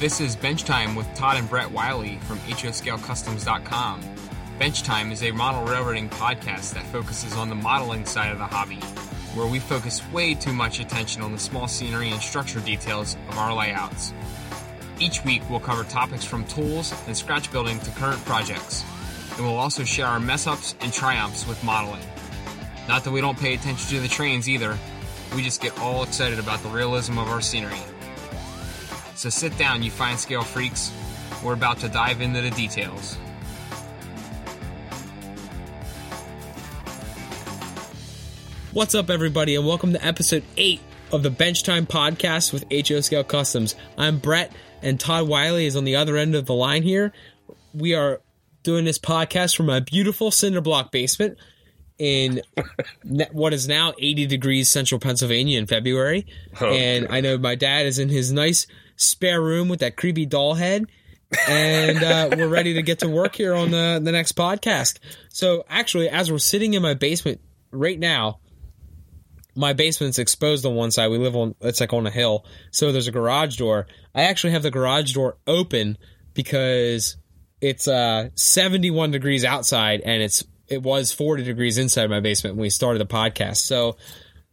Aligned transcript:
This 0.00 0.18
is 0.18 0.34
Bench 0.34 0.64
Time 0.64 0.94
with 0.94 1.14
Todd 1.14 1.36
and 1.36 1.46
Brett 1.46 1.70
Wiley 1.70 2.16
from 2.22 2.38
HOScaleCustoms.com. 2.38 4.00
Bench 4.58 4.82
Time 4.82 5.12
is 5.12 5.22
a 5.22 5.30
model 5.30 5.62
railroading 5.64 6.08
podcast 6.08 6.72
that 6.72 6.86
focuses 6.86 7.34
on 7.34 7.50
the 7.50 7.54
modeling 7.54 8.06
side 8.06 8.32
of 8.32 8.38
the 8.38 8.46
hobby, 8.46 8.80
where 9.34 9.46
we 9.46 9.58
focus 9.58 10.00
way 10.10 10.32
too 10.32 10.54
much 10.54 10.80
attention 10.80 11.20
on 11.20 11.32
the 11.32 11.38
small 11.38 11.68
scenery 11.68 12.08
and 12.08 12.22
structure 12.22 12.60
details 12.60 13.18
of 13.28 13.36
our 13.36 13.54
layouts. 13.54 14.14
Each 14.98 15.22
week, 15.22 15.42
we'll 15.50 15.60
cover 15.60 15.84
topics 15.84 16.24
from 16.24 16.46
tools 16.46 16.94
and 17.06 17.14
scratch 17.14 17.52
building 17.52 17.78
to 17.80 17.90
current 17.90 18.24
projects, 18.24 18.82
and 19.36 19.44
we'll 19.44 19.58
also 19.58 19.84
share 19.84 20.06
our 20.06 20.18
mess 20.18 20.46
ups 20.46 20.76
and 20.80 20.94
triumphs 20.94 21.46
with 21.46 21.62
modeling. 21.62 22.00
Not 22.88 23.04
that 23.04 23.10
we 23.10 23.20
don't 23.20 23.38
pay 23.38 23.52
attention 23.52 23.90
to 23.90 24.00
the 24.00 24.08
trains 24.08 24.48
either, 24.48 24.78
we 25.36 25.42
just 25.42 25.60
get 25.60 25.78
all 25.78 26.04
excited 26.04 26.38
about 26.38 26.62
the 26.62 26.70
realism 26.70 27.18
of 27.18 27.28
our 27.28 27.42
scenery. 27.42 27.82
So 29.20 29.28
sit 29.28 29.58
down, 29.58 29.82
you 29.82 29.90
fine 29.90 30.16
scale 30.16 30.40
freaks. 30.40 30.90
We're 31.44 31.52
about 31.52 31.76
to 31.80 31.90
dive 31.90 32.22
into 32.22 32.40
the 32.40 32.48
details. 32.52 33.16
What's 38.72 38.94
up, 38.94 39.10
everybody, 39.10 39.56
and 39.56 39.66
welcome 39.66 39.92
to 39.92 40.02
episode 40.02 40.42
8 40.56 40.80
of 41.12 41.22
the 41.22 41.28
Bench 41.28 41.64
Time 41.64 41.84
podcast 41.84 42.50
with 42.50 42.64
HO 42.72 43.02
Scale 43.02 43.22
Customs. 43.22 43.74
I'm 43.98 44.20
Brett, 44.20 44.52
and 44.80 44.98
Todd 44.98 45.28
Wiley 45.28 45.66
is 45.66 45.76
on 45.76 45.84
the 45.84 45.96
other 45.96 46.16
end 46.16 46.34
of 46.34 46.46
the 46.46 46.54
line 46.54 46.82
here. 46.82 47.12
We 47.74 47.94
are 47.94 48.22
doing 48.62 48.86
this 48.86 48.98
podcast 48.98 49.54
from 49.54 49.68
a 49.68 49.82
beautiful 49.82 50.30
cinder 50.30 50.62
block 50.62 50.92
basement 50.92 51.36
in 51.98 52.40
what 53.32 53.52
is 53.52 53.68
now 53.68 53.92
80 53.98 54.28
degrees 54.28 54.70
central 54.70 54.98
Pennsylvania 54.98 55.58
in 55.58 55.66
February. 55.66 56.26
Oh, 56.58 56.70
and 56.70 57.06
I 57.10 57.20
know 57.20 57.36
my 57.36 57.54
dad 57.54 57.84
is 57.84 57.98
in 57.98 58.08
his 58.08 58.32
nice 58.32 58.66
spare 59.00 59.40
room 59.40 59.68
with 59.68 59.80
that 59.80 59.96
creepy 59.96 60.26
doll 60.26 60.54
head. 60.54 60.86
and 61.48 62.02
uh, 62.02 62.28
we're 62.36 62.48
ready 62.48 62.74
to 62.74 62.82
get 62.82 62.98
to 63.00 63.08
work 63.08 63.36
here 63.36 63.54
on 63.54 63.70
the, 63.70 64.00
the 64.02 64.10
next 64.10 64.34
podcast. 64.34 64.98
So, 65.28 65.64
actually, 65.68 66.08
as 66.08 66.30
we're 66.30 66.38
sitting 66.38 66.74
in 66.74 66.82
my 66.82 66.94
basement 66.94 67.40
right 67.70 67.98
now, 67.98 68.40
my 69.54 69.72
basement's 69.72 70.18
exposed 70.18 70.66
on 70.66 70.74
one 70.74 70.90
side. 70.90 71.08
We 71.08 71.18
live 71.18 71.36
on 71.36 71.54
it's 71.60 71.80
like 71.80 71.92
on 71.92 72.06
a 72.06 72.10
hill, 72.10 72.44
so 72.72 72.90
there's 72.92 73.08
a 73.08 73.12
garage 73.12 73.56
door. 73.56 73.86
I 74.14 74.22
actually 74.22 74.52
have 74.52 74.62
the 74.62 74.70
garage 74.70 75.12
door 75.12 75.38
open 75.46 75.98
because 76.34 77.16
it's 77.60 77.86
uh 77.86 78.30
71 78.34 79.10
degrees 79.10 79.44
outside 79.44 80.00
and 80.00 80.22
it's 80.22 80.44
it 80.66 80.82
was 80.82 81.12
40 81.12 81.44
degrees 81.44 81.78
inside 81.78 82.08
my 82.08 82.20
basement 82.20 82.56
when 82.56 82.62
we 82.62 82.70
started 82.70 83.00
the 83.00 83.12
podcast. 83.12 83.58
So 83.58 83.96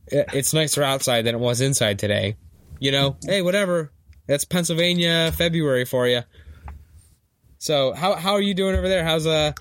it's 0.07 0.53
nicer 0.53 0.83
outside 0.83 1.23
than 1.23 1.35
it 1.35 1.39
was 1.39 1.61
inside 1.61 1.99
today. 1.99 2.37
You 2.79 2.91
know, 2.91 3.17
hey, 3.23 3.41
whatever. 3.41 3.91
That's 4.27 4.45
Pennsylvania 4.45 5.31
February 5.35 5.85
for 5.85 6.07
you. 6.07 6.21
So 7.57 7.93
how 7.93 8.15
how 8.15 8.33
are 8.33 8.41
you 8.41 8.53
doing 8.53 8.75
over 8.75 8.87
there? 8.87 9.03
How's 9.03 9.25
uh 9.25 9.53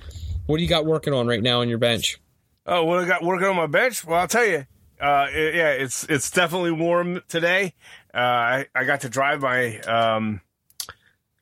what 0.47 0.56
do 0.59 0.62
you 0.62 0.69
got 0.69 0.84
working 0.86 1.12
on 1.14 1.27
right 1.27 1.42
now 1.42 1.61
on 1.61 1.69
your 1.69 1.78
bench? 1.78 2.19
Oh, 2.67 2.84
what 2.84 2.98
I 2.98 3.06
got 3.06 3.22
working 3.22 3.47
on 3.47 3.56
my 3.56 3.67
bench? 3.67 4.05
Well, 4.05 4.19
I'll 4.20 4.28
tell 4.28 4.44
you. 4.47 4.67
Uh, 5.00 5.27
it- 5.31 5.55
yeah, 5.55 5.70
it's 5.70 6.05
it's 6.05 6.31
definitely 6.31 6.72
warm 6.72 7.22
today. 7.28 7.75
Uh, 8.14 8.19
I 8.19 8.67
I 8.75 8.84
got 8.84 9.03
to 9.03 9.09
drive 9.09 9.41
my 9.41 9.78
um, 9.81 10.41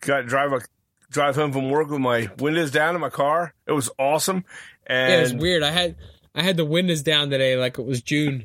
got 0.01 0.19
to 0.19 0.23
drive 0.25 0.53
a 0.53 0.61
drive 1.11 1.37
home 1.37 1.53
from 1.53 1.71
work 1.71 1.89
with 1.91 2.01
my 2.01 2.29
windows 2.39 2.71
down 2.71 2.95
in 2.95 3.01
my 3.01 3.11
car. 3.11 3.55
It 3.67 3.73
was 3.73 3.91
awesome, 3.99 4.45
and 4.87 5.13
Yeah, 5.13 5.19
it 5.19 5.23
was 5.23 5.35
weird. 5.35 5.63
I 5.63 5.71
had 5.71 5.97
I 6.35 6.43
had 6.43 6.57
the 6.57 6.65
windows 6.65 7.03
down 7.03 7.31
today 7.31 7.57
like 7.57 7.79
it 7.79 7.87
was 7.87 8.03
June. 8.03 8.45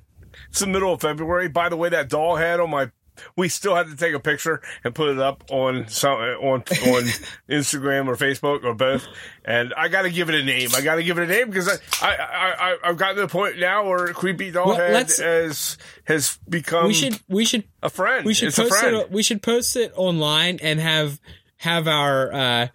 it's 0.50 0.60
the 0.60 0.68
middle 0.68 0.94
of 0.94 1.02
February. 1.02 1.48
By 1.50 1.70
the 1.70 1.76
way, 1.78 1.90
that 1.90 2.08
doll 2.10 2.36
head 2.36 2.60
on 2.60 2.70
my 2.70 2.92
we 3.36 3.50
still 3.50 3.76
had 3.76 3.88
to 3.88 3.96
take 3.96 4.14
a 4.14 4.20
picture 4.20 4.62
and 4.84 4.94
put 4.96 5.10
it 5.10 5.20
up 5.20 5.44
on 5.50 5.88
some 5.88 6.14
on 6.20 6.62
on 6.62 6.64
Instagram 7.50 8.08
or 8.08 8.16
Facebook 8.16 8.64
or 8.64 8.74
both. 8.74 9.06
And 9.46 9.74
I 9.76 9.88
got 9.88 10.04
to 10.04 10.10
give 10.12 10.30
it 10.30 10.36
a 10.36 10.44
name. 10.44 10.70
I 10.76 10.82
got 10.82 10.96
to 10.96 11.04
give 11.04 11.18
it 11.18 11.24
a 11.24 11.28
name 11.28 11.48
because 11.50 11.68
I 12.02 12.16
I 12.16 12.72
I 12.72 12.78
I've 12.84 12.98
gotten 12.98 13.16
to 13.18 13.22
the 13.24 13.28
point 13.28 13.60
now 13.60 13.88
where 13.88 14.08
creepy 14.14 14.52
doll 14.52 14.68
Well, 14.68 14.78
head 14.78 15.12
has 15.20 15.78
has 16.06 16.38
become 16.48 16.88
we 16.88 16.94
should 16.94 17.20
we 17.28 17.46
should 17.46 17.64
a 17.82 17.90
friend. 17.90 18.26
we 18.26 18.34
should 18.34 18.50
it's 18.50 18.58
a 18.60 18.64
post 18.64 18.80
friend. 18.80 18.96
it 18.98 19.12
we 19.12 19.24
should 19.24 19.42
post 19.42 19.76
it 19.76 19.92
online 19.96 20.60
and 20.62 20.80
have 20.80 21.20
have 21.58 21.88
our 21.88 22.32
uh 22.34 22.68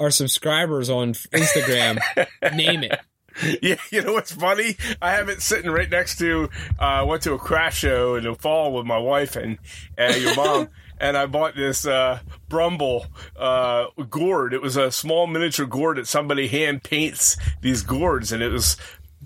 our 0.00 0.10
subscribers 0.10 0.88
on 0.90 1.12
Instagram 1.12 1.98
name 2.56 2.84
it. 2.84 2.98
Yeah, 3.62 3.76
you 3.90 4.02
know 4.02 4.12
what's 4.12 4.32
funny? 4.32 4.76
I 5.00 5.12
have 5.12 5.28
it 5.28 5.42
sitting 5.42 5.70
right 5.70 5.90
next 5.90 6.18
to. 6.18 6.48
Uh, 6.78 6.82
I 6.82 7.02
went 7.02 7.22
to 7.22 7.32
a 7.34 7.38
craft 7.38 7.76
show 7.76 8.14
in 8.16 8.24
the 8.24 8.34
fall 8.34 8.72
with 8.72 8.86
my 8.86 8.98
wife 8.98 9.36
and 9.36 9.58
uh, 9.98 10.14
your 10.18 10.34
mom, 10.36 10.68
and 11.00 11.16
I 11.16 11.26
bought 11.26 11.54
this 11.56 11.86
uh, 11.86 12.20
Brumble 12.48 13.06
uh, 13.36 13.86
gourd. 14.10 14.52
It 14.54 14.62
was 14.62 14.76
a 14.76 14.90
small 14.90 15.26
miniature 15.26 15.66
gourd 15.66 15.98
that 15.98 16.06
somebody 16.06 16.48
hand 16.48 16.82
paints 16.82 17.36
these 17.60 17.82
gourds, 17.82 18.32
and 18.32 18.42
it 18.42 18.50
was 18.50 18.76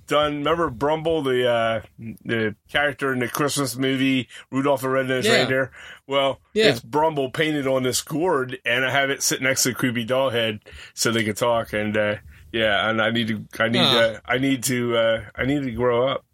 done. 0.06 0.38
Remember 0.38 0.68
Brumble, 0.70 1.22
the 1.22 1.48
uh, 1.48 1.80
the 2.24 2.54
character 2.70 3.12
in 3.12 3.20
the 3.20 3.28
Christmas 3.28 3.76
movie 3.76 4.28
Rudolph 4.50 4.82
the 4.82 4.88
Red-Nosed 4.88 5.26
Yeah. 5.26 5.34
Reindeer? 5.38 5.72
Well, 6.06 6.40
Yeah. 6.54 6.66
it's 6.68 6.80
Brumble 6.80 7.30
painted 7.30 7.66
on 7.66 7.82
this 7.82 8.02
gourd, 8.02 8.58
and 8.64 8.84
I 8.84 8.90
have 8.90 9.10
it 9.10 9.22
sit 9.22 9.40
next 9.42 9.62
to 9.62 9.70
the 9.70 9.74
creepy 9.74 10.04
doll 10.04 10.30
head 10.30 10.60
so 10.94 11.10
they 11.10 11.24
could 11.24 11.36
talk. 11.36 11.72
And 11.72 11.96
uh, 11.96 12.16
yeah, 12.52 12.88
and 12.90 13.00
I 13.02 13.10
need 13.10 13.28
to, 13.28 13.44
I 13.58 13.68
need 13.68 13.78
to, 13.78 14.22
I 14.26 14.38
need 14.38 14.62
to, 14.64 14.96
uh, 14.96 15.24
I 15.34 15.44
need 15.46 15.62
to 15.64 15.70
grow 15.72 16.08
up. 16.08 16.24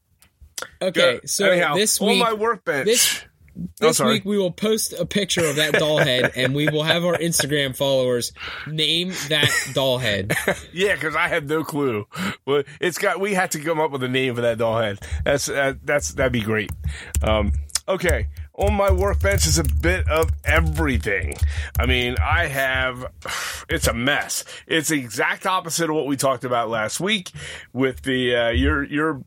Okay, 0.82 1.20
so 1.24 1.50
anyhow, 1.50 1.74
this 1.76 2.00
on 2.00 2.08
week 2.08 2.20
my 2.22 2.32
workbench. 2.32 2.86
this- 2.86 3.24
Oh, 3.82 3.88
this 3.88 3.96
sorry. 3.96 4.12
week 4.12 4.24
we 4.24 4.38
will 4.38 4.52
post 4.52 4.92
a 4.92 5.04
picture 5.04 5.44
of 5.44 5.56
that 5.56 5.72
doll 5.72 5.98
head 5.98 6.30
and 6.36 6.54
we 6.54 6.68
will 6.68 6.84
have 6.84 7.04
our 7.04 7.14
Instagram 7.18 7.74
followers 7.76 8.30
name 8.68 9.08
that 9.30 9.50
doll 9.74 9.98
head. 9.98 10.32
Yeah, 10.72 10.94
because 10.94 11.16
I 11.16 11.26
have 11.26 11.46
no 11.46 11.64
clue. 11.64 12.06
Well, 12.46 12.62
it's 12.80 12.98
got. 12.98 13.18
We 13.18 13.34
had 13.34 13.50
to 13.52 13.58
come 13.58 13.80
up 13.80 13.90
with 13.90 14.04
a 14.04 14.08
name 14.08 14.36
for 14.36 14.42
that 14.42 14.58
doll 14.58 14.78
head. 14.80 15.00
That's 15.24 15.48
uh, 15.48 15.74
that's 15.82 16.12
that'd 16.14 16.30
be 16.32 16.40
great. 16.40 16.70
Um, 17.20 17.50
okay, 17.88 18.28
on 18.58 18.74
my 18.74 18.90
workbench 18.90 19.46
is 19.46 19.58
a 19.58 19.64
bit 19.64 20.08
of 20.08 20.30
everything. 20.44 21.36
I 21.78 21.86
mean, 21.86 22.16
I 22.22 22.46
have. 22.46 23.06
It's 23.70 23.86
a 23.86 23.92
mess. 23.92 24.44
It's 24.66 24.88
the 24.88 24.98
exact 24.98 25.44
opposite 25.44 25.90
of 25.90 25.94
what 25.94 26.06
we 26.06 26.16
talked 26.16 26.44
about 26.44 26.70
last 26.70 27.00
week 27.00 27.30
with 27.74 28.00
the 28.00 28.34
uh, 28.34 28.48
your 28.48 28.82
your 28.82 29.22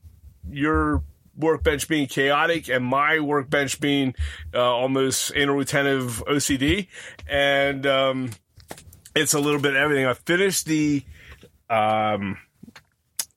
your 0.50 1.04
workbench 1.38 1.88
being 1.88 2.08
chaotic 2.08 2.68
and 2.68 2.84
my 2.84 3.20
workbench 3.20 3.80
being 3.80 4.16
uh, 4.52 4.60
almost 4.60 5.32
anal 5.36 5.58
retentive 5.58 6.24
OCD, 6.28 6.88
and 7.30 7.86
um, 7.86 8.32
it's 9.16 9.36
a 9.36 9.40
little 9.40 9.62
bit 9.62 9.76
everything. 9.76 10.08
I 10.08 10.16
finished 10.16 10.66
the 10.66 11.04
um, 11.70 12.40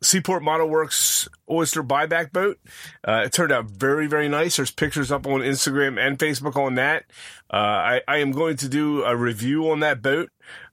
Seaport 0.05 0.43
Model 0.43 0.69
Works 0.69 1.29
oyster 1.51 1.83
buyback 1.83 2.33
boat. 2.33 2.59
Uh, 3.07 3.23
it 3.25 3.33
turned 3.33 3.53
out 3.53 3.67
very, 3.67 4.07
very 4.07 4.29
nice. 4.29 4.57
There's 4.57 4.71
pictures 4.71 5.11
up 5.11 5.27
on 5.27 5.41
Instagram 5.41 5.99
and 5.99 6.19
Facebook 6.19 6.57
on 6.57 6.75
that. 6.77 7.05
Uh, 7.53 7.57
I, 7.57 8.01
I 8.07 8.19
am 8.19 8.33
going 8.33 8.57
to 8.59 8.69
do 8.69 9.03
a 9.05 9.17
review 9.17 9.71
on 9.71 9.81
that 9.81 10.03
boat, 10.03 10.31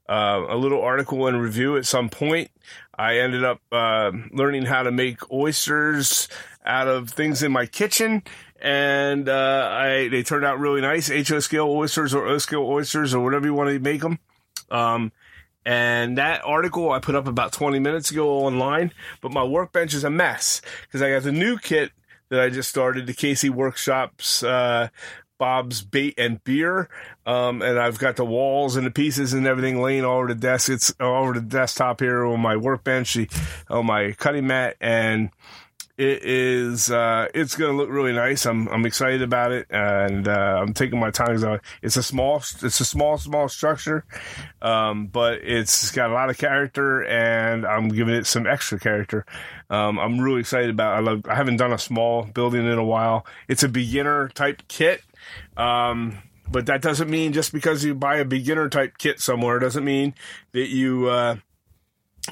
uh, 0.09 0.45
a 0.49 0.57
little 0.57 0.81
article 0.81 1.27
and 1.27 1.41
review 1.41 1.77
at 1.77 1.85
some 1.85 2.09
point. 2.09 2.51
I 2.97 3.17
ended 3.17 3.43
up 3.43 3.61
uh, 3.71 4.11
learning 4.31 4.65
how 4.65 4.83
to 4.83 4.91
make 4.91 5.31
oysters 5.31 6.27
out 6.65 6.87
of 6.87 7.09
things 7.09 7.41
in 7.41 7.51
my 7.51 7.65
kitchen, 7.65 8.23
and 8.61 9.27
uh, 9.27 9.69
I 9.71 10.07
they 10.09 10.23
turned 10.23 10.45
out 10.45 10.59
really 10.59 10.81
nice. 10.81 11.09
HO 11.09 11.39
scale 11.39 11.67
oysters 11.67 12.13
or 12.13 12.27
O 12.27 12.37
scale 12.37 12.63
oysters 12.63 13.13
or 13.13 13.23
whatever 13.23 13.45
you 13.45 13.53
want 13.53 13.69
to 13.69 13.79
make 13.79 14.01
them. 14.01 14.19
Um, 14.69 15.11
and 15.65 16.17
that 16.17 16.41
article 16.43 16.91
I 16.91 16.99
put 16.99 17.15
up 17.15 17.27
about 17.27 17.53
20 17.53 17.79
minutes 17.79 18.11
ago 18.11 18.29
online, 18.45 18.93
but 19.21 19.31
my 19.31 19.43
workbench 19.43 19.93
is 19.93 20.03
a 20.03 20.09
mess 20.09 20.61
because 20.83 21.01
I 21.01 21.11
got 21.11 21.23
the 21.23 21.31
new 21.31 21.57
kit 21.57 21.91
that 22.29 22.39
I 22.39 22.49
just 22.49 22.69
started, 22.69 23.07
the 23.07 23.13
KC 23.13 23.49
Workshops, 23.49 24.41
uh, 24.41 24.87
Bob's 25.37 25.81
Bait 25.81 26.13
and 26.17 26.43
Beer. 26.43 26.87
Um, 27.25 27.61
and 27.61 27.79
I've 27.79 27.97
got 27.99 28.15
the 28.15 28.23
walls 28.23 28.75
and 28.75 28.85
the 28.85 28.91
pieces 28.91 29.33
and 29.33 29.47
everything 29.47 29.81
laying 29.81 30.05
all 30.05 30.19
over 30.19 30.27
the 30.27 30.35
desk. 30.35 30.69
It's 30.69 30.93
all 30.99 31.23
over 31.23 31.33
the 31.33 31.41
desktop 31.41 31.99
here 31.99 32.23
on 32.23 32.39
my 32.39 32.55
workbench, 32.55 33.17
on 33.69 33.85
my 33.85 34.11
cutting 34.13 34.47
mat. 34.47 34.77
And 34.79 35.31
it 35.97 36.23
is 36.23 36.89
uh 36.89 37.27
it's 37.33 37.55
gonna 37.55 37.73
look 37.73 37.89
really 37.89 38.13
nice 38.13 38.45
i'm 38.45 38.67
i'm 38.69 38.85
excited 38.85 39.21
about 39.21 39.51
it 39.51 39.67
and 39.69 40.27
uh 40.27 40.59
i'm 40.59 40.73
taking 40.73 40.99
my 40.99 41.11
time 41.11 41.59
it's 41.81 41.97
a 41.97 42.03
small 42.03 42.37
it's 42.37 42.79
a 42.79 42.85
small 42.85 43.17
small 43.17 43.49
structure 43.49 44.05
um 44.61 45.07
but 45.07 45.39
it's 45.43 45.91
got 45.91 46.09
a 46.09 46.13
lot 46.13 46.29
of 46.29 46.37
character 46.37 47.03
and 47.05 47.65
i'm 47.65 47.89
giving 47.89 48.13
it 48.13 48.25
some 48.25 48.47
extra 48.47 48.79
character 48.79 49.25
um 49.69 49.99
i'm 49.99 50.19
really 50.19 50.39
excited 50.39 50.69
about 50.69 50.93
it. 50.93 50.97
i 50.97 50.99
love 50.99 51.21
i 51.27 51.35
haven't 51.35 51.57
done 51.57 51.73
a 51.73 51.77
small 51.77 52.23
building 52.23 52.65
in 52.65 52.77
a 52.77 52.85
while 52.85 53.25
it's 53.47 53.63
a 53.63 53.69
beginner 53.69 54.29
type 54.29 54.61
kit 54.67 55.01
um 55.57 56.17
but 56.49 56.65
that 56.65 56.81
doesn't 56.81 57.09
mean 57.09 57.31
just 57.31 57.53
because 57.53 57.83
you 57.83 57.95
buy 57.95 58.17
a 58.17 58.25
beginner 58.25 58.69
type 58.69 58.97
kit 58.97 59.19
somewhere 59.19 59.59
doesn't 59.59 59.85
mean 59.85 60.13
that 60.51 60.67
you 60.69 61.07
uh 61.07 61.35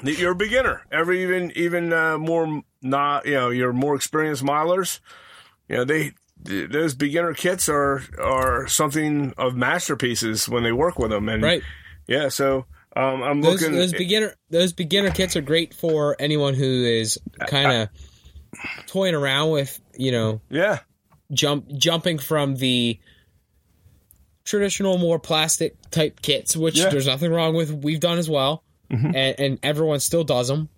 you're 0.04 0.32
a 0.32 0.36
beginner. 0.36 0.82
Every 0.92 1.22
even 1.22 1.52
even 1.56 1.92
uh, 1.92 2.18
more 2.18 2.62
not 2.82 3.26
you 3.26 3.34
know 3.34 3.50
your 3.50 3.72
more 3.72 3.94
experienced 3.94 4.42
modelers, 4.42 5.00
you 5.68 5.76
know 5.76 5.84
they 5.84 6.12
th- 6.44 6.70
those 6.70 6.94
beginner 6.94 7.34
kits 7.34 7.68
are 7.68 8.02
are 8.22 8.66
something 8.68 9.34
of 9.36 9.54
masterpieces 9.56 10.48
when 10.48 10.62
they 10.62 10.72
work 10.72 10.98
with 10.98 11.10
them, 11.10 11.28
and 11.28 11.42
Right. 11.42 11.62
yeah. 12.06 12.28
So 12.28 12.66
um, 12.96 13.22
I'm 13.22 13.40
Those, 13.40 13.60
looking. 13.62 13.76
those 13.76 13.92
beginner 13.92 14.34
those 14.50 14.72
beginner 14.72 15.10
kits 15.10 15.36
are 15.36 15.42
great 15.42 15.74
for 15.74 16.16
anyone 16.18 16.54
who 16.54 16.64
is 16.84 17.18
kind 17.46 17.70
of 17.72 17.88
toying 18.86 19.14
around 19.14 19.50
with 19.50 19.80
you 19.96 20.12
know 20.12 20.40
yeah, 20.50 20.80
jump 21.32 21.68
jumping 21.76 22.18
from 22.18 22.56
the 22.56 22.98
traditional 24.44 24.98
more 24.98 25.18
plastic 25.18 25.76
type 25.90 26.20
kits, 26.22 26.56
which 26.56 26.78
Yeah. 26.78 26.88
There's 26.88 27.06
nothing 27.06 27.30
wrong 27.32 27.54
with. 27.54 27.70
We've 27.70 28.00
done 28.00 28.18
as 28.18 28.28
well, 28.28 28.64
and, 28.90 29.16
and 29.16 29.58
everyone 29.62 30.00
still 30.00 30.24
does 30.24 30.48
them. 30.48 30.68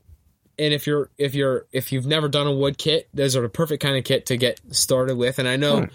And 0.58 0.74
if 0.74 0.86
you're 0.86 1.10
if 1.16 1.34
you're 1.34 1.66
if 1.72 1.92
you've 1.92 2.06
never 2.06 2.28
done 2.28 2.46
a 2.46 2.52
wood 2.52 2.78
kit, 2.78 3.08
those 3.14 3.36
are 3.36 3.42
the 3.42 3.48
perfect 3.48 3.82
kind 3.82 3.96
of 3.96 4.04
kit 4.04 4.26
to 4.26 4.36
get 4.36 4.60
started 4.74 5.16
with. 5.16 5.38
And 5.38 5.48
I 5.48 5.56
know 5.56 5.86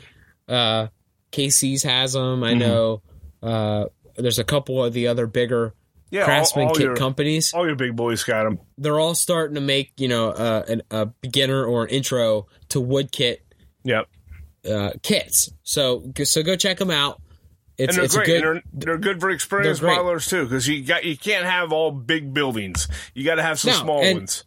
uh, 0.47 0.87
KC's 1.31 1.83
has 1.83 2.13
them. 2.13 2.41
Mm-hmm. 2.41 2.43
I 2.43 2.53
know 2.53 3.01
uh, 3.43 3.85
there's 4.15 4.39
a 4.39 4.43
couple 4.43 4.83
of 4.83 4.93
the 4.93 5.07
other 5.07 5.27
bigger 5.27 5.73
yeah. 6.09 6.21
all- 6.21 6.25
craftsman 6.25 6.67
all, 6.67 6.73
kit 6.73 6.83
your, 6.83 6.95
companies. 6.95 7.53
all 7.53 7.67
your 7.67 7.75
big 7.75 7.95
boys 7.95 8.23
got 8.23 8.43
them. 8.43 8.59
They're 8.77 8.99
all 8.99 9.15
starting 9.15 9.55
to 9.55 9.61
make 9.61 9.93
you 9.97 10.07
know 10.07 10.29
uh, 10.29 10.63
an, 10.67 10.81
a 10.89 11.05
beginner 11.05 11.63
or 11.63 11.83
an 11.83 11.89
intro 11.89 12.47
to 12.69 12.81
wood 12.81 13.11
kit 13.11 13.43
Yep, 13.83 14.09
uh, 14.69 14.91
kits. 15.01 15.49
So 15.63 16.11
so 16.23 16.43
go 16.43 16.55
check 16.57 16.77
them 16.77 16.91
out. 16.91 17.21
It's 17.77 17.89
and 17.89 17.97
they're 17.97 18.05
it's 18.05 18.15
great. 18.15 18.25
good. 18.25 18.35
and 18.43 18.43
they're, 18.43 18.61
they're 18.73 18.97
good 18.97 19.19
for 19.19 19.29
experienced 19.29 19.81
modelers 19.81 20.27
too, 20.29 20.43
because 20.43 20.67
you 20.67 20.83
got 20.83 21.03
you 21.05 21.17
can't 21.17 21.45
have 21.45 21.71
all 21.71 21.91
big 21.91 22.33
buildings. 22.33 22.87
You 23.13 23.23
got 23.23 23.35
to 23.35 23.43
have 23.43 23.59
some 23.59 23.71
No, 23.71 23.77
small 23.77 24.01
and- 24.03 24.17
ones. 24.19 24.43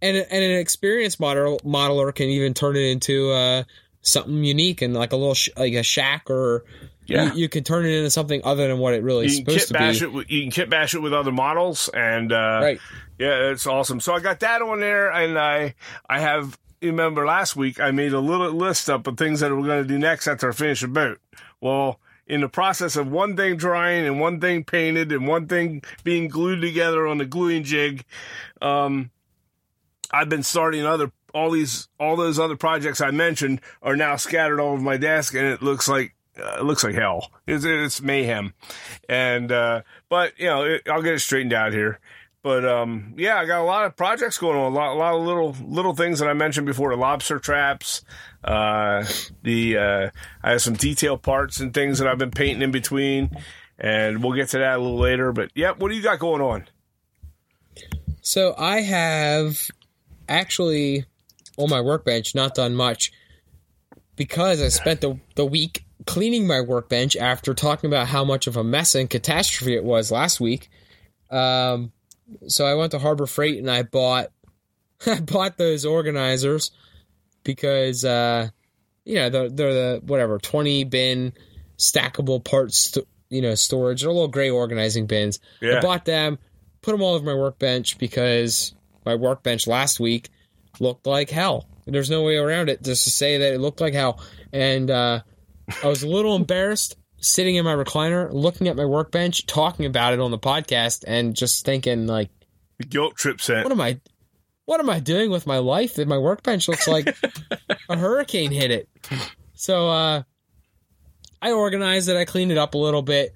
and 0.00 0.16
and 0.16 0.44
an 0.44 0.58
experienced 0.58 1.20
model 1.20 1.60
modeler 1.64 2.14
can 2.14 2.28
even 2.28 2.54
turn 2.54 2.76
it 2.76 2.86
into 2.90 3.30
uh, 3.30 3.64
something 4.00 4.42
unique 4.42 4.80
and 4.82 4.94
like 4.94 5.12
a 5.12 5.16
little 5.16 5.34
sh- 5.34 5.50
like 5.56 5.74
a 5.74 5.82
shack 5.82 6.30
or 6.30 6.64
Yeah. 7.06 7.34
you, 7.34 7.42
you 7.42 7.48
can 7.50 7.62
turn 7.62 7.84
it 7.84 7.90
into 7.90 8.10
something 8.10 8.40
other 8.44 8.66
than 8.68 8.78
what 8.78 8.94
it 8.94 9.02
really 9.02 9.26
is 9.26 9.38
You 9.38 9.44
can 9.44 9.58
supposed 9.58 9.68
kit 9.68 9.68
to 9.68 9.74
bash 9.74 9.98
be. 10.00 10.04
it. 10.06 10.12
With, 10.12 10.30
you 10.30 10.42
can 10.42 10.50
kit 10.50 10.70
bash 10.70 10.94
it 10.94 11.00
with 11.02 11.12
other 11.12 11.32
models, 11.32 11.90
and 11.92 12.32
uh, 12.32 12.60
Right. 12.62 12.80
Yeah, 13.18 13.50
it's 13.50 13.66
awesome. 13.66 14.00
So 14.00 14.14
I 14.14 14.20
got 14.20 14.40
that 14.40 14.62
on 14.62 14.80
there, 14.80 15.10
and 15.12 15.38
I 15.38 15.74
I 16.08 16.20
have. 16.20 16.58
Remember 16.80 17.24
last 17.24 17.54
week 17.54 17.78
I 17.78 17.92
made 17.92 18.12
a 18.12 18.18
little 18.18 18.50
list 18.50 18.90
up 18.90 19.06
of 19.06 19.16
things 19.16 19.38
that 19.38 19.52
we're 19.52 19.62
going 19.66 19.82
to 19.82 19.88
do 19.88 19.98
next 19.98 20.26
after 20.26 20.48
I 20.48 20.52
finish 20.52 20.80
the 20.80 20.88
boat. 20.88 21.20
Well, 21.60 22.00
in 22.32 22.40
the 22.40 22.48
process 22.48 22.96
of 22.96 23.06
one 23.12 23.36
thing 23.36 23.58
drying 23.58 24.06
and 24.06 24.18
one 24.18 24.40
thing 24.40 24.64
painted 24.64 25.12
and 25.12 25.28
one 25.28 25.46
thing 25.46 25.82
being 26.02 26.28
glued 26.28 26.62
together 26.62 27.06
on 27.06 27.18
the 27.18 27.26
gluing 27.26 27.62
jig, 27.62 28.06
um, 28.62 29.10
I've 30.10 30.30
been 30.30 30.42
starting 30.42 30.86
other 30.86 31.12
all 31.34 31.50
these 31.50 31.88
all 32.00 32.16
those 32.16 32.38
other 32.38 32.56
projects 32.56 33.02
I 33.02 33.10
mentioned 33.10 33.60
are 33.82 33.96
now 33.96 34.16
scattered 34.16 34.60
all 34.60 34.72
over 34.72 34.82
my 34.82 34.96
desk, 34.96 35.34
and 35.34 35.44
it 35.44 35.60
looks 35.60 35.88
like 35.88 36.14
uh, 36.38 36.60
it 36.60 36.64
looks 36.64 36.82
like 36.82 36.94
hell. 36.94 37.30
It's, 37.46 37.66
it's 37.66 38.00
mayhem, 38.00 38.54
and 39.10 39.52
uh, 39.52 39.82
but 40.08 40.32
you 40.38 40.46
know 40.46 40.62
it, 40.62 40.88
I'll 40.90 41.02
get 41.02 41.12
it 41.12 41.20
straightened 41.20 41.52
out 41.52 41.74
here. 41.74 42.00
But 42.42 42.64
um, 42.64 43.14
yeah, 43.16 43.38
I 43.38 43.46
got 43.46 43.60
a 43.60 43.64
lot 43.64 43.84
of 43.84 43.96
projects 43.96 44.36
going 44.36 44.58
on. 44.58 44.72
A 44.72 44.74
lot, 44.74 44.92
a 44.92 44.98
lot 44.98 45.14
of 45.14 45.22
little 45.24 45.56
little 45.64 45.94
things 45.94 46.18
that 46.18 46.28
I 46.28 46.32
mentioned 46.32 46.66
before: 46.66 46.90
the 46.90 46.96
lobster 46.96 47.38
traps, 47.38 48.02
uh, 48.42 49.04
the 49.42 49.78
uh, 49.78 50.10
I 50.42 50.50
have 50.50 50.62
some 50.62 50.74
detail 50.74 51.16
parts 51.16 51.60
and 51.60 51.72
things 51.72 52.00
that 52.00 52.08
I've 52.08 52.18
been 52.18 52.32
painting 52.32 52.62
in 52.62 52.72
between, 52.72 53.30
and 53.78 54.24
we'll 54.24 54.32
get 54.32 54.48
to 54.50 54.58
that 54.58 54.78
a 54.78 54.82
little 54.82 54.98
later. 54.98 55.30
But 55.32 55.50
yeah, 55.54 55.72
what 55.76 55.88
do 55.90 55.94
you 55.94 56.02
got 56.02 56.18
going 56.18 56.42
on? 56.42 56.66
So 58.22 58.54
I 58.58 58.80
have 58.80 59.58
actually 60.28 61.04
on 61.56 61.70
my 61.70 61.80
workbench 61.80 62.34
not 62.34 62.56
done 62.56 62.74
much 62.74 63.12
because 64.16 64.60
I 64.60 64.68
spent 64.68 65.00
the 65.00 65.16
the 65.36 65.46
week 65.46 65.84
cleaning 66.06 66.48
my 66.48 66.60
workbench 66.60 67.16
after 67.16 67.54
talking 67.54 67.88
about 67.88 68.08
how 68.08 68.24
much 68.24 68.48
of 68.48 68.56
a 68.56 68.64
mess 68.64 68.96
and 68.96 69.08
catastrophe 69.08 69.76
it 69.76 69.84
was 69.84 70.10
last 70.10 70.40
week. 70.40 70.68
Um, 71.30 71.92
so 72.48 72.64
I 72.64 72.74
went 72.74 72.92
to 72.92 72.98
Harbor 72.98 73.26
Freight 73.26 73.58
and 73.58 73.70
I 73.70 73.82
bought 73.82 74.28
I 75.06 75.20
bought 75.20 75.58
those 75.58 75.84
organizers 75.84 76.70
because 77.44 78.04
uh, 78.04 78.48
you 79.04 79.16
know 79.16 79.30
they're, 79.30 79.50
they're 79.50 79.74
the 79.74 80.02
whatever 80.04 80.38
twenty 80.38 80.84
bin 80.84 81.32
stackable 81.78 82.44
parts 82.44 82.78
st- 82.78 83.06
you 83.30 83.42
know 83.42 83.54
storage. 83.54 84.02
They're 84.02 84.12
little 84.12 84.28
gray 84.28 84.50
organizing 84.50 85.06
bins. 85.06 85.40
Yeah. 85.60 85.78
I 85.78 85.80
bought 85.80 86.04
them, 86.04 86.38
put 86.82 86.92
them 86.92 87.02
all 87.02 87.14
over 87.14 87.24
my 87.24 87.34
workbench 87.34 87.98
because 87.98 88.74
my 89.04 89.14
workbench 89.14 89.66
last 89.66 89.98
week 89.98 90.30
looked 90.80 91.06
like 91.06 91.30
hell. 91.30 91.66
There's 91.86 92.10
no 92.10 92.22
way 92.22 92.36
around 92.36 92.68
it 92.68 92.82
just 92.82 93.04
to 93.04 93.10
say 93.10 93.38
that 93.38 93.54
it 93.54 93.60
looked 93.60 93.80
like 93.80 93.94
hell. 93.94 94.22
And 94.52 94.90
uh, 94.90 95.22
I 95.82 95.88
was 95.88 96.02
a 96.02 96.08
little 96.08 96.36
embarrassed 96.42 96.96
sitting 97.22 97.56
in 97.56 97.64
my 97.64 97.74
recliner, 97.74 98.30
looking 98.32 98.68
at 98.68 98.76
my 98.76 98.84
workbench, 98.84 99.46
talking 99.46 99.86
about 99.86 100.12
it 100.12 100.20
on 100.20 100.30
the 100.30 100.38
podcast, 100.38 101.04
and 101.06 101.34
just 101.34 101.64
thinking 101.64 102.06
like, 102.06 102.28
The 102.78 102.84
guilt 102.86 103.16
trip 103.16 103.40
set. 103.40 103.64
what 103.64 103.72
am 103.72 103.80
I? 103.80 104.00
What 104.66 104.80
am 104.80 104.90
I 104.90 105.00
doing 105.00 105.30
with 105.30 105.46
my 105.46 105.58
life? 105.58 105.94
That 105.94 106.06
my 106.06 106.18
workbench 106.18 106.68
looks 106.68 106.86
like 106.86 107.16
a 107.88 107.96
hurricane 107.96 108.50
hit 108.52 108.70
it. 108.70 108.88
So 109.54 109.88
uh, 109.88 110.22
I 111.40 111.52
organized 111.52 112.08
it. 112.08 112.16
I 112.16 112.24
cleaned 112.24 112.52
it 112.52 112.58
up 112.58 112.74
a 112.74 112.78
little 112.78 113.02
bit. 113.02 113.34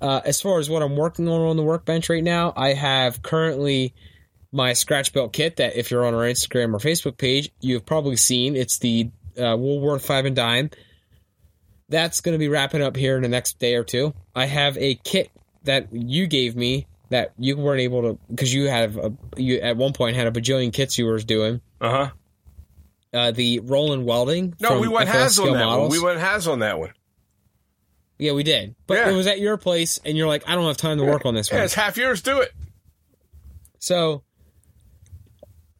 Uh, 0.00 0.20
as 0.24 0.42
far 0.42 0.58
as 0.58 0.68
what 0.68 0.82
I'm 0.82 0.94
working 0.96 1.28
on 1.28 1.40
on 1.40 1.56
the 1.56 1.62
workbench 1.62 2.10
right 2.10 2.22
now, 2.22 2.52
I 2.54 2.74
have 2.74 3.22
currently 3.22 3.94
my 4.52 4.74
scratch 4.74 5.12
belt 5.14 5.32
kit 5.32 5.56
that 5.56 5.76
if 5.76 5.90
you're 5.90 6.04
on 6.04 6.14
our 6.14 6.22
Instagram 6.22 6.74
or 6.74 6.78
Facebook 6.78 7.16
page, 7.16 7.50
you've 7.60 7.86
probably 7.86 8.16
seen. 8.16 8.54
It's 8.56 8.78
the 8.78 9.10
uh, 9.38 9.56
Woolworth 9.56 10.04
Five 10.04 10.26
and 10.26 10.36
Dime. 10.36 10.70
That's 11.88 12.20
going 12.20 12.34
to 12.34 12.38
be 12.38 12.48
wrapping 12.48 12.82
up 12.82 12.96
here 12.96 13.16
in 13.16 13.22
the 13.22 13.28
next 13.28 13.58
day 13.58 13.74
or 13.76 13.84
two. 13.84 14.12
I 14.34 14.46
have 14.46 14.76
a 14.78 14.96
kit 14.96 15.30
that 15.64 15.88
you 15.92 16.26
gave 16.26 16.56
me 16.56 16.86
that 17.10 17.32
you 17.38 17.56
weren't 17.56 17.80
able 17.80 18.02
to 18.02 18.18
because 18.28 18.52
you 18.52 18.68
have 18.68 18.96
a, 18.96 19.12
you 19.36 19.58
at 19.60 19.76
one 19.76 19.92
point 19.92 20.16
had 20.16 20.26
a 20.26 20.32
bajillion 20.32 20.72
kits 20.72 20.98
you 20.98 21.06
were 21.06 21.18
doing. 21.20 21.60
Uh 21.80 21.90
huh. 21.90 22.10
Uh, 23.12 23.30
the 23.30 23.60
Roland 23.60 24.04
Welding. 24.04 24.54
No, 24.60 24.70
from 24.70 24.80
we 24.80 24.88
went 24.88 25.08
has 25.08 25.38
on 25.38 25.52
that 25.52 25.66
one. 25.66 25.88
We 25.88 26.00
went 26.00 26.18
has 26.18 26.48
on 26.48 26.58
that 26.58 26.78
one. 26.78 26.92
Yeah, 28.18 28.32
we 28.32 28.42
did. 28.42 28.74
But 28.86 28.94
Yeah. 28.98 29.10
it 29.10 29.14
was 29.14 29.26
at 29.26 29.38
your 29.38 29.56
place, 29.56 30.00
and 30.04 30.16
you're 30.16 30.26
like, 30.26 30.42
I 30.48 30.54
don't 30.54 30.66
have 30.66 30.76
time 30.76 30.98
to 30.98 31.04
work 31.04 31.24
on 31.24 31.34
this 31.34 31.50
Yeah, 31.50 31.56
one. 31.58 31.64
it's 31.66 31.74
half 31.74 31.96
yours. 31.96 32.20
Do 32.22 32.40
it. 32.40 32.52
So 33.78 34.22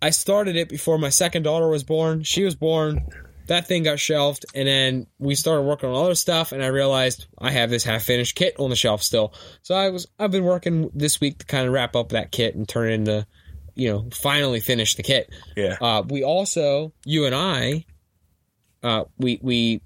I 0.01 0.11
started 0.11 0.55
it 0.55 0.69
before 0.69 0.99
my 0.99 1.09
second 1.09 1.43
daughter 1.43 1.69
was 1.69 1.83
born. 1.83 2.23
She 2.23 2.45
was 2.45 2.55
born. 2.55 3.07
That 3.47 3.67
thing 3.67 3.85
got 3.85 3.99
shelved, 3.99 4.47
and 4.55 4.67
then 4.67 5.07
we 5.19 5.35
started 5.35 5.63
working 5.63 5.89
on 5.89 5.95
other 5.95 6.15
stuff. 6.15 6.53
And 6.53 6.63
I 6.63 6.69
realized 6.69 7.27
I 7.39 7.51
have 7.51 7.71
this 7.71 7.85
half 7.85 8.03
finished 8.03 8.35
kit 8.35 8.57
on 8.59 8.71
the 8.71 8.77
shelf 8.77 9.03
still. 9.03 9.33
So 9.63 9.75
I 9.75 9.91
was 9.91 10.07
I've 10.19 10.31
been 10.31 10.45
working 10.45 10.91
this 10.95 11.21
week 11.21 11.39
to 11.39 11.47
kind 11.47 11.67
of 11.67 11.73
wrap 11.73 11.95
up 11.97 12.11
that 12.11 12.33
kit 12.33 12.55
and 12.55 12.69
turn 12.69 12.91
it 12.91 12.95
into, 12.95 13.27
you 13.75 13.91
know, 13.91 14.09
finally 14.13 14.61
finish 14.61 14.95
the 14.97 15.03
kit. 15.03 15.31
Yeah. 15.57 15.77
Uh, 15.81 16.03
we 16.07 16.25
also, 16.25 16.93
you 17.05 17.27
and 17.27 17.35
I, 17.35 17.85
uh, 18.83 19.05
we 19.19 19.39
we 19.43 19.83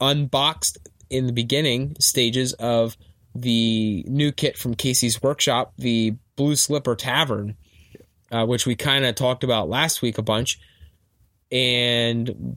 unboxed 0.00 0.78
in 1.10 1.26
the 1.26 1.32
beginning 1.32 1.96
stages 1.98 2.52
of 2.54 2.96
the 3.34 4.04
new 4.08 4.32
kit 4.32 4.56
from 4.56 4.74
KC's 4.74 5.22
Workshop, 5.22 5.74
the 5.78 6.14
Blue 6.36 6.56
Slipper 6.56 6.96
Tavern, 6.96 7.56
uh, 8.30 8.44
which 8.46 8.66
we 8.66 8.74
kind 8.74 9.04
of 9.04 9.14
talked 9.14 9.44
about 9.44 9.68
last 9.68 10.02
week 10.02 10.18
a 10.18 10.22
bunch. 10.22 10.58
And 11.52 12.56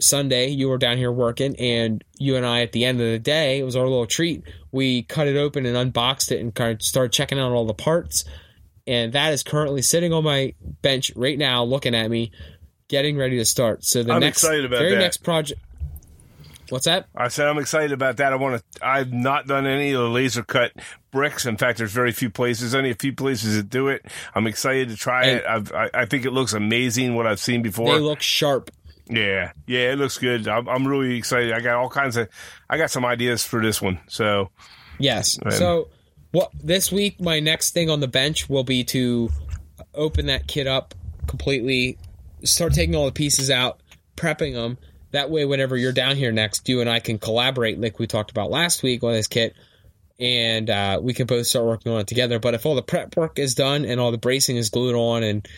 Sunday, 0.00 0.48
you 0.48 0.68
were 0.68 0.78
down 0.78 0.96
here 0.96 1.12
working, 1.12 1.56
and 1.56 2.02
you 2.18 2.36
and 2.36 2.44
I, 2.46 2.62
at 2.62 2.72
the 2.72 2.84
end 2.84 3.00
of 3.00 3.06
the 3.06 3.18
day, 3.18 3.58
it 3.58 3.64
was 3.64 3.76
our 3.76 3.84
little 3.84 4.06
treat. 4.06 4.42
We 4.72 5.02
cut 5.02 5.26
it 5.28 5.36
open 5.36 5.66
and 5.66 5.76
unboxed 5.76 6.30
it 6.32 6.40
and 6.40 6.54
kind 6.54 6.72
of 6.74 6.82
started 6.82 7.12
checking 7.12 7.38
out 7.38 7.52
all 7.52 7.66
the 7.66 7.74
parts. 7.74 8.24
And 8.86 9.12
that 9.12 9.32
is 9.32 9.42
currently 9.42 9.82
sitting 9.82 10.12
on 10.12 10.24
my 10.24 10.54
bench 10.82 11.12
right 11.14 11.36
now, 11.38 11.62
looking 11.64 11.94
at 11.94 12.10
me, 12.10 12.32
getting 12.88 13.16
ready 13.18 13.36
to 13.36 13.44
start. 13.44 13.84
So 13.84 14.02
the 14.02 14.12
I'm 14.12 14.20
next, 14.20 14.42
excited 14.42 14.64
about 14.64 14.78
very 14.78 14.92
that. 14.92 14.98
next 14.98 15.18
project. 15.18 15.60
What's 16.70 16.84
that? 16.84 17.06
I 17.16 17.28
said 17.28 17.46
I'm 17.48 17.58
excited 17.58 17.92
about 17.92 18.18
that. 18.18 18.32
I 18.32 18.36
want 18.36 18.62
to. 18.74 18.86
I've 18.86 19.10
not 19.10 19.46
done 19.46 19.66
any 19.66 19.92
of 19.92 20.02
the 20.02 20.08
laser 20.08 20.42
cut 20.42 20.72
bricks. 21.10 21.46
In 21.46 21.56
fact, 21.56 21.78
there's 21.78 21.92
very 21.92 22.12
few 22.12 22.28
places. 22.28 22.74
Only 22.74 22.90
a 22.90 22.94
few 22.94 23.14
places 23.14 23.56
that 23.56 23.70
do 23.70 23.88
it. 23.88 24.04
I'm 24.34 24.46
excited 24.46 24.90
to 24.90 24.96
try 24.96 25.24
And- 25.26 25.38
it. 25.38 25.44
I've, 25.46 25.72
I, 25.72 25.90
I 25.94 26.04
think 26.04 26.26
it 26.26 26.32
looks 26.32 26.52
amazing. 26.52 27.14
What 27.14 27.26
I've 27.26 27.40
seen 27.40 27.62
before. 27.62 27.94
They 27.94 28.00
look 28.00 28.20
sharp. 28.20 28.70
Yeah, 29.10 29.52
yeah, 29.66 29.92
it 29.92 29.98
looks 29.98 30.18
good. 30.18 30.46
I'm, 30.48 30.68
I'm 30.68 30.86
really 30.86 31.16
excited. 31.16 31.52
I 31.52 31.60
got 31.60 31.76
all 31.76 31.88
kinds 31.88 32.16
of. 32.16 32.28
I 32.68 32.76
got 32.76 32.90
some 32.90 33.04
ideas 33.04 33.44
for 33.44 33.62
this 33.62 33.80
one. 33.80 34.00
So 34.08 34.50
Yes. 34.98 35.38
So, 35.50 35.88
what 36.32 36.50
this 36.62 36.92
week, 36.92 37.20
my 37.20 37.40
next 37.40 37.72
thing 37.72 37.88
on 37.88 38.00
the 38.00 38.08
bench 38.08 38.48
will 38.48 38.64
be 38.64 38.84
to 38.84 39.30
open 39.94 40.26
that 40.26 40.46
kit 40.46 40.66
up 40.66 40.94
completely, 41.26 41.98
start 42.44 42.74
taking 42.74 42.94
all 42.94 43.06
the 43.06 43.12
pieces 43.12 43.50
out, 43.50 43.80
prepping 44.16 44.54
them. 44.54 44.78
That 45.12 45.30
way, 45.30 45.46
whenever 45.46 45.76
you're 45.76 45.92
down 45.92 46.16
here 46.16 46.32
next, 46.32 46.68
you 46.68 46.82
and 46.82 46.90
I 46.90 47.00
can 47.00 47.18
collaborate, 47.18 47.80
like 47.80 47.98
we 47.98 48.06
talked 48.06 48.30
about 48.30 48.50
last 48.50 48.82
week 48.82 49.02
on 49.02 49.12
this 49.12 49.26
kit, 49.26 49.54
and 50.20 50.68
uh, 50.68 51.00
we 51.02 51.14
can 51.14 51.26
both 51.26 51.46
start 51.46 51.64
working 51.64 51.92
on 51.92 52.00
it 52.00 52.06
together. 52.06 52.38
But 52.38 52.52
if 52.52 52.66
all 52.66 52.74
the 52.74 52.82
prep 52.82 53.16
work 53.16 53.38
is 53.38 53.54
done 53.54 53.86
and 53.86 54.00
all 54.00 54.10
the 54.10 54.18
bracing 54.18 54.56
is 54.56 54.68
glued 54.68 54.94
on, 54.94 55.22
and 55.22 55.48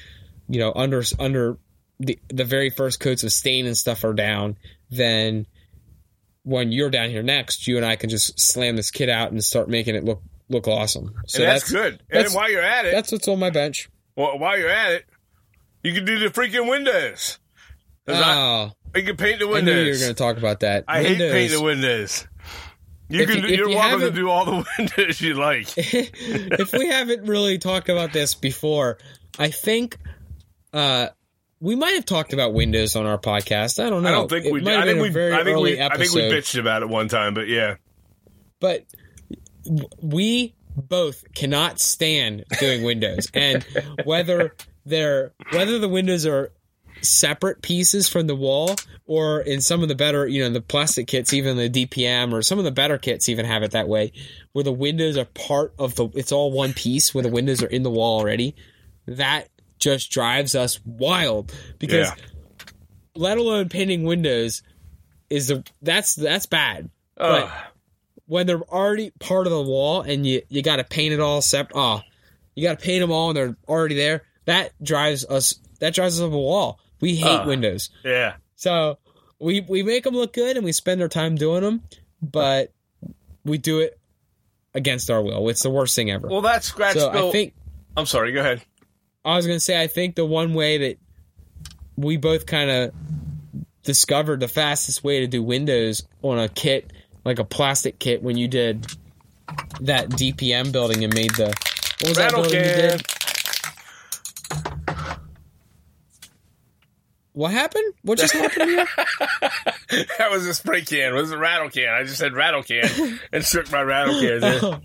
you 0.49 0.61
know 0.61 0.73
under 0.75 1.03
under 1.19 1.59
the 2.01 2.19
the 2.29 2.45
very 2.45 2.71
first 2.71 2.99
coats 2.99 3.23
of 3.23 3.33
stain 3.33 3.67
and 3.67 3.77
stuff 3.77 4.03
are 4.03 4.13
down, 4.15 4.57
then 4.91 5.47
when 6.43 6.73
you're 6.73 6.91
down 6.91 7.11
here 7.11 7.23
next, 7.23 7.67
you 7.69 7.77
and 7.77 7.85
I 7.87 7.95
can 7.97 8.11
just 8.11 8.41
slam 8.41 8.75
this 8.77 8.91
kit 8.91 9.09
out 9.09 9.31
and 9.31 9.45
start 9.45 9.69
making 9.69 9.95
it 9.95 10.05
look 10.05 10.23
look 10.49 10.67
awesome. 10.67 11.15
So 11.29 11.43
and 11.43 11.53
that's, 11.53 11.71
good. 11.71 11.93
And 11.93 12.01
that's- 12.11 12.35
while 12.35 12.51
you're 12.51 12.63
at 12.63 12.87
it, 12.87 12.93
That's 12.93 13.13
what's 13.13 13.29
on 13.29 13.39
my 13.39 13.51
bench. 13.51 13.89
well, 14.17 14.37
while 14.39 14.59
you're 14.59 14.69
at 14.71 14.93
it, 14.93 15.05
you 15.85 15.93
can 15.93 16.05
do 16.05 16.19
the 16.19 16.27
freaking 16.27 16.69
windows. 16.69 17.39
'Cause 18.07 18.17
I- 18.21 18.37
Oh, 18.37 18.73
you 18.97 19.03
can 19.05 19.17
paint 19.17 19.39
the 19.39 19.49
I 19.49 19.61
knew 19.61 19.73
you 19.73 19.93
were 19.93 19.99
going 19.99 20.09
to 20.09 20.15
talk 20.15 20.39
about 20.39 20.61
that. 20.61 20.85
I 20.89 21.03
hate 21.03 21.11
Windows. 21.19 21.33
painting 21.33 21.63
windows. 21.65 22.27
You 23.11 23.21
if 23.23 23.29
can. 23.31 23.43
You, 23.43 23.49
you're 23.57 23.69
you 23.69 23.77
welcome 23.77 24.01
to 24.01 24.11
do 24.11 24.29
all 24.31 24.45
the 24.47 24.65
windows 24.79 25.21
you 25.21 25.35
like. 25.35 25.69
if 25.77 26.73
we 26.73 26.89
haven't 26.89 27.27
really 27.29 27.59
talked 27.59 27.89
about 27.89 28.13
this 28.13 28.35
before, 28.35 28.99
I 29.39 29.51
think 29.51 29.99
uh, 30.73 31.09
we 31.61 31.77
might 31.77 31.95
have 31.95 32.07
talked 32.07 32.33
about 32.33 32.55
Windows 32.55 32.97
on 32.97 33.07
our 33.07 33.19
podcast. 33.19 33.85
I 33.85 33.91
don't 33.91 34.03
know. 34.03 34.09
I 34.09 34.13
don't 34.13 34.31
think 34.31 34.47
It 34.47 34.53
we. 34.53 34.63
might 34.63 34.77
I 34.79 34.85
think 34.87 35.01
we. 35.01 35.11
very 35.11 35.33
I 35.33 35.45
think 35.45 35.57
early 35.57 35.75
we. 35.75 35.81
I 35.81 35.97
think 35.97 36.13
we 36.13 36.23
bitched 36.23 36.59
about 36.59 36.83
it 36.83 36.89
one 36.89 37.09
time, 37.09 37.35
but 37.35 37.49
yeah. 37.49 37.77
but 38.61 38.87
we 40.03 40.55
both 40.75 41.23
cannot 41.35 41.79
stand 41.79 42.45
doing 42.59 42.83
Windows, 42.83 43.29
and 43.35 43.65
whether 44.05 44.55
they're 44.87 45.33
whether 45.53 45.79
the 45.79 45.89
windows 45.89 46.27
are 46.27 46.53
separate 47.03 47.63
pieces 47.63 48.09
from 48.09 48.27
the 48.27 48.35
wall 48.37 48.75
or 49.07 49.41
in 49.41 49.61
some 49.61 49.83
of 49.83 49.89
the 49.89 49.95
better 49.95 50.27
you 50.27 50.43
know 50.43 50.51
the 50.51 50.61
plastic 50.61 51.07
kits 51.07 51.33
even 51.33 51.57
the 51.57 51.71
dpm 51.71 52.31
or 52.31 52.43
some 52.43 52.59
of 52.59 52.65
the 52.65 52.71
better 52.71 52.99
kits 52.99 53.31
even 53.31 53.47
have 53.47 53.63
it 53.63 53.71
that 53.71 53.89
way 53.89 54.13
where 54.53 54.65
the 54.65 54.73
windows 54.73 55.17
are 55.17 55.25
part 55.25 55.73
of 55.79 55.95
the 55.95 56.09
it's 56.15 56.31
all 56.31 56.53
one 56.53 56.75
piece 56.75 57.15
where 57.15 57.23
the 57.23 57.31
windows 57.31 57.63
are 57.63 57.69
in 57.69 57.83
the 57.83 57.91
wall 57.91 58.19
already 58.19 58.55
that 59.07 59.49
just 59.81 60.11
drives 60.11 60.55
us 60.55 60.79
wild 60.85 61.53
because 61.79 62.09
Yeah. 62.09 62.15
let 63.15 63.39
alone 63.39 63.69
painting 63.69 64.05
windows 64.05 64.63
is 65.29 65.49
the 65.49 65.65
that's 65.83 66.15
that's 66.15 66.47
bad 66.47 66.91
Ugh. 67.19 67.49
but 67.49 67.53
when 68.27 68.47
they're 68.47 68.63
already 68.63 69.11
part 69.19 69.47
of 69.47 69.53
the 69.53 69.63
wall 69.63 70.03
and 70.03 70.27
you 70.27 70.43
you 70.49 70.63
got 70.63 70.77
to 70.77 70.85
paint 70.85 71.13
it 71.13 71.21
all 71.21 71.39
except 71.39 71.73
oh 71.75 71.81
ah, 71.81 72.05
you 72.55 72.63
got 72.63 72.79
to 72.79 72.85
paint 72.85 73.01
them 73.01 73.11
all 73.11 73.31
and 73.31 73.37
they're 73.37 73.57
already 73.69 73.95
there 73.97 74.23
that 74.45 74.73
drives 74.83 75.25
us 75.25 75.57
that 75.81 75.95
drives 75.95 76.21
us 76.21 76.27
up 76.27 76.33
a 76.33 76.39
wall 76.39 76.79
we 77.01 77.17
hate 77.17 77.41
Ugh. 77.41 77.47
windows 77.49 77.91
yeah. 78.05 78.35
so 78.57 78.99
we 79.41 79.63
we 79.63 79.83
make 79.83 80.05
them 80.05 80.15
look 80.15 80.33
good 80.35 80.57
and 80.57 80.65
we 80.65 80.73
spend 80.73 81.01
our 81.01 81.09
time 81.09 81.35
doing 81.35 81.63
them, 81.63 81.83
but 82.21 82.75
we 83.43 83.57
do 83.57 83.81
it 83.81 83.99
against 84.75 85.11
our 85.11 85.23
will. 85.23 85.49
It's 85.49 85.63
the 85.63 85.71
worst 85.71 85.97
thing 85.97 86.11
ever. 86.11 86.29
Well, 86.29 86.43
that 86.43 86.63
scratch 86.63 86.97
so. 86.97 87.11
I 87.11 87.33
think 87.33 87.55
I'm 87.97 88.05
sorry. 88.05 88.33
Go 88.33 88.41
ahead. 88.41 88.63
I 89.25 89.37
was 89.37 89.47
gonna 89.47 89.61
say 89.61 89.81
I 89.81 89.87
think 89.87 90.15
the 90.15 90.25
one 90.25 90.55
way 90.55 90.79
that 90.79 90.99
we 91.97 92.17
both 92.17 92.47
kind 92.47 92.71
of 92.71 92.95
discovered 93.83 94.41
the 94.41 94.49
fastest 94.49 95.05
way 95.05 95.21
to 95.21 95.27
do 95.27 95.43
windows 95.43 96.03
on 96.23 96.39
a 96.39 96.49
kit 96.49 96.93
like 97.25 97.39
a 97.39 97.45
plastic 97.45 97.99
kit 97.99 98.23
when 98.23 98.37
you 98.37 98.49
did 98.49 98.87
that 99.81 100.09
DPM 100.11 100.73
building 100.73 101.05
and 101.05 101.15
made 101.15 101.35
the 101.35 101.47
what 102.01 102.09
was 102.09 102.17
that 102.17 102.33
Rattle 102.33 102.43
building 102.43 102.61
you 102.61 102.65
did? 102.65 103.03
What 107.33 107.53
happened? 107.53 107.95
What 108.03 108.19
just 108.19 108.35
happened 108.35 108.71
here? 108.71 108.89
that 110.19 110.31
was 110.31 110.47
a 110.47 110.55
spray 110.55 110.83
can. 110.83 111.15
It 111.15 111.17
was 111.17 111.31
a 111.31 111.39
rattle 111.39 111.71
can. 111.71 111.89
I 111.89 112.03
just 112.03 112.19
said 112.19 112.33
rattle 112.35 112.63
can 112.63 113.19
and 113.33 113.45
shook 113.45 113.71
my 113.71 113.83
rattle 113.83 114.21
cans. 114.21 114.63
Oh. 114.63 114.81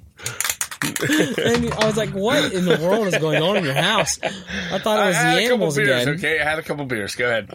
and 1.37 1.73
I 1.73 1.85
was 1.85 1.97
like, 1.97 2.09
"What 2.11 2.53
in 2.53 2.65
the 2.65 2.77
world 2.81 3.07
is 3.07 3.17
going 3.17 3.41
on 3.41 3.57
in 3.57 3.63
your 3.63 3.73
house?" 3.73 4.19
I 4.23 4.79
thought 4.79 5.03
it 5.03 5.07
was 5.07 5.15
the 5.15 5.23
had 5.23 5.37
a 5.37 5.41
couple 5.41 5.45
animals 5.45 5.75
beers. 5.75 6.03
again. 6.03 6.15
Okay, 6.15 6.39
I 6.39 6.43
had 6.43 6.59
a 6.59 6.63
couple 6.63 6.85
beers. 6.85 7.15
Go 7.15 7.27
ahead. 7.27 7.49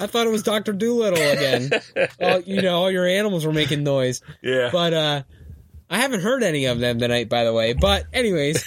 I 0.00 0.06
thought 0.06 0.26
it 0.26 0.30
was 0.30 0.42
Doctor 0.42 0.72
Doolittle 0.72 1.18
again. 1.18 1.70
all, 2.20 2.40
you 2.40 2.62
know, 2.62 2.76
all 2.76 2.90
your 2.90 3.06
animals 3.06 3.44
were 3.44 3.52
making 3.52 3.84
noise. 3.84 4.22
Yeah. 4.42 4.70
But 4.72 4.94
uh, 4.94 5.22
I 5.90 5.98
haven't 5.98 6.20
heard 6.20 6.42
any 6.42 6.66
of 6.66 6.78
them 6.78 6.98
tonight, 6.98 7.28
by 7.28 7.44
the 7.44 7.52
way. 7.52 7.72
But 7.72 8.06
anyways, 8.12 8.64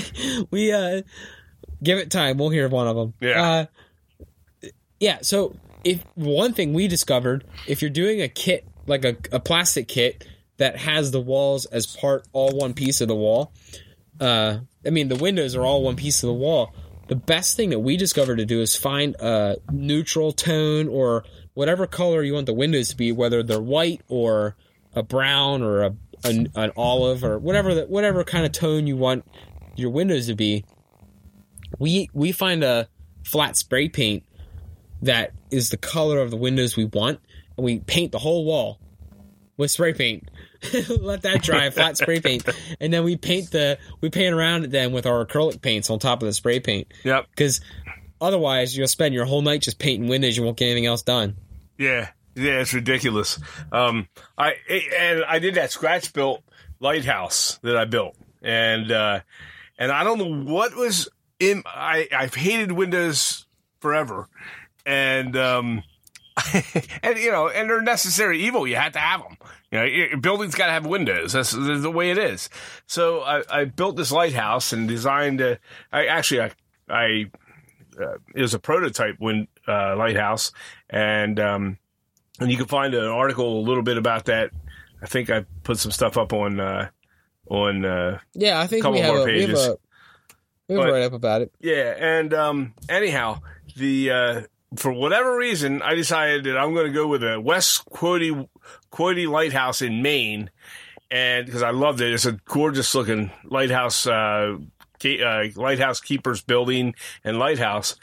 we 0.50 0.72
uh, 0.72 1.02
give 1.82 1.98
it 1.98 2.10
time. 2.10 2.38
We'll 2.38 2.50
hear 2.50 2.68
one 2.68 2.88
of 2.88 2.96
them. 2.96 3.14
Yeah. 3.20 3.42
Uh, 4.62 4.68
yeah. 5.00 5.18
So 5.22 5.56
if 5.84 6.04
one 6.14 6.52
thing 6.52 6.72
we 6.72 6.88
discovered, 6.88 7.44
if 7.66 7.82
you're 7.82 7.90
doing 7.90 8.22
a 8.22 8.28
kit 8.28 8.66
like 8.86 9.04
a, 9.04 9.16
a 9.30 9.40
plastic 9.40 9.88
kit 9.88 10.26
that 10.62 10.76
has 10.76 11.10
the 11.10 11.20
walls 11.20 11.66
as 11.66 11.86
part 11.88 12.24
all 12.32 12.56
one 12.56 12.72
piece 12.72 13.00
of 13.00 13.08
the 13.08 13.16
wall, 13.16 13.52
uh, 14.20 14.58
I 14.86 14.90
mean 14.90 15.08
the 15.08 15.16
windows 15.16 15.56
are 15.56 15.64
all 15.64 15.82
one 15.82 15.96
piece 15.96 16.22
of 16.22 16.28
the 16.28 16.34
wall. 16.34 16.72
The 17.08 17.16
best 17.16 17.56
thing 17.56 17.70
that 17.70 17.80
we 17.80 17.96
discovered 17.96 18.36
to 18.36 18.44
do 18.44 18.60
is 18.60 18.76
find 18.76 19.16
a 19.16 19.56
neutral 19.72 20.30
tone 20.30 20.86
or 20.86 21.24
whatever 21.54 21.88
color 21.88 22.22
you 22.22 22.34
want 22.34 22.46
the 22.46 22.54
windows 22.54 22.90
to 22.90 22.96
be, 22.96 23.10
whether 23.10 23.42
they're 23.42 23.60
white 23.60 24.02
or 24.06 24.54
a 24.94 25.02
brown 25.02 25.62
or 25.62 25.82
a 25.82 25.96
an, 26.22 26.52
an 26.54 26.70
olive 26.76 27.24
or 27.24 27.40
whatever 27.40 27.82
whatever 27.86 28.22
kind 28.22 28.46
of 28.46 28.52
tone 28.52 28.86
you 28.86 28.96
want 28.96 29.24
your 29.74 29.90
windows 29.90 30.28
to 30.28 30.36
be. 30.36 30.64
We 31.80 32.08
we 32.14 32.30
find 32.30 32.62
a 32.62 32.88
flat 33.24 33.56
spray 33.56 33.88
paint 33.88 34.22
that 35.02 35.32
is 35.50 35.70
the 35.70 35.76
color 35.76 36.20
of 36.20 36.30
the 36.30 36.36
windows 36.36 36.76
we 36.76 36.84
want, 36.84 37.18
and 37.56 37.64
we 37.64 37.80
paint 37.80 38.12
the 38.12 38.20
whole 38.20 38.44
wall 38.44 38.78
with 39.56 39.70
spray 39.70 39.92
paint. 39.92 40.28
Let 41.00 41.22
that 41.22 41.42
dry, 41.42 41.70
flat 41.70 41.96
spray 41.96 42.20
paint, 42.20 42.48
and 42.80 42.92
then 42.92 43.04
we 43.04 43.16
paint 43.16 43.50
the 43.50 43.78
we 44.00 44.10
paint 44.10 44.34
around 44.34 44.64
it 44.64 44.70
then 44.70 44.92
with 44.92 45.06
our 45.06 45.24
acrylic 45.24 45.60
paints 45.60 45.90
on 45.90 45.98
top 45.98 46.22
of 46.22 46.26
the 46.26 46.32
spray 46.32 46.60
paint. 46.60 46.92
Yep. 47.04 47.26
Because 47.30 47.60
otherwise, 48.20 48.76
you'll 48.76 48.86
spend 48.86 49.14
your 49.14 49.24
whole 49.24 49.42
night 49.42 49.62
just 49.62 49.78
painting 49.78 50.08
windows. 50.08 50.36
You 50.36 50.44
won't 50.44 50.56
get 50.56 50.66
anything 50.66 50.86
else 50.86 51.02
done. 51.02 51.36
Yeah. 51.78 52.10
Yeah. 52.34 52.60
It's 52.60 52.72
ridiculous. 52.72 53.40
Um, 53.72 54.08
I 54.38 54.54
and 55.00 55.24
I 55.24 55.38
did 55.38 55.54
that 55.54 55.72
scratch 55.72 56.12
built 56.12 56.42
lighthouse 56.80 57.58
that 57.62 57.76
I 57.76 57.84
built, 57.84 58.16
and 58.42 58.90
uh, 58.90 59.20
and 59.78 59.90
I 59.90 60.04
don't 60.04 60.18
know 60.18 60.52
what 60.52 60.76
was 60.76 61.08
in. 61.40 61.62
I 61.66 62.08
I've 62.14 62.34
hated 62.34 62.72
windows 62.72 63.46
forever, 63.80 64.28
and 64.86 65.36
um, 65.36 65.82
and 67.02 67.18
you 67.18 67.32
know, 67.32 67.48
and 67.48 67.68
they're 67.68 67.82
necessary 67.82 68.44
evil. 68.44 68.66
You 68.66 68.76
have 68.76 68.92
to 68.92 68.98
have 68.98 69.22
them. 69.22 69.36
You 69.72 69.78
know, 69.78 69.84
your 69.84 70.16
building's 70.18 70.54
got 70.54 70.66
to 70.66 70.72
have 70.72 70.84
windows. 70.86 71.32
That's, 71.32 71.52
the 71.52 71.90
way 71.90 72.10
it 72.10 72.18
is. 72.18 72.50
So 72.86 73.22
I, 73.22 73.42
I 73.50 73.64
built 73.64 73.96
this 73.96 74.12
lighthouse 74.12 74.72
and 74.74 74.86
designed. 74.86 75.40
A, 75.40 75.58
I 75.90 76.06
actually 76.06 76.42
I 76.42 76.50
I 76.90 77.30
uh, 77.98 78.16
it 78.34 78.42
was 78.42 78.52
a 78.54 78.58
prototype 78.58 79.18
wind 79.18 79.48
uh, 79.66 79.96
lighthouse, 79.96 80.52
and 80.90 81.40
um, 81.40 81.78
and 82.38 82.50
you 82.50 82.58
can 82.58 82.66
find 82.66 82.92
an 82.94 83.04
article 83.04 83.60
a 83.60 83.62
little 83.62 83.82
bit 83.82 83.96
about 83.96 84.26
that. 84.26 84.50
I 85.02 85.06
think 85.06 85.30
I 85.30 85.46
put 85.62 85.78
some 85.78 85.90
stuff 85.90 86.18
up 86.18 86.34
on 86.34 86.60
uh, 86.60 86.90
on 87.48 87.84
uh, 87.86 88.18
Yeah, 88.34 88.60
I 88.60 88.66
think 88.66 88.82
Couple 88.82 88.98
we 88.98 89.00
have, 89.00 89.14
more 89.14 89.22
a, 89.28 89.32
we 89.32 89.40
have 89.40 89.48
pages. 89.48 89.66
a 89.66 89.76
we 90.68 90.74
have 90.74 90.84
But- 90.84 90.88
a 90.90 90.92
write 90.92 91.02
up 91.04 91.12
about 91.14 91.40
it. 91.42 91.52
Yeah, 91.60 91.94
and 91.98 92.32
um, 92.34 92.74
anyhow, 92.90 93.40
the 93.76 94.10
uh, 94.10 94.40
for 94.76 94.92
whatever 94.92 95.36
reason, 95.36 95.82
I 95.82 95.94
decided 95.94 96.44
that 96.44 96.58
I'm 96.58 96.74
going 96.74 96.86
to 96.86 96.92
go 96.92 97.06
with 97.06 97.22
a 97.22 97.40
West 97.40 97.84
Quoddy 97.90 98.48
Quoddy 98.92 99.28
Lighthouse 99.28 99.82
in 99.82 100.02
Maine, 100.02 100.50
and 101.10 101.46
because 101.46 101.62
I 101.62 101.70
loved 101.70 102.00
it, 102.00 102.12
it's 102.12 102.26
a 102.26 102.32
gorgeous 102.32 102.94
looking 102.94 103.30
lighthouse, 103.44 104.06
uh, 104.06 104.56
uh, 105.04 105.42
lighthouse 105.56 106.00
keepers 106.00 106.42
building 106.42 106.94
and 107.24 107.38
lighthouse. 107.38 107.96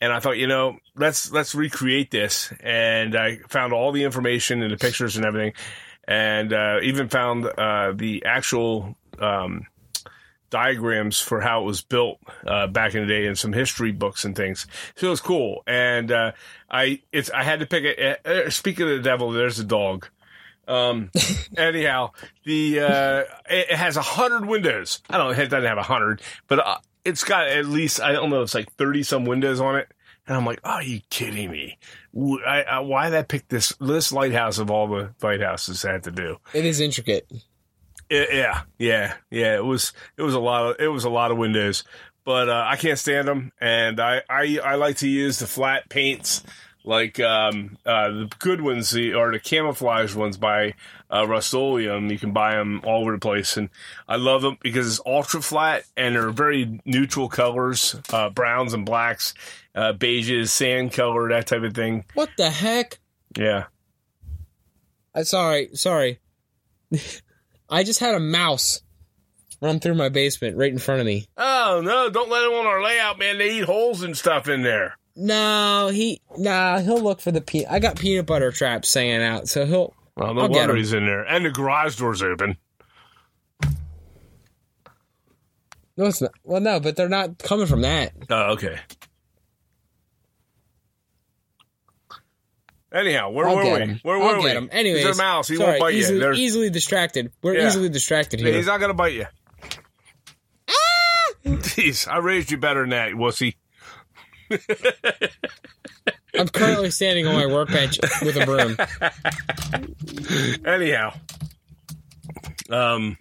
And 0.00 0.12
I 0.12 0.20
thought, 0.20 0.36
you 0.36 0.46
know, 0.46 0.78
let's 0.94 1.30
let's 1.32 1.54
recreate 1.54 2.10
this, 2.10 2.52
and 2.60 3.16
I 3.16 3.38
found 3.48 3.72
all 3.72 3.92
the 3.92 4.04
information 4.04 4.62
and 4.62 4.72
the 4.72 4.76
pictures 4.76 5.16
and 5.16 5.24
everything, 5.24 5.54
and 6.06 6.52
uh, 6.52 6.78
even 6.82 7.08
found 7.08 7.46
uh, 7.46 7.92
the 7.94 8.24
actual. 8.26 8.96
Um, 9.18 9.66
diagrams 10.50 11.20
for 11.20 11.40
how 11.40 11.62
it 11.62 11.64
was 11.64 11.82
built 11.82 12.18
uh, 12.46 12.66
back 12.66 12.94
in 12.94 13.02
the 13.02 13.06
day 13.06 13.26
and 13.26 13.38
some 13.38 13.52
history 13.52 13.92
books 13.92 14.24
and 14.24 14.36
things. 14.36 14.66
So 14.96 15.08
it 15.08 15.10
was 15.10 15.20
cool. 15.20 15.62
And 15.66 16.10
uh, 16.12 16.32
I 16.70 17.02
it's 17.12 17.30
I 17.30 17.42
had 17.42 17.60
to 17.60 17.66
pick 17.66 17.84
a. 17.84 18.46
Uh, 18.46 18.50
speaking 18.50 18.88
of 18.88 18.96
the 18.96 19.02
devil, 19.02 19.30
there's 19.32 19.58
a 19.58 19.64
dog. 19.64 20.08
Um, 20.68 21.10
anyhow, 21.56 22.10
the 22.44 22.80
uh, 22.80 23.20
it, 23.48 23.70
it 23.70 23.76
has 23.76 23.96
a 23.96 24.02
hundred 24.02 24.46
windows. 24.46 25.02
I 25.08 25.18
don't 25.18 25.36
know, 25.36 25.42
it 25.42 25.48
doesn't 25.48 25.68
have 25.68 25.78
a 25.78 25.82
hundred, 25.82 26.22
but 26.48 26.58
uh, 26.58 26.78
it's 27.04 27.24
got 27.24 27.46
at 27.48 27.66
least 27.66 28.00
I 28.00 28.12
don't 28.12 28.30
know, 28.30 28.42
it's 28.42 28.54
like 28.54 28.72
thirty 28.72 29.02
some 29.02 29.24
windows 29.24 29.60
on 29.60 29.76
it. 29.76 29.88
And 30.28 30.36
I'm 30.36 30.44
like, 30.44 30.60
are 30.64 30.82
you 30.82 31.02
kidding 31.08 31.52
me? 31.52 31.78
I, 32.44 32.62
I, 32.62 32.78
why 32.80 33.08
did 33.08 33.16
I 33.16 33.22
pick 33.22 33.46
this 33.48 33.74
this 33.80 34.10
lighthouse 34.10 34.58
of 34.58 34.70
all 34.70 34.88
the 34.88 35.14
lighthouses 35.22 35.84
I 35.84 35.92
had 35.92 36.02
to 36.04 36.10
do? 36.10 36.38
It 36.52 36.64
is 36.64 36.80
intricate. 36.80 37.30
It- 38.08 38.28
yeah, 38.32 38.62
yeah, 38.78 39.14
yeah. 39.30 39.56
It 39.56 39.64
was 39.64 39.92
it 40.16 40.22
was 40.22 40.34
a 40.34 40.40
lot 40.40 40.66
of 40.70 40.76
it 40.80 40.88
was 40.88 41.04
a 41.04 41.10
lot 41.10 41.30
of 41.30 41.38
windows, 41.38 41.84
but 42.24 42.48
uh, 42.48 42.64
I 42.66 42.76
can't 42.76 42.98
stand 42.98 43.28
them, 43.28 43.52
and 43.60 44.00
I, 44.00 44.22
I 44.28 44.58
I 44.64 44.74
like 44.76 44.98
to 44.98 45.08
use 45.08 45.38
the 45.38 45.46
flat 45.46 45.88
paints 45.88 46.42
like 46.84 47.18
um, 47.18 47.76
uh, 47.84 48.08
the 48.10 48.30
good 48.38 48.60
ones, 48.60 48.90
the 48.90 49.14
or 49.14 49.32
the 49.32 49.40
camouflage 49.40 50.14
ones 50.14 50.36
by 50.36 50.74
uh, 51.12 51.26
Rust-Oleum. 51.26 52.08
You 52.10 52.18
can 52.18 52.32
buy 52.32 52.54
them 52.54 52.80
all 52.84 53.00
over 53.02 53.10
the 53.12 53.18
place, 53.18 53.56
and 53.56 53.70
I 54.06 54.16
love 54.16 54.42
them 54.42 54.56
because 54.62 54.86
it's 54.86 55.00
ultra 55.04 55.42
flat 55.42 55.82
and 55.96 56.14
they're 56.14 56.30
very 56.30 56.80
neutral 56.84 57.28
colors, 57.28 57.96
uh, 58.12 58.30
browns 58.30 58.72
and 58.72 58.86
blacks, 58.86 59.34
uh, 59.74 59.94
beiges, 59.94 60.50
sand 60.50 60.92
color, 60.92 61.28
that 61.30 61.48
type 61.48 61.64
of 61.64 61.74
thing. 61.74 62.04
What 62.14 62.30
the 62.38 62.50
heck? 62.50 63.00
Yeah. 63.36 63.64
I 65.12 65.24
sorry, 65.24 65.70
sorry. 65.74 66.20
I 67.68 67.84
just 67.84 68.00
had 68.00 68.14
a 68.14 68.20
mouse 68.20 68.82
run 69.60 69.80
through 69.80 69.94
my 69.94 70.08
basement 70.08 70.56
right 70.56 70.72
in 70.72 70.78
front 70.78 71.00
of 71.00 71.06
me. 71.06 71.26
Oh 71.36 71.80
no! 71.84 72.10
Don't 72.10 72.30
let 72.30 72.44
him 72.44 72.52
on 72.52 72.66
our 72.66 72.82
layout, 72.82 73.18
man. 73.18 73.38
They 73.38 73.58
eat 73.58 73.64
holes 73.64 74.02
and 74.02 74.16
stuff 74.16 74.48
in 74.48 74.62
there. 74.62 74.96
No, 75.16 75.90
he 75.92 76.20
nah. 76.36 76.78
He'll 76.78 77.00
look 77.00 77.20
for 77.20 77.32
the 77.32 77.40
peanut. 77.40 77.70
I 77.70 77.78
got 77.78 77.98
peanut 77.98 78.26
butter 78.26 78.52
traps 78.52 78.92
hanging 78.92 79.22
out, 79.22 79.48
so 79.48 79.64
he'll. 79.64 79.94
Well, 80.16 80.34
no 80.34 80.42
I'll 80.42 80.48
wonder 80.48 80.76
he's 80.76 80.92
in 80.92 81.06
there, 81.06 81.24
and 81.24 81.44
the 81.44 81.50
garage 81.50 81.96
door's 81.96 82.22
open. 82.22 82.56
No, 85.96 86.04
it's 86.06 86.20
not. 86.20 86.32
Well, 86.44 86.60
no, 86.60 86.78
but 86.78 86.96
they're 86.96 87.08
not 87.08 87.38
coming 87.38 87.66
from 87.66 87.82
that. 87.82 88.12
Oh, 88.28 88.52
okay. 88.52 88.78
Anyhow, 92.92 93.30
where 93.30 93.48
I'll 93.48 93.56
were 93.56 93.62
get 93.64 93.80
we? 93.80 93.86
him. 93.86 94.00
Where 94.02 94.16
I'll 94.16 94.22
were 94.36 94.36
we? 94.38 94.42
get 94.44 94.56
him. 94.56 94.68
Anyways, 94.72 95.04
He's 95.04 95.16
a 95.18 95.22
mouse. 95.22 95.48
He 95.48 95.56
sorry, 95.56 95.70
won't 95.70 95.80
bite 95.80 95.94
easily, 95.94 96.14
you. 96.14 96.20
There's- 96.20 96.38
easily 96.38 96.70
distracted. 96.70 97.32
We're 97.42 97.54
Yeah. 97.56 97.66
easily 97.66 97.88
distracted 97.88 98.40
here. 98.40 98.52
He's 98.54 98.66
not 98.66 98.78
going 98.78 98.90
to 98.90 98.94
bite 98.94 99.12
you. 99.14 99.26
Jeez, 101.44 102.08
I 102.08 102.18
raised 102.18 102.50
you 102.50 102.58
better 102.58 102.80
than 102.80 102.90
that, 102.90 103.12
wussy. 103.12 103.54
I'm 106.38 106.48
currently 106.48 106.90
standing 106.90 107.26
on 107.26 107.34
my 107.34 107.46
workbench 107.46 107.98
with 108.22 108.36
a 108.36 108.44
broom. 108.44 108.76
Anyhow, 110.66 111.14
um, 112.70 113.16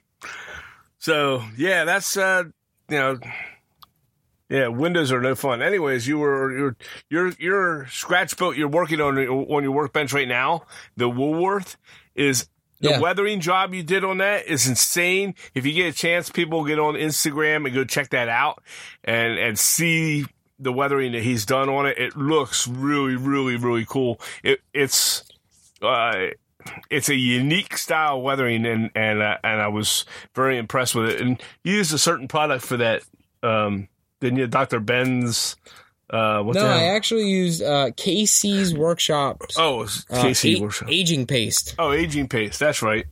so 0.99 1.43
yeah, 1.57 1.85
that's 1.85 2.17
uh, 2.17 2.43
you 2.89 2.97
know, 2.97 3.17
yeah, 4.49 4.67
windows 4.67 5.11
are 5.11 5.21
no 5.21 5.35
fun. 5.35 5.61
Anyways, 5.61 6.07
you 6.07 6.19
were 6.19 6.55
your 6.57 6.75
your 7.09 7.31
your 7.39 7.87
scratch 7.87 8.37
boat 8.37 8.55
you're 8.57 8.67
working 8.67 9.01
on 9.01 9.17
on 9.17 9.63
your 9.63 9.71
workbench 9.71 10.13
right 10.13 10.27
now, 10.27 10.63
the 10.97 11.09
Woolworth 11.09 11.77
is. 12.15 12.47
The 12.81 12.89
Yeah. 12.89 12.99
weathering 12.99 13.39
job 13.39 13.73
you 13.73 13.83
did 13.83 14.03
on 14.03 14.17
that 14.17 14.47
is 14.47 14.67
insane. 14.67 15.33
If 15.53 15.65
you 15.65 15.71
get 15.71 15.87
a 15.87 15.97
chance, 15.97 16.29
people 16.29 16.65
get 16.65 16.77
on 16.77 16.95
Instagram 16.95 17.65
and 17.65 17.73
go 17.73 17.85
check 17.85 18.09
that 18.09 18.27
out 18.27 18.61
and 19.05 19.39
and 19.39 19.57
see 19.57 20.25
the 20.59 20.73
weathering 20.73 21.13
that 21.13 21.23
he's 21.23 21.45
done 21.45 21.69
on 21.69 21.85
it. 21.85 21.97
It 21.97 22.17
looks 22.17 22.67
really, 22.67 23.15
really, 23.15 23.55
really 23.55 23.85
cool. 23.87 24.19
It, 24.43 24.59
it's 24.73 25.23
uh, 25.81 26.27
it's 26.89 27.07
a 27.07 27.15
unique 27.15 27.77
style 27.77 28.17
of 28.17 28.23
weathering, 28.23 28.65
and 28.65 28.91
and 28.93 29.21
uh, 29.21 29.37
and 29.41 29.61
I 29.61 29.69
was 29.69 30.03
very 30.35 30.57
impressed 30.57 30.95
with 30.95 31.09
it. 31.09 31.21
And 31.21 31.41
you 31.63 31.75
used 31.75 31.93
a 31.93 31.97
certain 31.97 32.27
product 32.27 32.65
for 32.65 32.75
that, 32.75 33.03
um, 33.41 33.87
didn't 34.19 34.39
you, 34.39 34.47
Doctor 34.47 34.79
Ben's? 34.79 35.55
Uh, 36.09 36.43
No, 36.53 36.65
I 36.65 36.83
actually 36.95 37.27
used 37.29 37.63
uh, 37.63 37.89
KC's 37.91 38.73
workshops. 38.75 39.55
oh, 39.57 39.75
it 39.75 39.77
was 39.77 40.05
uh, 40.11 40.61
Workshop. 40.61 40.89
aging 40.91 41.25
paste. 41.25 41.75
Oh, 41.79 41.91
aging 41.91 42.27
paste. 42.27 42.59
That's 42.59 42.81
right. 42.81 43.05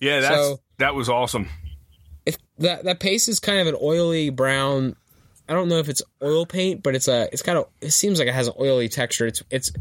Yeah, 0.00 0.20
that's 0.20 0.34
So- 0.34 0.60
that 0.78 0.94
was 0.94 1.08
awesome. 1.08 1.48
If 2.26 2.36
that 2.58 2.84
that 2.84 3.00
paste 3.00 3.28
is 3.28 3.40
kind 3.40 3.58
of 3.60 3.66
an 3.66 3.76
oily 3.82 4.30
brown. 4.30 4.96
I 5.48 5.54
don't 5.54 5.68
know 5.68 5.78
if 5.78 5.88
it's 5.88 6.02
oil 6.22 6.46
paint, 6.46 6.82
but 6.82 6.94
it's 6.94 7.08
a 7.08 7.28
it's 7.32 7.42
kind 7.42 7.58
of 7.58 7.66
it 7.80 7.90
seems 7.90 8.18
like 8.18 8.28
it 8.28 8.34
has 8.34 8.46
an 8.46 8.54
oily 8.60 8.88
texture. 8.88 9.26
It's 9.26 9.42
it's 9.50 9.72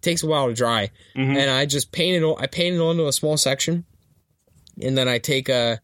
takes 0.00 0.22
a 0.22 0.26
while 0.28 0.46
to 0.46 0.54
dry, 0.54 0.90
Mhm. 1.16 1.36
and 1.36 1.50
I 1.50 1.66
just 1.66 1.90
painted 1.90 2.24
I 2.38 2.46
painted 2.46 2.80
onto 2.80 3.06
a 3.08 3.12
small 3.12 3.36
section, 3.36 3.84
and 4.80 4.96
then 4.96 5.08
I 5.08 5.18
take 5.18 5.48
a, 5.48 5.80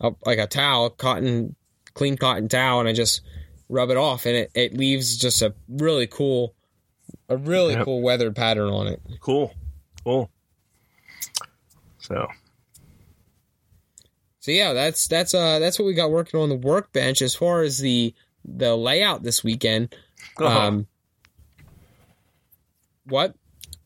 a 0.00 0.12
like 0.24 0.38
a 0.38 0.46
towel, 0.46 0.90
cotton 0.90 1.56
clean 1.96 2.16
cotton 2.16 2.48
towel, 2.48 2.78
and 2.80 2.88
I 2.88 2.92
just 2.92 3.22
rub 3.68 3.90
it 3.90 3.96
off, 3.96 4.26
and 4.26 4.36
it, 4.36 4.50
it 4.54 4.74
leaves 4.76 5.16
just 5.16 5.42
a 5.42 5.54
really 5.68 6.06
cool, 6.06 6.54
a 7.28 7.36
really 7.36 7.74
Yep. 7.74 7.84
cool 7.86 8.02
weathered 8.02 8.36
pattern 8.36 8.68
on 8.68 8.86
it. 8.86 9.00
Cool, 9.20 9.52
cool. 10.04 10.30
So 11.98 12.28
So 14.38 14.52
yeah, 14.52 14.72
that's 14.74 15.08
that's 15.08 15.34
uh 15.34 15.58
that's 15.58 15.78
what 15.78 15.86
we 15.86 15.94
got 15.94 16.10
working 16.12 16.38
on 16.38 16.48
the 16.50 16.54
workbench 16.56 17.20
as 17.22 17.34
far 17.34 17.62
as 17.62 17.78
the 17.78 18.14
the 18.44 18.76
layout 18.76 19.24
this 19.24 19.42
weekend. 19.42 19.92
Uh-huh. 20.38 20.60
Um, 20.60 20.86
what 23.06 23.34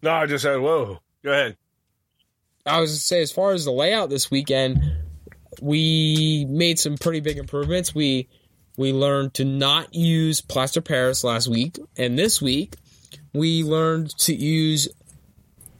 no, 0.02 0.10
I 0.10 0.26
just 0.26 0.42
said, 0.42 0.60
whoa. 0.60 1.00
Go 1.22 1.30
ahead. 1.32 1.56
I 2.66 2.80
was 2.80 2.92
to 2.92 3.00
say, 3.00 3.22
as 3.22 3.32
far 3.32 3.52
as 3.52 3.64
the 3.64 3.70
layout 3.72 4.10
this 4.10 4.30
weekend, 4.30 4.82
we 5.60 6.46
made 6.48 6.78
some 6.78 6.96
pretty 6.96 7.20
big 7.20 7.38
improvements. 7.38 7.94
We 7.94 8.28
we 8.76 8.92
learned 8.92 9.34
to 9.34 9.44
not 9.44 9.94
use 9.94 10.40
plaster 10.40 10.80
Paris 10.80 11.24
last 11.24 11.48
week, 11.48 11.78
and 11.96 12.18
this 12.18 12.40
week 12.40 12.76
we 13.32 13.62
learned 13.62 14.16
to 14.18 14.34
use 14.34 14.88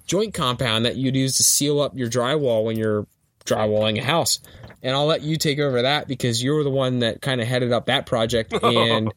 joint 0.07 0.35
compound 0.35 0.87
that 0.87 0.97
you'd 0.97 1.17
use 1.17 1.37
to 1.37 1.45
seal 1.45 1.81
up 1.81 1.97
your 1.97 2.09
drywall 2.09 2.65
when 2.65 2.77
you're 2.77 3.07
drywalling 3.45 3.99
a 3.99 4.03
house. 4.03 4.41
And 4.83 4.95
I'll 4.95 5.07
let 5.07 5.23
you 5.23 5.37
take 5.37 5.59
over 5.59 5.83
that 5.83 6.09
because 6.09 6.43
you 6.43 6.53
were 6.53 6.65
the 6.65 6.71
one 6.71 7.01
that 7.01 7.21
kind 7.21 7.41
of 7.41 7.47
headed 7.47 7.73
up 7.73 7.87
that 7.87 8.07
project, 8.07 8.53
and 8.63 9.13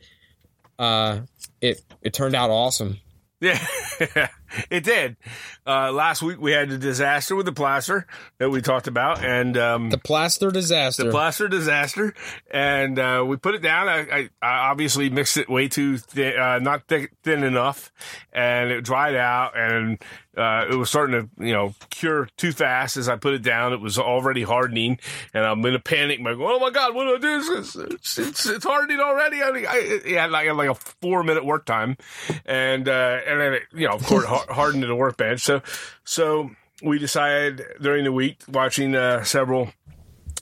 uh, 0.78 1.22
it 1.62 1.82
it 2.02 2.14
turned 2.14 2.36
out 2.36 2.50
awesome. 2.50 3.00
Yeah, 3.40 3.66
it 4.70 4.84
did. 4.84 5.18
Uh, 5.66 5.92
last 5.92 6.22
week 6.22 6.40
we 6.40 6.52
had 6.52 6.70
the 6.70 6.78
disaster 6.78 7.36
with 7.36 7.46
the 7.46 7.52
plaster 7.54 8.06
that 8.38 8.50
we 8.50 8.62
talked 8.62 8.88
about, 8.88 9.24
and 9.24 9.58
um, 9.58 9.90
The 9.90 9.98
plaster 9.98 10.52
disaster. 10.52 11.06
the 11.06 11.12
plaster 11.12 11.48
disaster, 11.48 12.14
and 12.52 13.00
uh, 13.00 13.24
we 13.26 13.38
put 13.38 13.56
it 13.56 13.62
down. 13.62 13.88
I, 13.88 14.00
I, 14.00 14.30
I 14.42 14.70
obviously 14.70 15.10
mixed 15.10 15.38
it 15.38 15.50
way 15.50 15.68
too 15.68 15.98
thin, 15.98 16.38
uh, 16.40 16.60
not 16.60 16.88
thick, 16.88 17.12
thin 17.24 17.44
enough, 17.44 17.92
and 18.32 18.72
it 18.72 18.84
dried 18.84 19.16
out, 19.16 19.58
and 19.58 20.02
uh, 20.38 20.66
it 20.70 20.76
was 20.76 20.90
starting 20.90 21.22
to 21.22 21.46
you 21.46 21.54
know 21.54 21.74
cure 21.90 22.28
too 22.38 22.52
fast. 22.52 22.98
As 22.98 23.08
I 23.08 23.16
put 23.16 23.34
it 23.34 23.42
down, 23.44 23.74
it 23.74 23.80
was 23.80 23.98
already 23.98 24.44
hardening, 24.44 25.00
and 25.34 25.46
I'm 25.46 25.64
in 25.66 25.76
a 25.76 25.80
panic. 25.80 26.20
I'm 26.20 26.26
like, 26.26 26.38
oh 26.40 26.60
my 26.60 26.72
god, 26.72 26.96
what 26.96 27.06
do 27.06 27.16
I 27.16 27.20
do? 27.20 27.58
It's, 27.58 27.76
it's, 27.76 28.18
it's, 28.18 28.46
it's 28.48 28.66
hardening 28.66 29.00
already. 29.00 29.42
I, 29.44 29.52
mean, 29.52 29.66
I, 29.68 30.00
I 30.06 30.10
had 30.22 30.32
like, 30.32 30.52
like 30.54 30.70
a 30.70 30.76
four 30.76 31.24
minute 31.24 31.46
work 31.46 31.66
time, 31.66 31.98
and 32.46 32.90
uh, 32.90 33.20
and 33.28 33.40
then 33.40 33.54
it, 33.54 33.64
you 33.74 33.88
know 33.88 33.94
of 33.94 34.04
course 34.06 34.26
har- 34.48 34.54
hardened 34.56 34.84
the 34.84 34.96
workbench. 34.96 35.42
So 35.42 35.62
so 36.04 36.50
we 36.82 37.00
decided 37.00 37.64
during 37.82 38.04
the 38.04 38.12
week 38.12 38.42
watching 38.48 38.96
uh, 38.96 39.24
several 39.24 39.72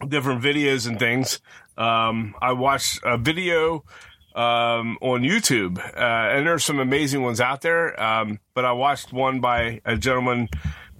different 0.07 0.41
videos 0.41 0.87
and 0.87 0.97
things. 0.97 1.39
Um, 1.77 2.35
I 2.41 2.53
watched 2.53 2.99
a 3.03 3.17
video 3.17 3.83
um, 4.35 4.97
on 5.01 5.21
YouTube, 5.23 5.77
uh, 5.79 6.35
and 6.35 6.47
there's 6.47 6.63
some 6.63 6.79
amazing 6.79 7.21
ones 7.21 7.41
out 7.41 7.61
there. 7.61 8.01
Um, 8.01 8.39
but 8.53 8.65
I 8.65 8.71
watched 8.71 9.11
one 9.13 9.39
by 9.41 9.81
a 9.85 9.97
gentleman 9.97 10.49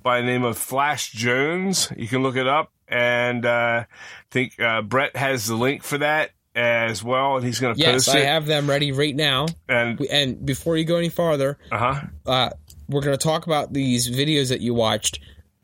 by 0.04 0.20
the 0.22 0.28
name 0.28 0.44
of 0.44 0.58
Flash 0.58 1.12
Jones. 1.12 1.92
You 1.96 2.08
can 2.08 2.24
look 2.24 2.36
it 2.36 2.48
up, 2.48 2.72
and 2.88 3.46
uh, 3.46 3.86
I 3.86 3.88
think 4.32 4.60
uh, 4.60 4.82
Brett 4.82 5.16
has 5.16 5.48
the 5.48 5.56
link 5.56 5.84
for 5.84 5.98
that 6.00 6.32
as 6.56 7.04
well, 7.04 7.38
and 7.38 7.46
he's 7.46 7.60
going 7.60 7.76
to 7.76 7.80
yes, 7.80 8.06
post 8.06 8.10
I 8.10 8.20
it. 8.20 8.26
have 8.26 8.46
them 8.46 8.70
ready 8.70 8.92
right 8.92 9.16
now. 9.16 9.48
and 9.70 10.00
And 10.12 10.46
before 10.46 10.76
you 10.78 10.84
go 10.84 10.98
any 10.98 11.10
farther, 11.10 11.58
uh 11.72 11.78
huh, 11.78 12.02
uh, 12.26 12.50
we're 12.92 13.02
going 13.02 13.18
to 13.18 13.24
talk 13.24 13.46
about 13.48 13.74
these 13.74 14.10
videos 14.10 14.50
that 14.50 14.62
you 14.62 14.74
watched. 14.74 15.20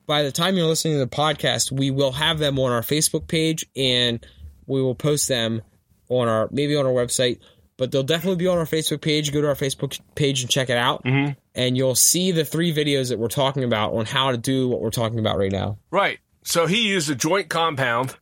By 0.06 0.24
the 0.24 0.32
time 0.32 0.56
you're 0.56 0.66
listening 0.68 0.96
to 0.96 1.00
the 1.00 1.08
podcast, 1.08 1.72
we 1.72 1.92
will 1.92 2.14
have 2.14 2.40
them 2.40 2.58
on 2.60 2.72
our 2.72 2.82
Facebook 2.82 3.28
page 3.28 3.66
and 3.76 4.26
we 4.66 4.82
will 4.82 4.96
post 4.96 5.28
them 5.28 5.62
on 6.10 6.28
our 6.30 6.48
maybe 6.52 6.76
on 6.78 6.86
our 6.86 6.92
website, 6.94 7.40
but 7.78 7.92
they'll 7.92 8.04
definitely 8.04 8.38
be 8.38 8.48
on 8.48 8.58
our 8.58 8.66
Facebook 8.66 9.02
page. 9.02 9.32
Go 9.34 9.42
to 9.42 9.48
our 9.50 9.56
Facebook 9.56 10.00
page 10.16 10.42
and 10.42 10.50
check 10.50 10.70
it 10.70 10.78
out, 10.78 11.04
Mhm. 11.04 11.36
and 11.56 11.76
you'll 11.76 11.96
see 11.96 12.32
the 12.32 12.46
three 12.46 12.74
videos 12.74 13.10
that 13.10 13.20
we're 13.20 13.28
talking 13.28 13.64
about 13.66 13.94
on 13.94 14.06
how 14.06 14.32
to 14.32 14.38
do 14.38 14.70
what 14.70 14.80
we're 14.82 14.90
talking 14.90 15.20
about 15.20 15.38
right 15.38 15.52
now. 15.52 15.78
Right. 15.92 16.20
So 16.44 16.66
he 16.66 16.88
used 16.88 17.10
a 17.10 17.16
joint 17.16 17.50
compound, 17.50 18.16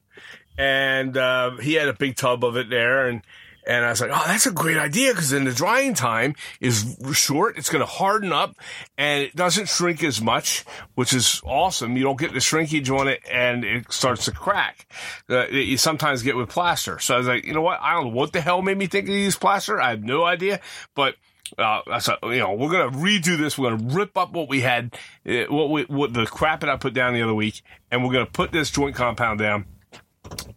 and 0.57 1.15
uh, 1.15 1.57
he 1.57 1.73
had 1.73 1.87
a 1.87 1.93
big 1.93 2.15
tub 2.15 2.43
of 2.43 2.57
it 2.57 2.69
there, 2.69 3.07
and 3.07 3.21
and 3.67 3.85
I 3.85 3.89
was 3.89 4.01
like, 4.01 4.11
oh, 4.13 4.23
that's 4.27 4.45
a 4.45 4.51
great 4.51 4.77
idea 4.77 5.11
because 5.11 5.29
then 5.29 5.43
the 5.43 5.53
drying 5.53 5.93
time 5.93 6.35
is 6.59 6.97
short. 7.13 7.57
It's 7.57 7.69
going 7.69 7.81
to 7.81 7.85
harden 7.85 8.31
up, 8.31 8.55
and 8.97 9.23
it 9.23 9.35
doesn't 9.35 9.69
shrink 9.69 10.03
as 10.03 10.21
much, 10.21 10.65
which 10.95 11.13
is 11.13 11.41
awesome. 11.43 11.97
You 11.97 12.03
don't 12.03 12.19
get 12.19 12.33
the 12.33 12.39
shrinkage 12.39 12.89
on 12.89 13.07
it, 13.07 13.21
and 13.31 13.63
it 13.63 13.91
starts 13.91 14.25
to 14.25 14.31
crack. 14.31 14.87
Uh, 15.29 15.45
that 15.45 15.53
you 15.53 15.77
sometimes 15.77 16.23
get 16.23 16.35
with 16.35 16.49
plaster. 16.49 16.99
So 16.99 17.15
I 17.15 17.17
was 17.17 17.27
like, 17.27 17.45
you 17.45 17.53
know 17.53 17.61
what? 17.61 17.79
I 17.81 17.93
don't 17.93 18.05
know 18.05 18.15
what 18.15 18.33
the 18.33 18.41
hell 18.41 18.61
made 18.61 18.77
me 18.77 18.87
think 18.87 19.07
of 19.07 19.15
use 19.15 19.35
plaster. 19.35 19.81
I 19.81 19.91
have 19.91 20.03
no 20.03 20.23
idea, 20.23 20.59
but 20.93 21.15
uh, 21.57 21.81
I 21.87 21.99
said, 21.99 22.17
you 22.23 22.39
know, 22.39 22.53
we're 22.53 22.71
gonna 22.71 22.97
redo 22.97 23.37
this. 23.37 23.57
We're 23.57 23.71
gonna 23.71 23.93
rip 23.93 24.17
up 24.17 24.31
what 24.33 24.49
we 24.49 24.61
had, 24.61 24.95
uh, 25.27 25.43
what 25.49 25.69
we, 25.69 25.83
what 25.83 26.13
the 26.13 26.25
crap 26.25 26.61
that 26.61 26.69
I 26.69 26.77
put 26.77 26.93
down 26.93 27.13
the 27.13 27.21
other 27.21 27.33
week, 27.33 27.61
and 27.91 28.03
we're 28.03 28.13
gonna 28.13 28.25
put 28.25 28.51
this 28.51 28.71
joint 28.71 28.95
compound 28.95 29.39
down. 29.39 29.65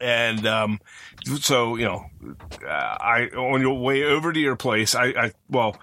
And 0.00 0.46
um, 0.46 0.80
so 1.24 1.76
you 1.76 1.84
know, 1.84 2.06
uh, 2.64 2.68
I 2.68 3.28
on 3.36 3.60
your 3.60 3.78
way 3.78 4.04
over 4.04 4.32
to 4.32 4.40
your 4.40 4.56
place, 4.56 4.94
I, 4.94 5.06
I 5.06 5.32
well, 5.48 5.76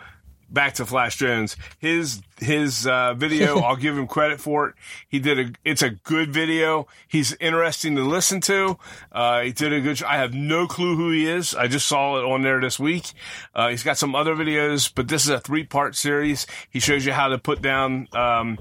back 0.49 0.73
to 0.75 0.85
Flash 0.85 1.17
Jones. 1.17 1.55
His 1.77 2.21
his 2.39 2.87
uh, 2.87 3.13
video, 3.13 3.59
I'll 3.63 3.75
give 3.75 3.97
him 3.97 4.07
credit 4.07 4.39
for 4.39 4.69
it. 4.69 4.75
He 5.07 5.19
did 5.19 5.39
a. 5.39 5.51
It's 5.63 5.81
a 5.81 5.91
good 5.91 6.33
video. 6.33 6.87
He's 7.07 7.33
interesting 7.33 7.95
to 7.95 8.03
listen 8.03 8.41
to. 8.41 8.77
Uh, 9.11 9.41
he 9.41 9.51
did 9.51 9.73
a 9.73 9.81
good. 9.81 10.01
I 10.03 10.17
have 10.17 10.33
no 10.33 10.67
clue 10.67 10.95
who 10.95 11.11
he 11.11 11.27
is. 11.27 11.53
I 11.53 11.67
just 11.67 11.87
saw 11.87 12.17
it 12.17 12.25
on 12.25 12.41
there 12.41 12.59
this 12.59 12.79
week. 12.79 13.11
Uh, 13.53 13.69
he's 13.69 13.83
got 13.83 13.97
some 13.97 14.15
other 14.15 14.35
videos, 14.35 14.91
but 14.93 15.07
this 15.07 15.23
is 15.23 15.29
a 15.29 15.39
three 15.39 15.63
part 15.63 15.95
series. 15.95 16.47
He 16.69 16.79
shows 16.79 17.05
you 17.05 17.13
how 17.13 17.27
to 17.27 17.37
put 17.37 17.61
down. 17.61 18.07
Um, 18.13 18.57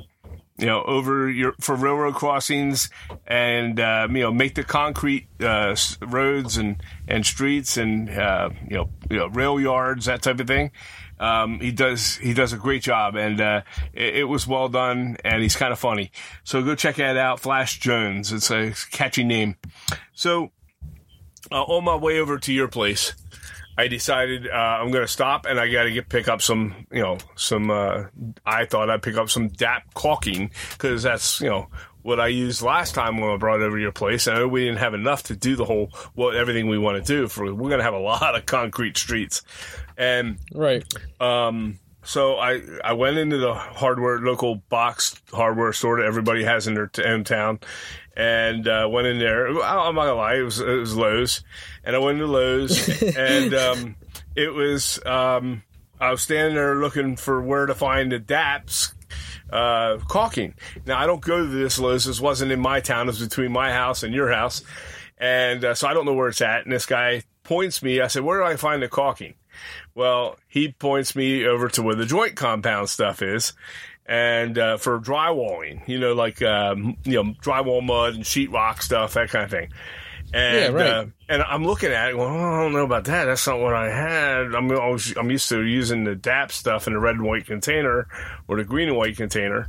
you 0.56 0.66
know, 0.66 0.82
over 0.82 1.28
your 1.28 1.54
for 1.60 1.74
railroad 1.74 2.14
crossings, 2.14 2.90
and 3.26 3.80
uh, 3.80 4.06
you 4.10 4.20
know, 4.20 4.32
make 4.32 4.54
the 4.54 4.64
concrete 4.64 5.26
uh, 5.40 5.74
roads 6.00 6.56
and 6.56 6.76
and 7.08 7.26
streets, 7.26 7.76
and 7.76 8.08
uh, 8.10 8.50
you 8.68 8.76
know, 8.76 8.90
you 9.10 9.16
know, 9.18 9.26
rail 9.28 9.60
yards, 9.60 10.06
that 10.06 10.22
type 10.22 10.40
of 10.40 10.46
thing. 10.46 10.70
Um, 11.18 11.60
he 11.60 11.70
does 11.70 12.16
he 12.16 12.34
does 12.34 12.52
a 12.52 12.56
great 12.56 12.82
job, 12.82 13.14
and 13.16 13.40
uh, 13.40 13.62
it, 13.92 14.16
it, 14.16 14.24
was 14.24 14.46
well 14.46 14.68
done, 14.68 15.16
and 15.24 15.42
he's 15.42 15.56
kind 15.56 15.72
of 15.72 15.78
funny. 15.78 16.10
So 16.42 16.62
go 16.62 16.74
check 16.74 16.96
that 16.96 17.16
out, 17.16 17.40
Flash 17.40 17.78
Jones. 17.78 18.32
It's 18.32 18.50
a 18.50 18.74
catchy 18.90 19.24
name. 19.24 19.56
So 20.12 20.50
uh, 21.50 21.62
on 21.62 21.84
my 21.84 21.96
way 21.96 22.18
over 22.18 22.38
to 22.38 22.52
your 22.52 22.68
place. 22.68 23.14
I 23.76 23.88
decided 23.88 24.48
uh, 24.48 24.52
I'm 24.52 24.90
going 24.90 25.04
to 25.04 25.12
stop 25.12 25.46
and 25.46 25.58
I 25.58 25.68
got 25.68 25.84
to 25.84 25.90
get 25.90 26.08
pick 26.08 26.28
up 26.28 26.42
some, 26.42 26.86
you 26.92 27.02
know, 27.02 27.18
some. 27.34 27.70
Uh, 27.70 28.04
I 28.46 28.66
thought 28.66 28.90
I'd 28.90 29.02
pick 29.02 29.16
up 29.16 29.30
some 29.30 29.48
DAP 29.48 29.94
caulking 29.94 30.50
because 30.72 31.02
that's 31.02 31.40
you 31.40 31.48
know 31.48 31.68
what 32.02 32.20
I 32.20 32.28
used 32.28 32.60
last 32.62 32.94
time 32.94 33.18
when 33.18 33.30
I 33.30 33.36
brought 33.36 33.60
it 33.60 33.64
over 33.64 33.76
to 33.76 33.82
your 33.82 33.90
place. 33.90 34.28
I 34.28 34.34
know 34.34 34.46
we 34.46 34.64
didn't 34.64 34.78
have 34.78 34.94
enough 34.94 35.24
to 35.24 35.36
do 35.36 35.56
the 35.56 35.64
whole 35.64 35.90
what 36.14 36.36
everything 36.36 36.68
we 36.68 36.78
want 36.78 37.04
to 37.04 37.12
do 37.12 37.26
for. 37.28 37.46
We're 37.52 37.68
going 37.68 37.78
to 37.78 37.84
have 37.84 37.94
a 37.94 37.98
lot 37.98 38.36
of 38.36 38.46
concrete 38.46 38.96
streets, 38.96 39.42
and 39.96 40.38
right. 40.52 40.84
Um, 41.20 41.80
so 42.04 42.36
I 42.36 42.60
I 42.84 42.92
went 42.92 43.16
into 43.16 43.38
the 43.38 43.54
hardware 43.54 44.18
local 44.18 44.56
box 44.56 45.20
hardware 45.32 45.72
store 45.72 45.98
that 45.98 46.06
everybody 46.06 46.44
has 46.44 46.66
in 46.66 46.74
their 46.74 46.88
t- 46.88 47.02
in 47.02 47.24
town, 47.24 47.60
and 48.16 48.66
uh, 48.68 48.88
went 48.90 49.06
in 49.06 49.18
there. 49.18 49.48
I'm 49.48 49.94
not 49.94 50.06
gonna 50.06 50.14
lie, 50.14 50.36
it 50.36 50.42
was 50.42 50.60
it 50.60 50.66
was 50.66 50.96
Lowe's, 50.96 51.42
and 51.84 51.94
I 51.96 51.98
went 51.98 52.18
to 52.18 52.26
Lowe's, 52.26 53.02
and 53.16 53.54
um, 53.54 53.96
it 54.36 54.52
was 54.52 55.04
um, 55.04 55.62
I 56.00 56.10
was 56.10 56.22
standing 56.22 56.54
there 56.54 56.76
looking 56.76 57.16
for 57.16 57.42
where 57.42 57.66
to 57.66 57.74
find 57.74 58.12
the 58.12 58.18
DAPS 58.18 58.94
uh, 59.50 59.98
caulking. 60.08 60.54
Now 60.86 60.98
I 60.98 61.06
don't 61.06 61.22
go 61.22 61.38
to 61.38 61.46
this 61.46 61.78
Lowe's. 61.78 62.04
This 62.04 62.20
wasn't 62.20 62.52
in 62.52 62.60
my 62.60 62.80
town. 62.80 63.02
It 63.08 63.12
was 63.12 63.20
between 63.20 63.52
my 63.52 63.72
house 63.72 64.02
and 64.02 64.14
your 64.14 64.32
house, 64.32 64.62
and 65.18 65.64
uh, 65.64 65.74
so 65.74 65.88
I 65.88 65.94
don't 65.94 66.06
know 66.06 66.14
where 66.14 66.28
it's 66.28 66.40
at. 66.40 66.64
And 66.64 66.72
this 66.72 66.86
guy 66.86 67.22
points 67.42 67.82
me. 67.82 68.00
I 68.00 68.06
said, 68.06 68.22
"Where 68.22 68.40
do 68.40 68.44
I 68.44 68.56
find 68.56 68.82
the 68.82 68.88
caulking?" 68.88 69.34
Well, 69.94 70.36
he 70.48 70.72
points 70.72 71.14
me 71.14 71.46
over 71.46 71.68
to 71.68 71.82
where 71.82 71.94
the 71.94 72.06
joint 72.06 72.34
compound 72.34 72.88
stuff 72.88 73.22
is, 73.22 73.52
and 74.06 74.58
uh, 74.58 74.76
for 74.76 74.98
drywalling, 75.00 75.86
you 75.88 75.98
know, 75.98 76.12
like 76.12 76.42
um, 76.42 76.96
you 77.04 77.22
know, 77.22 77.34
drywall 77.42 77.82
mud 77.82 78.14
and 78.14 78.24
sheetrock 78.24 78.82
stuff, 78.82 79.14
that 79.14 79.30
kind 79.30 79.44
of 79.44 79.50
thing. 79.50 79.70
And, 80.32 80.56
yeah, 80.56 80.68
right. 80.68 80.86
Uh, 80.86 81.06
and 81.28 81.42
I'm 81.42 81.64
looking 81.64 81.92
at 81.92 82.10
it, 82.10 82.16
going, 82.16 82.34
oh, 82.34 82.54
I 82.54 82.62
don't 82.62 82.72
know 82.72 82.84
about 82.84 83.04
that. 83.04 83.26
That's 83.26 83.46
not 83.46 83.60
what 83.60 83.74
I 83.74 83.88
had. 83.88 84.54
I'm 84.54 84.70
I'm 84.70 85.30
used 85.30 85.48
to 85.50 85.62
using 85.62 86.04
the 86.04 86.16
DAP 86.16 86.50
stuff 86.50 86.86
in 86.86 86.92
the 86.92 86.98
red 86.98 87.16
and 87.16 87.24
white 87.24 87.46
container 87.46 88.08
or 88.48 88.56
the 88.56 88.64
green 88.64 88.88
and 88.88 88.96
white 88.96 89.16
container. 89.16 89.68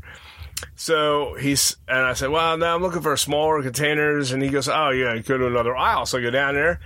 So 0.76 1.36
he's 1.36 1.78
and 1.88 2.00
I 2.00 2.14
said, 2.14 2.30
well, 2.30 2.58
now 2.58 2.76
I'm 2.76 2.82
looking 2.82 3.02
for 3.02 3.16
smaller 3.18 3.62
containers, 3.62 4.32
and 4.32 4.42
he 4.42 4.50
goes, 4.50 4.68
oh 4.68 4.90
yeah, 4.90 5.18
go 5.20 5.38
to 5.38 5.48
another 5.48 5.76
aisle. 5.76 6.06
So 6.06 6.18
I 6.18 6.22
go 6.22 6.32
down 6.32 6.56
there, 6.56 6.80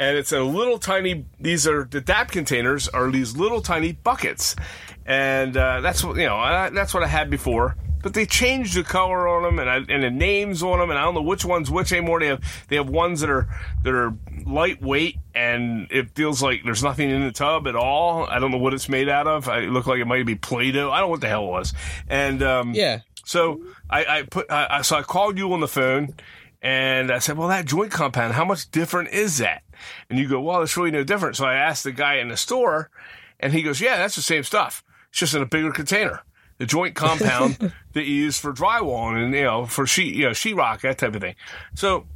and 0.00 0.16
it's 0.16 0.32
a 0.32 0.42
little 0.42 0.78
tiny. 0.78 1.26
These 1.38 1.68
are 1.68 1.84
the 1.84 2.00
DAP 2.00 2.30
containers 2.30 2.88
are 2.88 3.10
these 3.10 3.36
little 3.36 3.60
tiny 3.60 3.92
buckets, 3.92 4.56
and 5.04 5.54
uh, 5.56 5.82
that's 5.82 6.02
what 6.02 6.16
you 6.16 6.24
know. 6.24 6.36
I, 6.36 6.70
that's 6.70 6.94
what 6.94 7.04
I 7.04 7.06
had 7.06 7.30
before. 7.30 7.76
But 8.02 8.14
they 8.14 8.24
changed 8.24 8.76
the 8.76 8.82
color 8.82 9.28
on 9.28 9.42
them 9.42 9.58
and, 9.58 9.68
I, 9.68 9.76
and 9.76 10.02
the 10.02 10.10
names 10.10 10.62
on 10.62 10.78
them, 10.78 10.88
and 10.88 10.98
I 10.98 11.02
don't 11.02 11.12
know 11.12 11.20
which 11.20 11.44
one's 11.44 11.70
which 11.70 11.92
anymore. 11.92 12.18
They 12.18 12.28
have 12.28 12.64
they 12.68 12.76
have 12.76 12.88
ones 12.88 13.20
that 13.20 13.28
are 13.28 13.46
that 13.84 13.92
are 13.92 14.14
lightweight, 14.46 15.18
and 15.34 15.86
it 15.90 16.12
feels 16.14 16.42
like 16.42 16.62
there's 16.64 16.82
nothing 16.82 17.10
in 17.10 17.22
the 17.22 17.30
tub 17.30 17.68
at 17.68 17.76
all. 17.76 18.24
I 18.24 18.38
don't 18.38 18.52
know 18.52 18.56
what 18.56 18.72
it's 18.72 18.88
made 18.88 19.10
out 19.10 19.26
of. 19.26 19.48
It 19.48 19.68
looked 19.68 19.86
like 19.86 20.00
it 20.00 20.06
might 20.06 20.24
be 20.24 20.34
Play-Doh. 20.34 20.90
I 20.90 21.00
don't 21.00 21.08
know 21.08 21.10
what 21.10 21.20
the 21.20 21.28
hell 21.28 21.44
it 21.44 21.50
was. 21.50 21.74
And 22.08 22.42
um, 22.42 22.72
yeah, 22.72 23.00
so 23.26 23.62
I, 23.90 24.06
I 24.06 24.22
put 24.22 24.50
I, 24.50 24.80
so 24.80 24.96
I 24.96 25.02
called 25.02 25.36
you 25.36 25.52
on 25.52 25.60
the 25.60 25.68
phone, 25.68 26.14
and 26.62 27.10
I 27.10 27.18
said, 27.18 27.36
"Well, 27.36 27.48
that 27.48 27.66
joint 27.66 27.92
compound, 27.92 28.32
how 28.32 28.46
much 28.46 28.70
different 28.70 29.10
is 29.10 29.36
that?" 29.38 29.62
And 30.08 30.18
you 30.18 30.28
go, 30.28 30.40
"Well, 30.40 30.62
it's 30.62 30.76
really 30.76 30.90
no 30.90 31.04
different." 31.04 31.36
So 31.36 31.46
I 31.46 31.54
asked 31.54 31.84
the 31.84 31.92
guy 31.92 32.16
in 32.16 32.28
the 32.28 32.36
store, 32.36 32.90
and 33.38 33.52
he 33.52 33.62
goes, 33.62 33.80
"Yeah, 33.80 33.96
that's 33.96 34.16
the 34.16 34.22
same 34.22 34.44
stuff. 34.44 34.84
It's 35.10 35.18
just 35.18 35.34
in 35.34 35.42
a 35.42 35.46
bigger 35.46 35.70
container." 35.70 36.22
The 36.58 36.66
joint 36.66 36.94
compound 36.94 37.72
that 37.94 38.04
you 38.04 38.14
use 38.14 38.38
for 38.38 38.52
drywall 38.52 39.16
and 39.16 39.34
you 39.34 39.44
know 39.44 39.64
for 39.64 39.86
sheet 39.86 40.14
you 40.14 40.24
know 40.24 40.30
sheetrock 40.30 40.82
that 40.82 40.98
type 40.98 41.14
of 41.14 41.20
thing. 41.22 41.34
So 41.74 42.06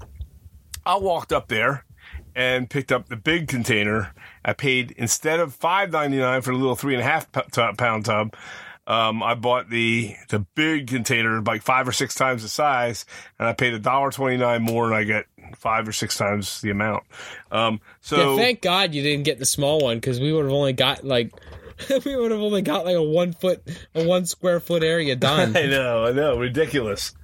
I 0.85 0.97
walked 0.97 1.33
up 1.33 1.49
there 1.49 1.85
and 2.35 2.69
picked 2.69 2.93
up 2.93 3.09
the 3.09 3.17
big 3.17 3.49
container. 3.49 4.13
I 4.45 4.53
paid 4.53 4.93
instead 4.93 5.41
of 5.41 5.55
five 5.55 5.93
ninety 5.93 6.19
nine 6.19 6.43
for 6.43 6.53
the 6.53 6.59
little 6.59 6.77
three 6.77 6.95
and 6.95 7.03
a 7.03 7.07
half 7.07 7.31
pound 7.77 8.05
tub. 8.05 8.35
Um, 8.87 9.23
I 9.23 9.35
bought 9.35 9.71
the 9.71 10.15
the 10.29 10.41
big 10.41 10.89
container, 10.89 11.41
like 11.41 11.63
five 11.63 11.89
or 11.89 11.93
six 11.93 12.15
times 12.15 12.43
the 12.43 12.49
size, 12.49 13.07
and 13.39 13.49
I 13.49 13.55
paid 13.55 13.73
a 13.73 13.79
dollar 13.79 14.11
twenty 14.11 14.37
nine 14.37 14.63
more, 14.63 14.87
and 14.87 14.95
I 14.95 15.05
get 15.05 15.27
five 15.57 15.89
or 15.89 15.93
six 15.93 16.19
times 16.19 16.61
the 16.61 16.71
amount. 16.71 17.05
Um, 17.51 17.81
so 18.03 18.33
yeah, 18.33 18.43
thank 18.43 18.61
God 18.61 18.95
you 18.95 19.03
didn't 19.03 19.25
get 19.25 19.39
the 19.39 19.47
small 19.47 19.81
one 19.81 19.97
because 19.97 20.21
we 20.21 20.33
would 20.33 20.45
have 20.45 20.53
only 20.53 20.75
got 20.75 21.03
like 21.03 21.33
we 22.05 22.17
would 22.17 22.31
have 22.31 22.41
only 22.41 22.63
got 22.63 22.85
like 22.85 22.97
a 22.97 23.03
one 23.03 23.33
foot, 23.33 23.63
a 23.95 24.05
one 24.05 24.27
square 24.27 24.61
foot 24.61 24.83
area 24.83 25.17
done. 25.17 25.57
I 25.57 25.67
know, 25.67 26.05
I 26.05 26.13
know, 26.13 26.39
ridiculous. 26.39 27.15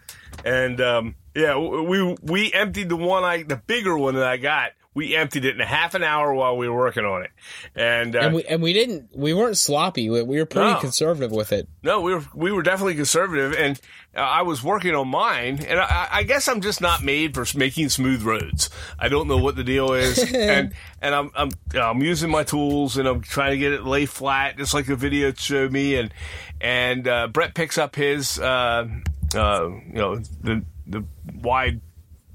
And 0.44 0.80
um, 0.80 1.14
yeah, 1.34 1.58
we 1.58 2.16
we 2.22 2.52
emptied 2.52 2.88
the 2.88 2.96
one 2.96 3.24
I, 3.24 3.42
the 3.42 3.56
bigger 3.56 3.96
one 3.96 4.14
that 4.14 4.24
I 4.24 4.36
got 4.36 4.72
we 4.92 5.14
emptied 5.14 5.44
it 5.44 5.54
in 5.54 5.60
a 5.60 5.66
half 5.66 5.94
an 5.94 6.02
hour 6.02 6.34
while 6.34 6.56
we 6.56 6.68
were 6.68 6.76
working 6.76 7.04
on 7.04 7.22
it, 7.22 7.30
and 7.76 8.16
uh, 8.16 8.20
and 8.20 8.34
we 8.34 8.44
and 8.44 8.60
we 8.60 8.72
didn't 8.72 9.10
we 9.14 9.32
weren't 9.32 9.56
sloppy. 9.56 10.10
We, 10.10 10.22
we 10.22 10.38
were 10.38 10.46
pretty 10.46 10.72
no. 10.72 10.80
conservative 10.80 11.30
with 11.30 11.52
it. 11.52 11.68
No, 11.82 12.00
we 12.00 12.14
were 12.14 12.24
we 12.34 12.50
were 12.50 12.62
definitely 12.62 12.96
conservative, 12.96 13.52
and 13.52 13.80
uh, 14.16 14.20
I 14.20 14.42
was 14.42 14.64
working 14.64 14.96
on 14.96 15.06
mine, 15.06 15.64
and 15.64 15.78
I, 15.78 16.08
I, 16.10 16.22
guess 16.24 16.48
I'm 16.48 16.60
just 16.60 16.80
not 16.80 17.04
made 17.04 17.34
for 17.34 17.46
making 17.56 17.90
smooth 17.90 18.22
roads. 18.22 18.68
I 18.98 19.08
don't 19.08 19.28
know 19.28 19.36
what 19.36 19.54
the 19.54 19.62
deal 19.62 19.92
is, 19.92 20.18
and 20.34 20.72
and 21.00 21.14
I'm 21.14 21.30
I'm 21.36 21.50
I'm 21.74 22.02
using 22.02 22.28
my 22.28 22.42
tools, 22.42 22.96
and 22.96 23.06
I'm 23.06 23.20
trying 23.20 23.52
to 23.52 23.58
get 23.58 23.72
it 23.72 23.84
lay 23.84 24.06
flat, 24.06 24.58
just 24.58 24.74
like 24.74 24.86
the 24.86 24.96
video 24.96 25.32
showed 25.32 25.70
me, 25.70 25.94
and 25.94 26.12
and 26.60 27.06
uh, 27.06 27.28
Brett 27.28 27.54
picks 27.54 27.78
up 27.78 27.94
his 27.94 28.40
uh, 28.40 28.88
uh, 29.36 29.68
you 29.68 29.94
know 29.94 30.16
the 30.16 30.64
the 30.88 31.04
wide 31.36 31.80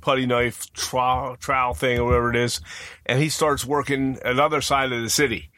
putty 0.06 0.28
knife 0.28 0.72
trowel, 0.74 1.36
trowel 1.36 1.74
thing 1.74 1.98
or 1.98 2.06
whatever 2.06 2.30
it 2.30 2.36
is, 2.36 2.62
and 3.08 3.20
he 3.20 3.28
starts 3.28 3.66
working 3.66 4.20
another 4.24 4.62
side 4.62 4.92
of 4.92 5.02
the 5.02 5.10
city. 5.10 5.50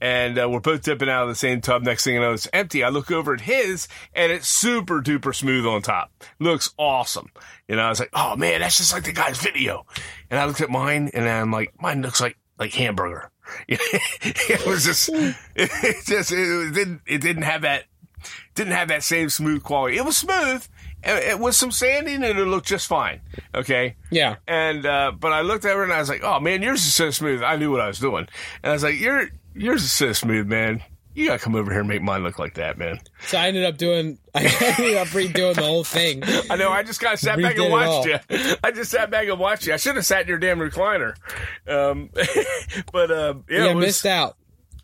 And 0.00 0.38
uh, 0.38 0.48
we're 0.48 0.60
both 0.60 0.82
dipping 0.82 1.10
out 1.10 1.24
of 1.24 1.28
the 1.28 1.34
same 1.34 1.60
tub. 1.60 1.82
Next 1.82 2.04
thing 2.04 2.14
you 2.14 2.20
know, 2.20 2.32
it's 2.32 2.48
empty. 2.54 2.82
I 2.82 2.88
look 2.88 3.10
over 3.10 3.34
at 3.34 3.42
his, 3.42 3.86
and 4.14 4.32
it's 4.32 4.48
super 4.48 5.02
duper 5.02 5.34
smooth 5.34 5.66
on 5.66 5.82
top. 5.82 6.10
Looks 6.38 6.72
awesome. 6.78 7.28
You 7.68 7.76
know, 7.76 7.82
I 7.82 7.90
was 7.90 8.00
like, 8.00 8.08
oh 8.14 8.34
man, 8.36 8.62
that's 8.62 8.78
just 8.78 8.94
like 8.94 9.04
the 9.04 9.12
guy's 9.12 9.36
video. 9.36 9.84
And 10.30 10.40
I 10.40 10.46
looked 10.46 10.62
at 10.62 10.70
mine, 10.70 11.10
and 11.12 11.28
I'm 11.28 11.50
like, 11.50 11.74
mine 11.78 12.00
looks 12.00 12.22
like 12.22 12.38
like 12.58 12.72
hamburger. 12.72 13.30
it 13.68 14.66
was 14.66 14.86
just, 14.86 15.10
it 15.54 16.06
just, 16.06 16.32
it 16.32 16.72
didn't, 16.72 17.02
it 17.06 17.20
didn't 17.20 17.42
have 17.42 17.62
that, 17.62 17.84
didn't 18.54 18.72
have 18.72 18.88
that 18.88 19.02
same 19.02 19.28
smooth 19.28 19.62
quality. 19.62 19.98
It 19.98 20.04
was 20.06 20.16
smooth, 20.16 20.66
it 21.02 21.38
was 21.38 21.56
some 21.56 21.70
sanding 21.70 22.16
and 22.16 22.38
it 22.38 22.44
looked 22.44 22.66
just 22.66 22.86
fine. 22.86 23.20
Okay. 23.54 23.96
Yeah. 24.10 24.36
And 24.46 24.84
uh, 24.84 25.12
but 25.18 25.32
I 25.32 25.40
looked 25.42 25.64
at 25.64 25.74
her 25.74 25.82
and 25.82 25.92
I 25.92 25.98
was 25.98 26.08
like, 26.08 26.22
"Oh 26.22 26.40
man, 26.40 26.62
yours 26.62 26.84
is 26.84 26.94
so 26.94 27.10
smooth." 27.10 27.42
I 27.42 27.56
knew 27.56 27.70
what 27.70 27.80
I 27.80 27.86
was 27.86 27.98
doing, 27.98 28.26
and 28.62 28.70
I 28.70 28.72
was 28.72 28.82
like, 28.82 29.00
"Your 29.00 29.28
yours 29.54 29.82
is 29.82 29.92
so 29.92 30.12
smooth, 30.12 30.46
man. 30.46 30.82
You 31.14 31.26
gotta 31.26 31.38
come 31.40 31.56
over 31.56 31.70
here 31.70 31.80
and 31.80 31.88
make 31.88 32.02
mine 32.02 32.22
look 32.22 32.38
like 32.38 32.54
that, 32.54 32.78
man." 32.78 33.00
So 33.26 33.38
I 33.38 33.48
ended 33.48 33.64
up 33.64 33.78
doing. 33.78 34.18
I 34.34 34.42
ended 34.42 34.96
up 34.96 35.08
redoing 35.08 35.54
the 35.54 35.62
whole 35.62 35.84
thing. 35.84 36.22
I 36.50 36.56
know. 36.56 36.70
I 36.70 36.82
just 36.82 37.00
kind 37.00 37.14
of 37.14 37.20
sat 37.20 37.40
back 37.40 37.56
and 37.56 37.70
watched 37.70 38.06
you. 38.06 38.18
I 38.62 38.70
just 38.70 38.90
sat 38.90 39.10
back 39.10 39.28
and 39.28 39.38
watched 39.38 39.66
you. 39.66 39.74
I 39.74 39.76
should 39.76 39.96
have 39.96 40.06
sat 40.06 40.22
in 40.22 40.28
your 40.28 40.38
damn 40.38 40.58
recliner. 40.58 41.14
Um, 41.66 42.10
but 42.92 43.10
uh, 43.10 43.34
yeah, 43.48 43.66
yeah 43.66 43.74
was, 43.74 43.86
missed 43.86 44.06
out. 44.06 44.36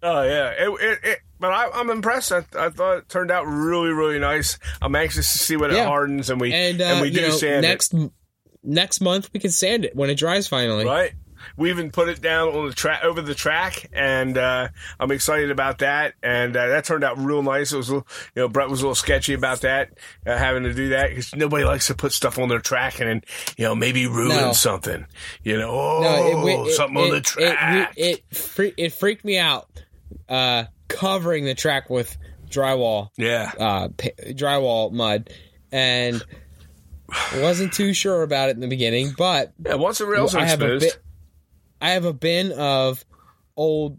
Oh 0.02 0.22
yeah, 0.22 0.50
it, 0.50 0.68
it, 0.68 0.98
it 1.04 1.18
but 1.38 1.52
I, 1.52 1.64
am 1.64 1.70
I'm 1.74 1.90
impressed. 1.90 2.32
I, 2.32 2.44
I, 2.58 2.70
thought 2.70 2.98
it 2.98 3.08
turned 3.08 3.30
out 3.30 3.46
really, 3.46 3.90
really 3.90 4.18
nice. 4.18 4.58
I'm 4.80 4.94
anxious 4.94 5.30
to 5.32 5.38
see 5.38 5.56
when 5.56 5.70
yeah. 5.70 5.82
it 5.82 5.86
hardens 5.86 6.30
and 6.30 6.40
we 6.40 6.52
and, 6.52 6.80
uh, 6.80 6.84
and 6.84 7.00
we 7.00 7.10
do 7.10 7.22
know, 7.22 7.30
sand 7.30 7.62
next, 7.62 7.94
it. 7.94 8.10
Next 8.62 9.00
month 9.00 9.30
we 9.32 9.40
can 9.40 9.50
sand 9.50 9.84
it 9.84 9.94
when 9.94 10.10
it 10.10 10.16
dries 10.16 10.48
finally. 10.48 10.84
Right. 10.84 11.12
We 11.56 11.70
even 11.70 11.90
put 11.90 12.08
it 12.08 12.20
down 12.20 12.48
on 12.48 12.66
the 12.66 12.74
track 12.74 13.04
over 13.04 13.22
the 13.22 13.34
track, 13.34 13.88
and 13.92 14.36
uh, 14.36 14.68
I'm 14.98 15.10
excited 15.12 15.50
about 15.50 15.78
that. 15.78 16.14
And 16.22 16.56
uh, 16.56 16.68
that 16.68 16.84
turned 16.84 17.04
out 17.04 17.18
real 17.18 17.42
nice. 17.42 17.72
It 17.72 17.76
was, 17.76 17.88
little, 17.88 18.06
you 18.34 18.42
know, 18.42 18.48
Brett 18.48 18.68
was 18.68 18.80
a 18.80 18.84
little 18.84 18.94
sketchy 18.96 19.34
about 19.34 19.60
that, 19.60 19.90
uh, 20.26 20.36
having 20.36 20.64
to 20.64 20.74
do 20.74 20.88
that 20.88 21.10
because 21.10 21.34
nobody 21.34 21.64
likes 21.64 21.86
to 21.86 21.94
put 21.94 22.12
stuff 22.12 22.38
on 22.38 22.48
their 22.48 22.58
track 22.58 23.00
and 23.00 23.08
then, 23.08 23.22
you 23.56 23.64
know, 23.64 23.74
maybe 23.74 24.06
ruin 24.06 24.36
no. 24.36 24.52
something. 24.52 25.06
You 25.44 25.58
know, 25.58 25.70
oh, 25.70 26.00
no, 26.02 26.46
it, 26.46 26.68
it, 26.68 26.72
something 26.74 26.98
it, 26.98 27.00
on 27.00 27.10
the 27.10 27.20
track. 27.20 27.94
It, 27.96 28.24
it, 28.36 28.74
it, 28.76 28.92
freaked 28.92 29.24
me 29.24 29.38
out 29.38 29.68
uh, 30.28 30.64
covering 30.88 31.44
the 31.44 31.54
track 31.54 31.90
with 31.90 32.16
drywall, 32.50 33.10
Yeah. 33.16 33.50
uh, 33.58 33.88
pa- 33.88 34.08
drywall 34.28 34.92
mud, 34.92 35.30
and 35.72 36.22
wasn't 37.36 37.72
too 37.72 37.92
sure 37.92 38.22
about 38.22 38.48
it 38.48 38.56
in 38.56 38.60
the 38.60 38.68
beginning. 38.68 39.12
But 39.16 39.52
Yeah. 39.64 39.74
Once 39.74 39.98
the 39.98 40.06
rails 40.06 40.34
are 40.34 40.40
I 40.40 40.46
have 40.46 40.62
a 40.62 40.74
exposed, 40.74 40.94
bit. 40.96 41.02
I 41.80 41.90
have 41.90 42.04
a 42.04 42.12
bin 42.12 42.52
of 42.52 43.04
old 43.56 43.98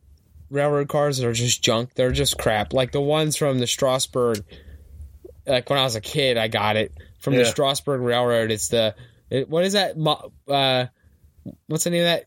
railroad 0.49 0.87
cars 0.89 1.17
that 1.17 1.27
are 1.27 1.33
just 1.33 1.61
junk. 1.63 1.93
They're 1.95 2.11
just 2.11 2.37
crap. 2.37 2.73
Like 2.73 2.91
the 2.91 3.01
ones 3.01 3.35
from 3.35 3.59
the 3.59 3.67
Strasburg. 3.67 4.43
Like 5.45 5.69
when 5.69 5.79
I 5.79 5.83
was 5.83 5.95
a 5.95 6.01
kid, 6.01 6.37
I 6.37 6.47
got 6.47 6.75
it 6.75 6.93
from 7.19 7.33
the 7.35 7.41
Yeah. 7.43 7.49
Strasburg 7.49 8.01
Railroad. 8.01 8.51
It's 8.51 8.67
the 8.69 8.95
it, 9.29 9.49
what 9.49 9.63
is 9.65 9.73
that? 9.73 9.95
Uh, 10.47 10.85
what's 11.67 11.83
the 11.85 11.89
name 11.89 12.01
of 12.01 12.05
that 12.05 12.25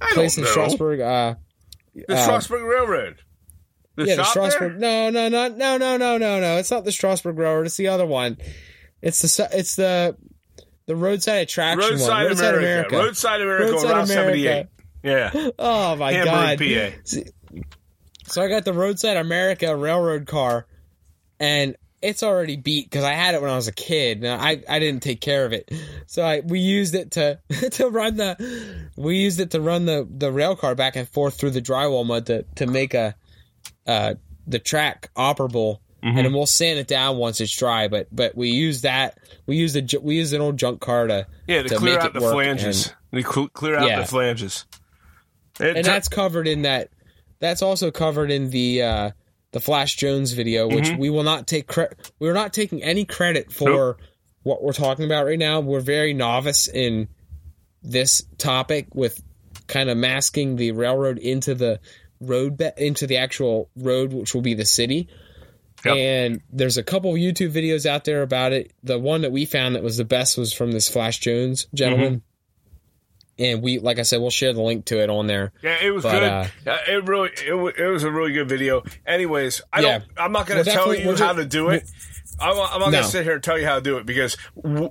I 0.00 0.12
place 0.12 0.36
don't 0.36 0.42
in 0.42 0.44
know. 0.46 0.50
Strasburg? 0.50 1.00
Uh, 1.00 1.34
The 2.06 2.14
uh, 2.16 2.22
Strasburg 2.22 2.62
Railroad. 2.62 3.16
The 3.96 4.06
yeah, 4.06 4.16
the 4.16 4.24
Strasburg. 4.24 4.78
there? 4.78 5.10
No, 5.10 5.10
no, 5.10 5.28
no, 5.28 5.48
no, 5.48 5.78
no, 5.78 5.96
no, 5.96 6.18
no, 6.18 6.40
no. 6.40 6.56
It's 6.58 6.70
not 6.70 6.84
the 6.84 6.92
Strasburg 6.92 7.38
Railroad. 7.38 7.66
It's 7.66 7.76
the 7.76 7.88
other 7.88 8.06
one. 8.06 8.36
It's 9.00 9.22
the 9.22 9.48
it's 9.52 9.76
the 9.76 10.16
the 10.86 10.96
roadside 10.96 11.42
attraction 11.42 11.90
Roadside, 11.90 12.08
one. 12.08 12.26
Roadside 12.26 12.54
America. 12.54 12.96
Roadside 12.96 13.40
America 13.40 13.72
Roadside 13.72 13.90
on 13.90 13.96
Route 13.98 14.10
America. 14.10 14.68
78. 15.02 15.32
Yeah. 15.34 15.50
Oh 15.58 15.96
my 15.96 16.12
Hamburg, 16.12 16.58
god! 16.58 16.94
PA. 17.14 17.60
So 18.26 18.42
I 18.42 18.48
got 18.48 18.64
the 18.64 18.72
Roadside 18.72 19.16
America 19.16 19.74
railroad 19.76 20.26
car, 20.26 20.66
and 21.38 21.76
it's 22.06 22.22
already 22.22 22.56
beat 22.56 22.90
because 22.90 23.04
I 23.04 23.12
had 23.12 23.34
it 23.34 23.42
when 23.42 23.50
I 23.50 23.56
was 23.56 23.68
a 23.68 23.72
kid, 23.72 24.24
and 24.24 24.40
I, 24.40 24.62
I 24.68 24.78
didn't 24.78 25.02
take 25.02 25.20
care 25.20 25.44
of 25.44 25.52
it. 25.52 25.70
So 26.06 26.22
I 26.24 26.40
we 26.40 26.60
used 26.60 26.94
it 26.94 27.12
to 27.12 27.38
to 27.72 27.88
run 27.88 28.16
the 28.16 28.88
we 28.96 29.16
used 29.18 29.40
it 29.40 29.50
to 29.52 29.60
run 29.60 29.84
the 29.86 30.06
the 30.10 30.30
rail 30.32 30.56
car 30.56 30.74
back 30.74 30.96
and 30.96 31.08
forth 31.08 31.34
through 31.38 31.50
the 31.50 31.62
drywall 31.62 32.06
mud 32.06 32.26
to 32.26 32.44
to 32.56 32.66
make 32.66 32.94
a 32.94 33.14
uh 33.86 34.14
the 34.46 34.58
track 34.58 35.10
operable. 35.16 35.78
And 36.02 36.16
then 36.18 36.32
we'll 36.32 36.46
sand 36.46 36.78
it 36.78 36.86
down 36.86 37.16
once 37.16 37.40
it's 37.40 37.56
dry, 37.56 37.88
but 37.88 38.06
but 38.12 38.36
we 38.36 38.50
use 38.50 38.82
that 38.82 39.18
we 39.46 39.56
use 39.56 39.72
the 39.72 39.98
we 40.00 40.14
use 40.14 40.32
an 40.32 40.40
old 40.40 40.56
junk 40.56 40.80
car 40.80 41.08
to 41.08 41.26
Yeah, 41.48 41.64
to, 41.64 41.68
to 41.68 41.74
clear 41.76 41.94
make 41.96 42.04
out 42.04 42.12
the 42.12 42.20
flanges. 42.20 42.94
They 43.10 43.22
cl- 43.22 43.48
clear 43.48 43.76
out 43.76 43.88
Yeah. 43.88 44.00
the 44.02 44.06
flanges. 44.06 44.66
It 45.58 45.76
and 45.76 45.84
tur- 45.84 45.90
that's 45.90 46.06
covered 46.08 46.46
in 46.46 46.62
that. 46.62 46.90
That's 47.40 47.60
also 47.60 47.90
covered 47.90 48.30
in 48.30 48.50
the 48.50 48.82
uh, 48.82 49.10
the 49.56 49.60
Flash 49.60 49.96
Jones 49.96 50.32
video, 50.32 50.68
which 50.68 50.84
Mm-hmm. 50.84 50.98
we 51.00 51.08
will 51.08 51.22
not 51.22 51.46
take 51.46 51.66
credit. 51.66 52.12
We're 52.18 52.34
not 52.34 52.52
taking 52.52 52.82
any 52.82 53.06
credit 53.06 53.50
for 53.50 53.68
Nope. 53.70 54.00
what 54.42 54.62
we're 54.62 54.74
talking 54.74 55.06
about 55.06 55.24
right 55.24 55.38
now. 55.38 55.60
We're 55.60 55.80
very 55.80 56.12
novice 56.12 56.68
in 56.68 57.08
this 57.82 58.22
topic 58.36 58.94
with 58.94 59.18
kind 59.66 59.88
of 59.88 59.96
masking 59.96 60.56
the 60.56 60.72
railroad 60.72 61.16
into 61.16 61.54
the 61.54 61.80
road 62.20 62.58
be- 62.58 62.70
into 62.76 63.06
the 63.06 63.16
actual 63.16 63.70
road, 63.76 64.12
which 64.12 64.34
will 64.34 64.42
be 64.42 64.52
the 64.52 64.66
city. 64.66 65.08
Yep. 65.86 65.96
And 65.96 66.40
there's 66.52 66.76
a 66.76 66.82
couple 66.82 67.12
of 67.12 67.16
YouTube 67.16 67.52
videos 67.52 67.86
out 67.86 68.04
there 68.04 68.20
about 68.22 68.52
it. 68.52 68.72
The 68.82 68.98
one 68.98 69.22
that 69.22 69.32
we 69.32 69.46
found 69.46 69.74
that 69.74 69.82
was 69.82 69.96
the 69.96 70.04
best 70.04 70.36
was 70.36 70.52
from 70.52 70.72
this 70.72 70.88
Flash 70.90 71.18
Jones 71.20 71.66
gentleman. 71.72 72.16
Mm-hmm. 72.16 72.18
And 73.38 73.60
we, 73.62 73.78
like 73.78 73.98
I 73.98 74.02
said, 74.02 74.20
we'll 74.22 74.30
share 74.30 74.52
the 74.54 74.62
link 74.62 74.86
to 74.86 75.02
it 75.02 75.10
on 75.10 75.26
there. 75.26 75.52
Yeah, 75.62 75.76
it 75.82 75.90
was 75.90 76.02
But, 76.04 76.20
good. 76.64 76.68
uh, 76.72 76.76
it 76.88 77.04
really, 77.06 77.28
it, 77.46 77.74
it 77.78 77.86
was 77.86 78.02
a 78.02 78.10
really 78.10 78.32
good 78.32 78.48
video. 78.48 78.82
Anyways, 79.06 79.60
I 79.72 79.80
Yeah. 79.80 79.98
don't. 79.98 80.04
I'm 80.16 80.32
not 80.32 80.46
going 80.46 80.64
to 80.64 80.70
tell 80.70 80.94
you 80.94 81.14
how 81.16 81.34
to 81.34 81.44
do 81.44 81.68
it. 81.68 81.84
I'm, 82.40 82.50
I'm 82.52 82.80
not 82.80 82.90
going 82.92 83.04
to 83.04 83.04
sit 83.04 83.24
here 83.24 83.34
and 83.34 83.42
tell 83.42 83.58
you 83.58 83.66
how 83.66 83.74
to 83.76 83.80
do 83.82 83.98
it 83.98 84.06
because 84.06 84.36
w- 84.62 84.90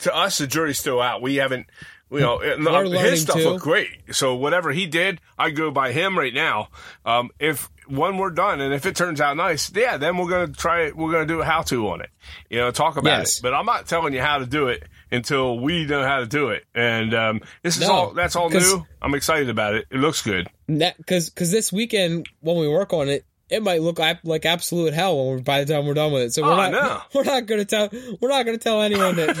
to 0.00 0.14
us 0.16 0.38
the 0.38 0.46
jury's 0.46 0.78
still 0.78 1.00
out. 1.00 1.20
We 1.22 1.36
haven't, 1.36 1.66
you 2.12 2.20
know, 2.20 2.38
We're 2.40 2.98
his 3.10 3.22
stuff 3.22 3.36
too. 3.36 3.44
looked 3.44 3.62
great. 3.62 3.88
So 4.14 4.34
whatever 4.36 4.70
he 4.72 4.86
did, 4.86 5.20
I 5.38 5.50
go 5.50 5.70
by 5.70 5.92
him 5.92 6.16
right 6.18 6.34
now. 6.34 6.68
Um, 7.04 7.30
if 7.38 7.68
when 7.86 8.18
we're 8.18 8.30
done 8.30 8.60
and 8.60 8.72
if 8.74 8.86
it 8.86 8.94
turns 8.96 9.20
out 9.20 9.36
nice, 9.36 9.70
yeah, 9.74 9.96
then 9.96 10.16
we're 10.16 10.28
going 10.28 10.52
to 10.52 10.52
try 10.52 10.82
it. 10.82 10.96
We're 10.96 11.10
going 11.12 11.26
to 11.26 11.32
do 11.34 11.40
a 11.40 11.44
how 11.44 11.62
to 11.62 11.88
on 11.90 12.00
it. 12.02 12.10
You 12.48 12.58
know, 12.58 12.70
talk 12.70 12.96
about 12.96 13.18
Yes. 13.18 13.38
it. 13.38 13.42
But 13.42 13.54
I'm 13.54 13.66
not 13.66 13.86
telling 13.88 14.12
you 14.12 14.20
how 14.20 14.38
to 14.38 14.46
do 14.46 14.68
it 14.68 14.84
until 15.12 15.58
we 15.58 15.84
know 15.86 16.02
how 16.04 16.20
to 16.20 16.26
do 16.26 16.48
it. 16.50 16.64
And 16.74 17.14
um, 17.14 17.40
this 17.62 17.76
is 17.76 17.82
No, 17.86 17.92
all. 17.92 18.10
That's 18.14 18.36
all 18.36 18.48
new. 18.50 18.86
I'm 19.02 19.14
excited 19.14 19.48
about 19.48 19.74
it. 19.74 19.86
It 19.90 19.98
looks 19.98 20.22
good. 20.22 20.48
because 20.66 21.30
because 21.30 21.50
this 21.50 21.72
weekend 21.72 22.28
when 22.40 22.56
we 22.56 22.68
work 22.68 22.92
on 22.92 23.08
it, 23.08 23.24
it 23.48 23.62
might 23.64 23.82
look 23.82 23.98
like, 23.98 24.46
absolute 24.46 24.94
hell 24.94 25.16
when 25.18 25.26
we're, 25.36 25.42
by 25.42 25.64
the 25.64 25.72
time 25.74 25.84
we're 25.84 25.94
done 25.94 26.12
with 26.12 26.22
it. 26.22 26.32
So 26.32 26.42
we're 26.42 26.52
Oh, 26.52 26.56
not 26.56 26.70
no. 26.72 27.00
we're 27.14 27.24
not 27.24 27.46
going 27.46 27.60
to 27.60 27.64
tell 27.64 27.88
we're 28.20 28.28
not 28.28 28.44
going 28.46 28.56
to 28.56 28.62
tell 28.62 28.80
anyone 28.82 29.16
that 29.16 29.36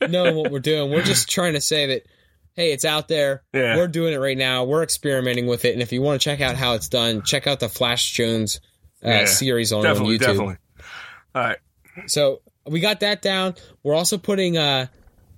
we're 0.00 0.08
knowing 0.08 0.36
what 0.36 0.50
we're 0.52 0.58
doing. 0.60 0.90
We're 0.90 1.02
just 1.02 1.30
trying 1.30 1.54
to 1.54 1.60
say 1.62 1.86
that 1.86 2.02
hey, 2.56 2.72
it's 2.72 2.84
out 2.84 3.08
there. 3.08 3.42
Yeah. 3.52 3.76
We're 3.76 3.88
doing 3.88 4.12
it 4.12 4.18
right 4.18 4.38
now. 4.38 4.62
We're 4.64 4.82
experimenting 4.84 5.46
with 5.48 5.64
it, 5.64 5.72
and 5.72 5.82
if 5.82 5.92
you 5.92 6.02
want 6.02 6.20
to 6.20 6.24
check 6.24 6.40
out 6.40 6.54
how 6.56 6.74
it's 6.74 6.88
done, 6.88 7.22
check 7.22 7.46
out 7.48 7.58
the 7.58 7.68
Flash 7.68 8.12
Jones 8.12 8.60
uh, 9.04 9.08
Yeah, 9.08 9.24
series 9.24 9.72
on, 9.72 9.84
on 9.84 9.96
YouTube. 9.96 10.18
definitely. 10.20 10.56
All 11.34 11.42
right. 11.42 11.58
So 12.06 12.42
we 12.66 12.78
got 12.80 13.00
that 13.00 13.22
down. 13.22 13.54
We're 13.82 13.94
also 13.94 14.18
putting 14.18 14.56
uh 14.58 14.86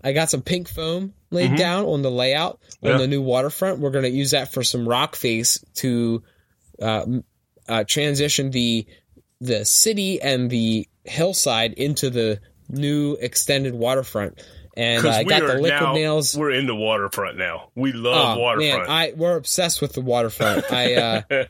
I 0.06 0.12
got 0.12 0.30
some 0.30 0.42
pink 0.42 0.68
foam 0.68 1.12
laid 1.30 1.56
down 1.56 1.84
on 1.84 2.02
the 2.02 2.10
layout 2.10 2.52
on 2.52 2.58
Mm-hmm. 2.58 2.86
Yeah. 2.86 2.96
the 2.98 3.06
new 3.08 3.20
waterfront. 3.22 3.80
We're 3.80 3.90
going 3.90 4.04
to 4.04 4.10
use 4.10 4.30
that 4.30 4.52
for 4.52 4.62
some 4.62 4.88
rock 4.88 5.16
face 5.16 5.58
to 5.76 6.22
uh, 6.80 7.04
uh, 7.68 7.84
transition 7.88 8.50
the 8.50 8.86
the 9.40 9.64
city 9.64 10.22
and 10.22 10.48
the 10.48 10.88
hillside 11.04 11.72
into 11.74 12.08
the 12.10 12.40
new 12.68 13.14
extended 13.20 13.74
waterfront. 13.74 14.40
And 14.76 15.04
uh, 15.06 15.10
I 15.10 15.24
got 15.24 15.40
the 15.40 15.54
liquid 15.54 15.70
now, 15.80 15.92
nails. 15.94 16.36
we're 16.36 16.50
into 16.52 16.74
waterfront 16.74 17.38
now. 17.38 17.70
We 17.74 17.92
love 17.92 18.36
Oh, 18.36 18.40
waterfront. 18.40 18.88
man, 18.88 18.90
I 18.90 19.12
we're 19.16 19.36
obsessed 19.36 19.80
with 19.82 19.92
the 19.94 20.00
waterfront. 20.02 20.70
I 20.72 20.94
uh, 20.94 21.22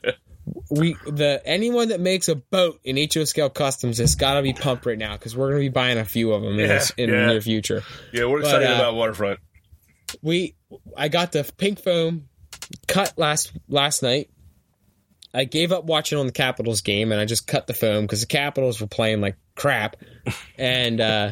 we 0.70 0.94
the 1.06 1.40
anyone 1.44 1.88
that 1.88 2.00
makes 2.00 2.28
a 2.28 2.36
boat 2.36 2.80
in 2.84 2.96
HO 2.96 3.24
Scale 3.24 3.50
Customs 3.50 3.98
has 3.98 4.14
got 4.14 4.34
to 4.34 4.42
be 4.42 4.52
pumped 4.52 4.86
right 4.86 4.98
now 4.98 5.12
because 5.12 5.36
we're 5.36 5.50
going 5.50 5.62
to 5.62 5.64
be 5.66 5.72
buying 5.72 5.98
a 5.98 6.04
few 6.04 6.32
of 6.32 6.42
them 6.42 6.54
in, 6.54 6.60
Yeah, 6.60 6.66
this, 6.66 6.90
in 6.96 7.10
yeah. 7.10 7.20
the 7.20 7.26
near 7.26 7.40
future. 7.40 7.82
yeah, 8.12 8.24
we're 8.26 8.40
excited 8.40 8.70
uh, 8.70 8.74
about 8.74 8.94
waterfront. 8.94 9.40
We 10.22 10.56
I 10.96 11.08
got 11.08 11.32
the 11.32 11.50
pink 11.56 11.80
foam 11.80 12.28
cut 12.88 13.14
last 13.16 13.52
last 13.68 14.02
night. 14.02 14.30
I 15.34 15.44
gave 15.44 15.70
up 15.70 15.84
watching 15.84 16.18
on 16.18 16.26
the 16.26 16.32
Capitals 16.32 16.80
game 16.80 17.12
and 17.12 17.20
I 17.20 17.26
just 17.26 17.46
cut 17.46 17.66
the 17.66 17.74
foam 17.74 18.04
because 18.04 18.20
the 18.20 18.26
Capitals 18.26 18.80
were 18.80 18.86
playing 18.86 19.20
like 19.20 19.36
crap, 19.54 19.96
and 20.58 21.00
uh, 21.00 21.30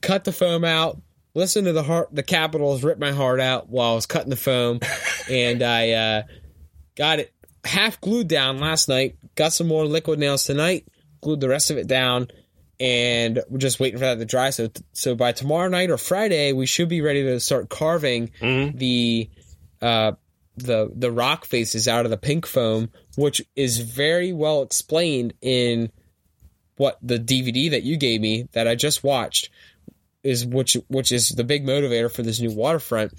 cut 0.00 0.24
the 0.24 0.32
foam 0.32 0.64
out. 0.64 1.00
Listen 1.34 1.64
to 1.64 1.72
the 1.72 1.82
heart, 1.82 2.08
the 2.12 2.22
Capitals 2.22 2.82
rip 2.82 2.98
my 2.98 3.12
heart 3.12 3.40
out 3.40 3.68
while 3.70 3.92
I 3.92 3.94
was 3.94 4.04
cutting 4.06 4.28
the 4.28 4.36
foam, 4.36 4.80
and 5.30 5.62
I 5.62 5.90
uh, 5.92 6.22
got 6.94 7.20
it 7.20 7.32
half 7.64 8.00
glued 8.00 8.28
down 8.28 8.58
last 8.58 8.88
night. 8.88 9.16
Got 9.34 9.52
some 9.52 9.68
more 9.68 9.86
liquid 9.86 10.18
nails 10.18 10.44
tonight. 10.44 10.86
Glued 11.20 11.40
the 11.40 11.48
rest 11.48 11.70
of 11.70 11.76
it 11.78 11.86
down, 11.86 12.28
and 12.80 13.40
we're 13.48 13.58
just 13.58 13.78
waiting 13.80 13.98
for 13.98 14.04
that 14.06 14.18
to 14.18 14.24
dry. 14.24 14.50
So, 14.50 14.68
so 14.92 15.14
by 15.14 15.32
tomorrow 15.32 15.68
night 15.68 15.90
or 15.90 15.98
Friday, 15.98 16.52
we 16.52 16.66
should 16.66 16.88
be 16.88 17.00
ready 17.00 17.22
to 17.22 17.38
start 17.40 17.68
carving 17.68 18.28
Mhm. 18.40 18.78
the 18.78 19.30
uh, 19.80 20.12
the 20.56 20.90
the 20.94 21.10
rock 21.10 21.44
faces 21.44 21.88
out 21.88 22.04
of 22.04 22.10
the 22.10 22.16
pink 22.16 22.46
foam, 22.46 22.90
which 23.16 23.40
is 23.56 23.78
very 23.78 24.32
well 24.32 24.62
explained 24.62 25.34
in 25.40 25.90
what 26.76 26.98
the 27.02 27.18
DVD 27.18 27.70
that 27.70 27.82
you 27.84 27.96
gave 27.96 28.20
me 28.20 28.48
that 28.52 28.66
I 28.68 28.74
just 28.74 29.02
watched 29.04 29.50
is 30.24 30.44
which 30.44 30.76
which 30.88 31.10
is 31.12 31.30
the 31.30 31.44
big 31.44 31.64
motivator 31.64 32.10
for 32.10 32.22
this 32.22 32.40
new 32.40 32.52
waterfront. 32.52 33.12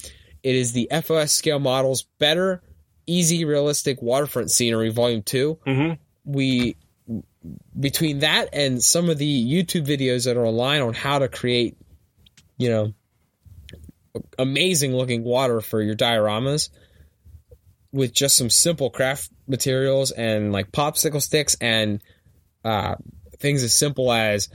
It 0.44 0.56
is 0.56 0.74
the 0.74 0.90
FOS 0.92 1.32
scale 1.34 1.60
models 1.60 2.06
better, 2.20 2.62
easy, 3.06 3.46
realistic 3.46 4.02
waterfront 4.02 4.52
scenery, 4.52 4.90
volume 4.90 5.22
2 5.22 5.60
Mhm. 5.66 5.98
We 6.26 6.76
between 7.78 8.20
that 8.20 8.50
and 8.54 8.82
some 8.82 9.10
of 9.10 9.18
the 9.18 9.52
YouTube 9.52 9.86
videos 9.86 10.26
that 10.26 10.38
are 10.38 10.46
online 10.46 10.82
on 10.82 10.94
how 10.94 11.20
to 11.20 11.28
create, 11.28 11.76
you 12.58 12.70
know, 12.70 12.94
amazing 14.40 14.96
looking 14.96 15.24
water 15.24 15.60
for 15.60 15.82
your 15.82 15.96
dioramas 15.96 16.70
with 17.92 18.14
just 18.14 18.38
some 18.38 18.50
simple 18.50 18.90
craft 18.90 19.30
materials 19.48 20.12
and 20.12 20.52
like 20.52 20.72
popsicle 20.72 21.22
sticks 21.22 21.56
and 21.60 22.02
uh, 22.64 22.96
things 23.40 23.64
as 23.64 23.74
simple 23.74 24.12
as 24.12 24.50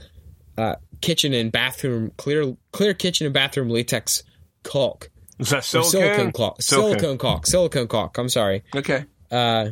uh, 0.57 0.75
kitchen 1.01 1.33
and 1.33 1.51
bathroom 1.51 2.11
clear 2.17 2.55
clear 2.71 2.93
kitchen 2.93 3.25
and 3.25 3.33
bathroom 3.33 3.69
latex 3.69 4.23
caulk 4.63 5.09
Is 5.39 5.49
that 5.49 5.63
silicone? 5.63 5.91
silicone 5.91 6.31
caulk 6.31 6.61
silicone 6.61 7.17
caulk 7.17 7.47
silicone 7.47 7.87
caulk 7.87 8.17
i'm 8.17 8.29
sorry 8.29 8.63
Okay. 8.75 9.05
uh, 9.31 9.69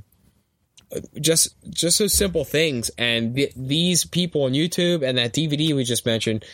just 1.20 1.56
just 1.70 2.00
those 2.00 2.14
simple 2.14 2.46
things 2.46 2.90
and 2.98 3.36
th- 3.36 3.52
these 3.56 4.06
people 4.06 4.44
on 4.44 4.54
youtube 4.54 5.04
and 5.08 5.18
that 5.18 5.34
dvd 5.34 5.76
we 5.76 5.84
just 5.84 6.06
mentioned 6.06 6.46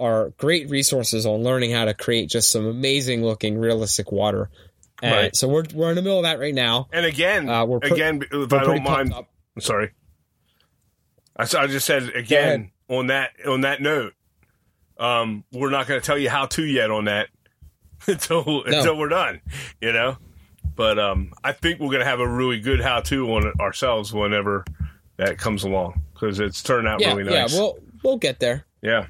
are 0.00 0.30
great 0.38 0.68
resources 0.68 1.24
on 1.26 1.42
learning 1.44 1.70
how 1.70 1.84
to 1.84 1.94
create 1.94 2.28
just 2.28 2.50
some 2.50 2.66
amazing 2.66 3.24
looking 3.24 3.56
realistic 3.58 4.10
water 4.10 4.50
and 5.02 5.12
Right. 5.14 5.36
so 5.36 5.46
we're, 5.46 5.64
we're 5.74 5.90
in 5.90 5.94
the 5.96 6.02
middle 6.02 6.18
of 6.18 6.24
that 6.24 6.38
right 6.40 6.54
now 6.54 6.88
And 6.92 7.04
again, 7.06 7.48
Uh, 7.50 7.64
we're 7.66 7.80
pre- 7.80 7.90
again, 7.92 8.22
if 8.32 8.52
I 8.52 8.64
don't 8.64 8.82
mind, 8.82 9.12
up. 9.12 9.28
sorry. 9.60 9.90
I 11.36 11.44
just 11.44 11.84
said 11.86 12.08
again 12.14 12.70
on 12.88 13.08
that 13.08 13.32
on 13.46 13.60
that 13.60 13.82
note. 13.82 14.14
Um, 14.98 15.44
we're 15.52 15.68
not 15.68 15.86
going 15.86 16.00
to 16.00 16.04
tell 16.06 16.16
you 16.16 16.30
how 16.30 16.46
to 16.46 16.64
yet 16.64 16.90
on 16.90 17.04
that 17.04 17.28
until 18.12 18.64
until 18.64 18.96
we're 18.96 19.08
done. 19.08 19.40
You 19.80 19.92
know. 19.92 20.16
But 20.74 20.98
um, 20.98 21.32
I 21.42 21.52
think 21.52 21.80
we're 21.80 21.90
gonna 21.92 22.04
have 22.04 22.20
a 22.20 22.28
really 22.28 22.60
good 22.60 22.80
how-to 22.80 23.32
on 23.34 23.46
it 23.46 23.58
ourselves 23.60 24.12
whenever 24.12 24.64
that 25.16 25.38
comes 25.38 25.64
along 25.64 26.02
because 26.12 26.38
it's 26.38 26.62
turned 26.62 26.86
out 26.86 27.00
Yeah, 27.00 27.14
really 27.14 27.24
nice. 27.24 27.54
yeah, 27.54 27.58
we'll 27.60 27.78
we'll 28.04 28.16
get 28.18 28.40
there. 28.40 28.66
yeah, 28.82 29.06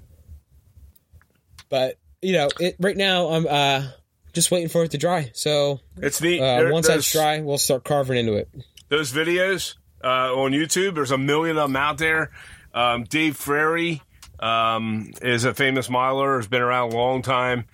But 1.69 1.99
you 2.23 2.33
know, 2.35 2.49
it, 2.61 2.77
right 2.79 2.97
now 2.97 3.29
I'm 3.29 3.47
uh 3.49 3.89
just 4.33 4.51
waiting 4.51 4.69
for 4.69 4.85
it 4.85 4.91
to 4.93 4.99
dry. 4.99 5.31
So 5.35 5.81
it's 5.97 6.21
neat. 6.21 6.41
uh, 6.41 6.57
There- 6.59 6.73
once 6.73 6.87
that's 6.89 7.11
dry, 7.11 7.41
we'll 7.41 7.59
start 7.59 7.85
carving 7.85 8.17
into 8.19 8.35
it. 8.35 8.49
those 8.89 9.13
videos 9.13 9.75
uh, 10.05 10.33
on 10.35 10.53
YouTube. 10.53 10.95
There's 10.95 11.11
a 11.11 11.19
million 11.19 11.57
of 11.57 11.69
them 11.69 11.77
out 11.77 11.99
there. 11.99 12.31
Um, 12.75 13.05
Dave 13.05 13.37
Frary 13.37 14.03
um, 14.39 15.11
is 15.23 15.45
a 15.45 15.55
famous 15.55 15.89
modeler. 15.89 16.37
Has 16.37 16.47
been 16.47 16.61
around 16.63 16.93
a 16.93 16.97
long 16.97 17.23
time, 17.23 17.65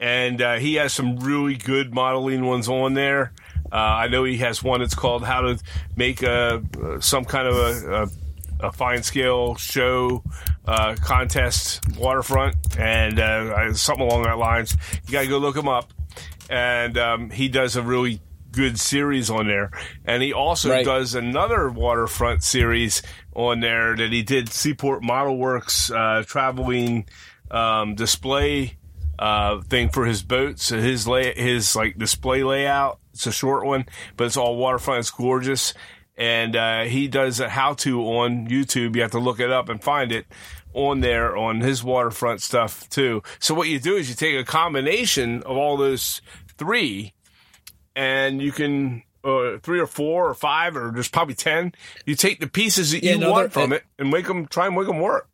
and 0.00 0.40
uh, 0.40 0.56
he 0.56 0.74
has 0.76 0.92
some 0.92 1.16
really 1.18 1.54
good 1.56 1.92
modeling 1.94 2.44
ones 2.44 2.68
on 2.68 2.94
there. 2.94 3.32
Uh, 3.70 3.76
I 3.76 4.08
know 4.08 4.24
he 4.24 4.38
has 4.38 4.62
one 4.62 4.80
that's 4.80 4.94
called 4.94 5.22
"How 5.24 5.42
to 5.42 5.58
Make 5.96 6.22
a 6.22 6.62
uh, 6.82 7.00
some 7.00 7.24
kind 7.24 7.46
of 7.46 7.54
a, 7.56 7.92
a, 8.62 8.66
a 8.68 8.72
fine 8.72 9.02
scale 9.02 9.54
show 9.56 10.24
uh, 10.66 10.96
contest 11.00 11.80
waterfront," 11.98 12.56
and 12.78 13.20
uh, 13.20 13.72
something 13.74 14.06
along 14.06 14.24
that 14.24 14.38
lines. 14.38 14.76
You 15.06 15.12
got 15.12 15.22
to 15.22 15.28
go 15.28 15.38
look 15.38 15.56
him 15.56 15.68
up, 15.68 15.92
and 16.48 16.96
um, 16.98 17.30
he 17.30 17.48
does 17.48 17.76
a 17.76 17.82
really 17.82 18.20
good 18.52 18.80
series 18.80 19.30
on 19.30 19.46
there. 19.46 19.70
And 20.04 20.20
he 20.24 20.32
also 20.32 20.70
Right. 20.70 20.84
does 20.84 21.14
another 21.14 21.68
waterfront 21.70 22.42
series 22.42 23.00
on 23.36 23.60
there 23.60 23.94
that 23.94 24.10
he 24.10 24.24
did 24.24 24.48
Seaport 24.48 25.04
Model 25.04 25.36
Works 25.38 25.88
uh, 25.92 26.24
traveling 26.26 27.06
um, 27.52 27.94
display 27.94 28.76
uh, 29.20 29.60
thing 29.60 29.90
for 29.90 30.06
his 30.06 30.22
boats. 30.22 30.64
So 30.64 30.80
his 30.80 31.06
lay 31.06 31.32
his 31.34 31.76
like 31.76 31.98
display 31.98 32.42
layout. 32.42 32.98
It's 33.12 33.26
a 33.26 33.32
short 33.32 33.66
one, 33.66 33.84
but 34.16 34.24
it's 34.26 34.36
all 34.36 34.56
waterfront. 34.56 35.00
It's 35.00 35.10
gorgeous. 35.10 35.74
And 36.16 36.56
uh, 36.56 36.84
he 36.84 37.06
does 37.08 37.38
a 37.40 37.48
how 37.48 37.74
to 37.74 38.00
on 38.02 38.48
YouTube. 38.48 38.96
You 38.96 39.02
have 39.02 39.10
to 39.12 39.18
look 39.18 39.40
it 39.40 39.50
up 39.50 39.68
and 39.68 39.82
find 39.82 40.10
it 40.10 40.26
on 40.72 41.00
there 41.00 41.36
on 41.36 41.60
his 41.60 41.84
waterfront 41.84 42.40
stuff 42.40 42.88
too. 42.88 43.22
So 43.38 43.54
what 43.54 43.68
you 43.68 43.78
do 43.78 43.96
is 43.96 44.08
you 44.08 44.14
take 44.14 44.36
a 44.36 44.44
combination 44.44 45.42
of 45.42 45.56
all 45.56 45.76
those 45.76 46.22
three 46.56 47.14
and 47.94 48.40
you 48.40 48.52
can 48.52 49.02
uh, 49.24 49.58
three 49.62 49.80
or 49.80 49.86
four 49.86 50.28
or 50.28 50.34
five 50.34 50.76
or 50.76 50.92
there's 50.92 51.08
probably 51.08 51.34
ten. 51.34 51.72
You 52.06 52.14
take 52.14 52.40
the 52.40 52.46
pieces 52.46 52.92
that 52.92 53.02
Yeah, 53.02 53.12
you 53.12 53.18
no, 53.18 53.32
want 53.32 53.52
from 53.52 53.72
it 53.72 53.84
and 53.98 54.10
make 54.10 54.26
them 54.26 54.46
try 54.46 54.66
and 54.66 54.76
make 54.76 54.86
them 54.86 55.00
work. 55.00 55.28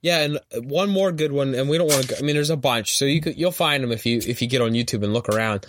Yeah, 0.00 0.20
and 0.20 0.38
one 0.68 0.90
more 0.90 1.10
good 1.10 1.32
one, 1.32 1.54
and 1.54 1.68
we 1.68 1.76
don't 1.76 1.88
want 1.88 2.08
to. 2.08 2.18
I 2.18 2.22
mean, 2.22 2.36
there's 2.36 2.50
a 2.50 2.56
bunch, 2.56 2.96
so 2.96 3.04
you 3.04 3.20
could 3.20 3.36
you'll 3.36 3.50
find 3.50 3.82
them 3.82 3.90
if 3.90 4.06
you 4.06 4.20
if 4.24 4.40
you 4.40 4.48
get 4.48 4.60
on 4.60 4.72
YouTube 4.72 5.02
and 5.02 5.12
look 5.12 5.28
around. 5.28 5.66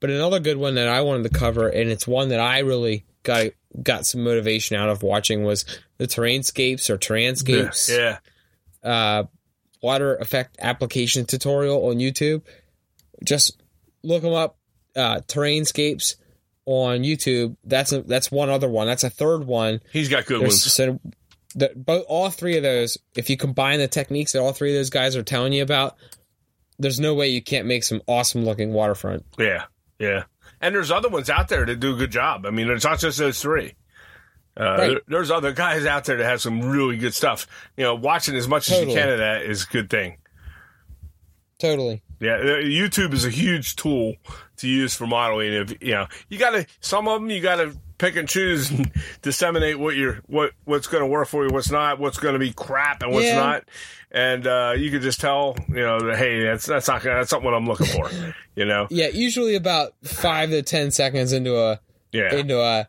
But 0.00 0.10
another 0.10 0.40
good 0.40 0.56
one 0.56 0.74
that 0.74 0.88
I 0.88 1.00
wanted 1.02 1.24
to 1.24 1.38
cover, 1.38 1.68
and 1.68 1.90
it's 1.90 2.06
one 2.06 2.28
that 2.28 2.40
I 2.40 2.58
really 2.60 3.04
got 3.22 3.46
got 3.82 4.06
some 4.06 4.22
motivation 4.24 4.76
out 4.76 4.88
of 4.90 5.02
watching 5.02 5.44
was 5.44 5.64
the 5.98 6.06
terrainscapes 6.06 6.90
or 6.90 6.98
terrainscapes 6.98 7.88
Yeah, 7.88 8.18
uh, 8.82 9.24
water 9.82 10.16
effect 10.16 10.56
application 10.60 11.24
tutorial 11.24 11.88
on 11.88 11.96
YouTube. 11.96 12.42
Just 13.24 13.62
look 14.02 14.22
them 14.22 14.34
up. 14.34 14.56
Uh, 14.96 15.20
terrainscapes 15.20 16.16
on 16.66 17.00
YouTube. 17.00 17.56
That's 17.64 17.92
a 17.92 18.02
that's 18.02 18.30
one 18.30 18.50
other 18.50 18.68
one. 18.68 18.86
That's 18.86 19.04
a 19.04 19.10
third 19.10 19.44
one. 19.44 19.80
he's 19.92 20.08
got 20.08 20.26
good 20.26 20.40
There's 20.40 20.52
ones. 20.52 20.72
so 20.72 21.00
the, 21.54 21.72
both 21.76 22.04
all 22.08 22.30
three 22.30 22.56
of 22.56 22.62
those. 22.62 22.98
If 23.16 23.28
you 23.30 23.36
combine 23.36 23.78
the 23.78 23.88
techniques 23.88 24.32
that 24.32 24.40
all 24.40 24.52
three 24.52 24.70
of 24.72 24.78
those 24.78 24.90
guys 24.90 25.16
are 25.16 25.22
telling 25.22 25.52
you 25.52 25.62
about, 25.62 25.96
there's 26.78 27.00
no 27.00 27.14
way 27.14 27.28
you 27.28 27.42
can't 27.42 27.66
make 27.66 27.84
some 27.84 28.00
awesome 28.06 28.44
looking 28.44 28.72
waterfront. 28.72 29.24
Yeah, 29.38 29.64
yeah. 29.98 30.24
And 30.60 30.74
there's 30.74 30.90
other 30.90 31.08
ones 31.08 31.30
out 31.30 31.48
there 31.48 31.64
that 31.66 31.80
do 31.80 31.94
a 31.94 31.96
good 31.96 32.10
job. 32.10 32.46
I 32.46 32.50
mean, 32.50 32.68
it's 32.70 32.84
not 32.84 32.98
just 32.98 33.18
those 33.18 33.40
three. 33.40 33.74
Uh, 34.56 34.62
Right. 34.64 34.88
there- 34.90 35.00
there's 35.08 35.30
other 35.30 35.52
guys 35.52 35.86
out 35.86 36.04
there 36.04 36.16
that 36.16 36.24
have 36.24 36.40
some 36.40 36.60
really 36.62 36.96
good 36.96 37.14
stuff. 37.14 37.46
You 37.76 37.84
know, 37.84 37.94
watching 37.94 38.34
as 38.36 38.48
much 38.48 38.70
as 38.70 38.80
you 38.80 38.86
can 38.94 39.08
of 39.08 39.18
that 39.18 39.42
is 39.42 39.64
a 39.64 39.66
good 39.66 39.88
thing. 39.90 40.16
Totally. 41.58 42.02
Yeah, 42.20 42.34
uh, 42.36 42.44
YouTube 42.62 43.12
is 43.12 43.24
a 43.24 43.30
huge 43.30 43.76
tool 43.76 44.14
to 44.58 44.68
use 44.68 44.94
for 44.94 45.06
modeling. 45.06 45.52
If 45.52 45.82
you 45.82 45.92
know, 45.92 46.06
you 46.28 46.38
got 46.38 46.50
to 46.50 46.66
some 46.80 47.06
of 47.08 47.20
them 47.20 47.30
you 47.30 47.40
got 47.40 47.56
to 47.56 47.76
pick 48.00 48.16
and 48.16 48.28
choose 48.28 48.70
and 48.70 48.90
disseminate 49.22 49.78
what 49.78 49.94
you're 49.94 50.20
what 50.26 50.52
what's 50.64 50.86
going 50.88 51.02
to 51.02 51.06
work 51.06 51.28
for 51.28 51.46
you, 51.46 51.52
what's 51.52 51.70
not, 51.70 52.00
what's 52.00 52.18
going 52.18 52.32
to 52.32 52.38
be 52.40 52.52
crap, 52.52 53.02
and 53.02 53.12
what's 53.12 53.26
Yeah. 53.26 53.36
not. 53.36 53.64
And 54.10 54.44
uh, 54.46 54.74
you 54.76 54.90
could 54.90 55.02
just 55.02 55.20
tell, 55.20 55.54
you 55.68 55.76
know, 55.76 56.00
that, 56.00 56.16
hey, 56.18 56.42
that's 56.42 56.66
that's 56.66 56.88
not 56.88 57.02
gonna, 57.02 57.16
that's 57.16 57.30
not 57.30 57.42
what 57.44 57.54
I'm 57.54 57.66
looking 57.66 57.86
for. 57.86 58.10
You 58.56 58.64
know, 58.66 58.88
Yeah, 58.90 59.06
usually 59.06 59.54
about 59.54 59.92
five 60.04 60.50
to 60.50 60.60
ten 60.62 60.90
seconds 60.90 61.32
into 61.32 61.56
a 61.56 61.80
yeah, 62.12 62.34
into 62.34 62.60
a 62.60 62.88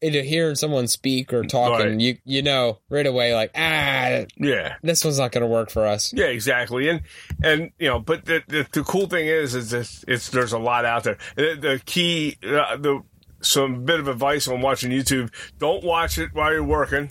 into 0.00 0.22
hearing 0.22 0.54
someone 0.54 0.86
speak 0.86 1.30
or 1.34 1.42
talking, 1.44 1.86
Right. 1.86 2.00
you 2.00 2.16
you 2.24 2.40
know 2.42 2.78
right 2.88 3.06
away 3.06 3.34
like 3.34 3.50
ah 3.54 4.24
yeah. 4.38 4.76
this 4.82 5.04
one's 5.04 5.18
not 5.18 5.30
going 5.32 5.42
to 5.42 5.46
work 5.48 5.68
for 5.70 5.84
us. 5.84 6.12
Yeah, 6.14 6.26
exactly, 6.26 6.88
and 6.88 7.02
and 7.42 7.70
you 7.78 7.88
know, 7.88 7.98
but 7.98 8.24
the 8.24 8.42
the, 8.46 8.66
the 8.72 8.82
cool 8.84 9.08
thing 9.08 9.26
is, 9.26 9.54
is 9.54 9.74
it's, 9.74 10.04
it's 10.08 10.30
there's 10.30 10.54
a 10.54 10.58
lot 10.58 10.86
out 10.86 11.04
there. 11.04 11.18
The, 11.36 11.56
the 11.60 11.82
key, 11.84 12.38
uh, 12.42 12.76
the 12.78 13.02
some 13.40 13.84
bit 13.84 14.00
of 14.00 14.08
advice 14.08 14.48
on 14.48 14.60
watching 14.60 14.90
YouTube: 14.90 15.32
don't 15.58 15.82
watch 15.84 16.18
it 16.18 16.30
while 16.32 16.52
you're 16.52 16.64
working 16.64 17.10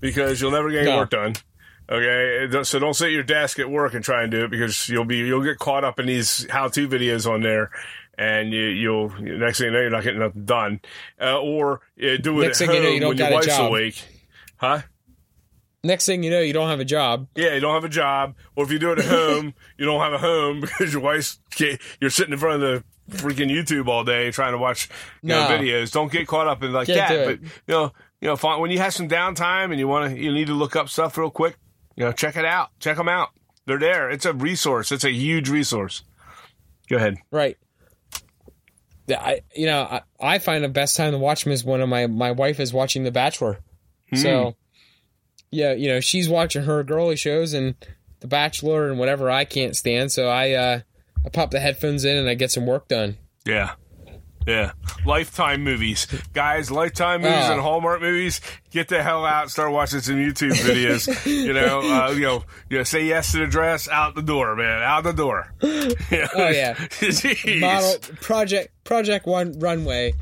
because 0.00 0.40
you'll 0.40 0.50
never 0.52 0.70
get 0.70 0.82
any 0.82 0.90
No. 0.90 0.98
work 0.98 1.10
done. 1.10 1.34
Okay, 1.90 2.46
so 2.64 2.78
don't 2.78 2.92
sit 2.92 3.06
at 3.06 3.12
your 3.12 3.22
desk 3.22 3.58
at 3.58 3.70
work 3.70 3.94
and 3.94 4.04
try 4.04 4.22
and 4.22 4.30
do 4.30 4.44
it 4.44 4.50
because 4.50 4.90
you'll 4.90 5.06
be 5.06 5.16
you'll 5.18 5.42
get 5.42 5.58
caught 5.58 5.84
up 5.84 5.98
in 5.98 6.04
these 6.06 6.46
how-to 6.50 6.86
videos 6.86 7.26
on 7.30 7.40
there, 7.40 7.70
and 8.18 8.52
you, 8.52 8.60
you'll 8.60 9.08
next 9.20 9.58
thing 9.58 9.68
you 9.68 9.72
know 9.72 9.80
you're 9.80 9.88
not 9.90 10.02
getting 10.04 10.20
nothing 10.20 10.44
done, 10.44 10.80
uh, 11.18 11.40
or 11.40 11.80
uh, 12.02 12.16
do 12.20 12.40
it 12.42 12.48
Next 12.48 12.60
at 12.60 12.66
thing 12.68 12.76
you 12.76 12.82
know, 12.82 12.88
you 12.90 13.00
don't 13.00 13.08
when 13.08 13.16
your 13.16 13.30
wife's 13.32 13.46
job. 13.46 13.68
awake, 13.70 14.04
huh? 14.58 14.82
Next 15.82 16.04
thing 16.04 16.22
you 16.22 16.30
know, 16.30 16.40
you 16.40 16.52
don't 16.52 16.68
have 16.68 16.80
a 16.80 16.84
job. 16.84 17.28
Yeah, 17.36 17.54
you 17.54 17.60
don't 17.60 17.72
have 17.74 17.84
a 17.84 17.88
job, 17.88 18.34
or 18.54 18.64
if 18.64 18.70
you 18.72 18.78
do 18.78 18.92
it 18.92 18.98
at 18.98 19.06
home, 19.06 19.54
you 19.78 19.86
don't 19.86 20.00
have 20.00 20.12
a 20.12 20.18
home 20.18 20.60
because 20.62 20.92
your 20.92 21.00
wife's 21.00 21.38
you're 22.00 22.10
sitting 22.10 22.34
in 22.34 22.38
front 22.38 22.62
of 22.62 22.68
the 22.68 22.84
freaking 23.08 23.50
YouTube 23.50 23.88
all 23.88 24.04
day 24.04 24.30
trying 24.30 24.52
to 24.52 24.58
watch 24.58 24.88
you 25.22 25.30
know, 25.30 25.48
videos. 25.48 25.92
Don't 25.92 26.10
get 26.10 26.26
caught 26.26 26.46
up 26.46 26.62
in 26.62 26.72
like 26.72 26.86
Can't 26.86 27.08
that. 27.08 27.26
But 27.26 27.40
you 27.40 27.50
know, 27.68 27.92
you 28.20 28.28
know, 28.28 28.58
when 28.58 28.70
you 28.70 28.78
have 28.78 28.94
some 28.94 29.08
downtime 29.08 29.70
and 29.70 29.78
you 29.78 29.88
want 29.88 30.12
to, 30.12 30.20
you 30.20 30.32
need 30.32 30.48
to 30.48 30.54
look 30.54 30.76
up 30.76 30.88
stuff 30.88 31.16
real 31.16 31.30
quick. 31.30 31.56
You 31.96 32.04
know, 32.04 32.12
check 32.12 32.36
it 32.36 32.44
out. 32.44 32.70
Check 32.80 32.96
them 32.96 33.08
out. 33.08 33.30
They're 33.66 33.78
there. 33.78 34.10
It's 34.10 34.24
a 34.24 34.32
resource. 34.32 34.92
It's 34.92 35.04
a 35.04 35.10
huge 35.10 35.48
resource. 35.48 36.02
Go 36.88 36.96
ahead. 36.96 37.16
Right. 37.30 37.56
Yeah, 39.06 39.20
I 39.20 39.40
you 39.54 39.66
know 39.66 39.82
I, 39.82 40.02
I 40.20 40.38
find 40.38 40.62
the 40.62 40.68
best 40.68 40.96
time 40.96 41.12
to 41.12 41.18
watch 41.18 41.44
them 41.44 41.52
is 41.52 41.64
when 41.64 41.86
my 41.88 42.06
my 42.06 42.32
wife 42.32 42.60
is 42.60 42.72
watching 42.72 43.04
The 43.04 43.10
Bachelor. 43.10 43.58
So, 44.14 44.56
yeah, 45.50 45.72
you 45.72 45.88
know 45.88 46.00
she's 46.00 46.28
watching 46.28 46.62
her 46.62 46.82
girly 46.82 47.16
shows 47.16 47.52
and 47.52 47.74
The 48.20 48.26
Bachelor 48.26 48.88
and 48.90 48.98
whatever 48.98 49.30
I 49.30 49.44
can't 49.44 49.76
stand. 49.76 50.12
So 50.12 50.28
I 50.28 50.52
uh 50.52 50.80
I 51.24 51.28
pop 51.30 51.50
the 51.50 51.60
headphones 51.60 52.04
in 52.04 52.16
and 52.16 52.28
I 52.28 52.34
get 52.34 52.50
some 52.50 52.66
work 52.66 52.88
done. 52.88 53.16
Yeah. 53.46 53.72
Yeah. 54.46 54.72
Lifetime 55.04 55.62
movies. 55.62 56.06
Guys, 56.32 56.70
Lifetime 56.70 57.20
movies 57.22 57.36
Oh. 57.48 57.52
and 57.52 57.60
Hallmark 57.60 58.00
movies, 58.00 58.40
get 58.70 58.88
the 58.88 59.02
hell 59.02 59.24
out, 59.24 59.50
start 59.50 59.72
watching 59.72 60.00
some 60.00 60.16
YouTube 60.16 60.52
videos. 60.52 61.06
you 61.26 61.52
know, 61.52 61.80
uh, 61.80 62.10
you 62.12 62.20
know, 62.22 62.44
you 62.70 62.78
know, 62.78 62.84
say 62.84 63.04
yes 63.06 63.32
to 63.32 63.38
the 63.38 63.46
dress, 63.46 63.88
out 63.88 64.14
the 64.14 64.22
door, 64.22 64.54
man, 64.56 64.82
out 64.82 65.04
the 65.04 65.12
door. 65.12 65.52
Oh 66.10 66.48
yeah, 66.48 66.74
model 67.60 67.94
project 68.20 68.72
project 68.84 69.26
one 69.26 69.58
runway 69.58 70.14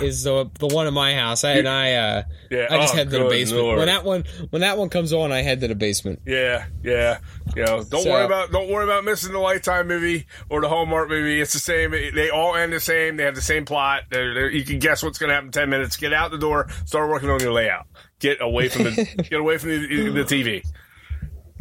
is 0.00 0.22
the 0.24 0.50
the 0.58 0.66
one 0.68 0.86
in 0.86 0.94
my 0.94 1.14
house. 1.14 1.44
I, 1.44 1.52
and 1.52 1.68
I 1.68 1.92
uh 1.94 2.22
Yeah. 2.50 2.66
I 2.70 2.78
just 2.78 2.94
Oh, 2.94 2.96
head 2.96 3.10
to 3.10 3.18
the 3.18 3.28
basement 3.28 3.62
Lord. 3.64 3.78
when 3.78 3.86
that 3.88 4.04
one 4.04 4.24
when 4.50 4.60
that 4.62 4.78
one 4.78 4.88
comes 4.88 5.12
on. 5.12 5.32
I 5.32 5.42
head 5.42 5.60
to 5.60 5.68
the 5.68 5.74
basement. 5.74 6.20
Yeah, 6.26 6.66
yeah. 6.82 7.18
You 7.56 7.64
know, 7.64 7.84
don't 7.84 8.02
So- 8.02 8.10
worry 8.10 8.24
about 8.24 8.50
don't 8.52 8.70
worry 8.70 8.84
about 8.84 9.04
missing 9.04 9.32
the 9.32 9.38
Lifetime 9.38 9.86
movie 9.88 10.26
or 10.48 10.60
the 10.62 10.68
Hallmark 10.68 11.08
movie. 11.08 11.40
It's 11.40 11.52
the 11.52 11.58
same. 11.58 11.90
They 11.90 12.30
all 12.30 12.54
end 12.56 12.72
the 12.72 12.80
same. 12.80 13.16
They 13.16 13.24
have 13.24 13.34
the 13.34 13.42
same 13.42 13.64
plot. 13.66 14.04
They're, 14.10 14.32
they're- 14.34 14.50
you 14.50 14.64
can 14.64 14.78
guess 14.78 15.02
what's 15.02 15.18
going 15.18 15.28
to 15.28 15.34
happen 15.34 15.48
in 15.48 15.52
ten 15.52 15.68
minutes. 15.70 15.96
Get 15.96 16.12
out 16.12 16.30
the 16.30 16.38
door. 16.38 16.68
Start 16.86 17.10
working 17.10 17.28
on 17.30 17.40
your 17.40 17.52
layout. 17.52 17.86
Get 18.18 18.40
away 18.40 18.68
from 18.68 18.84
the 18.84 19.26
get 19.30 19.40
away 19.40 19.58
from 19.58 19.70
the, 19.70 20.10
the 20.10 20.24
TV. 20.24 20.64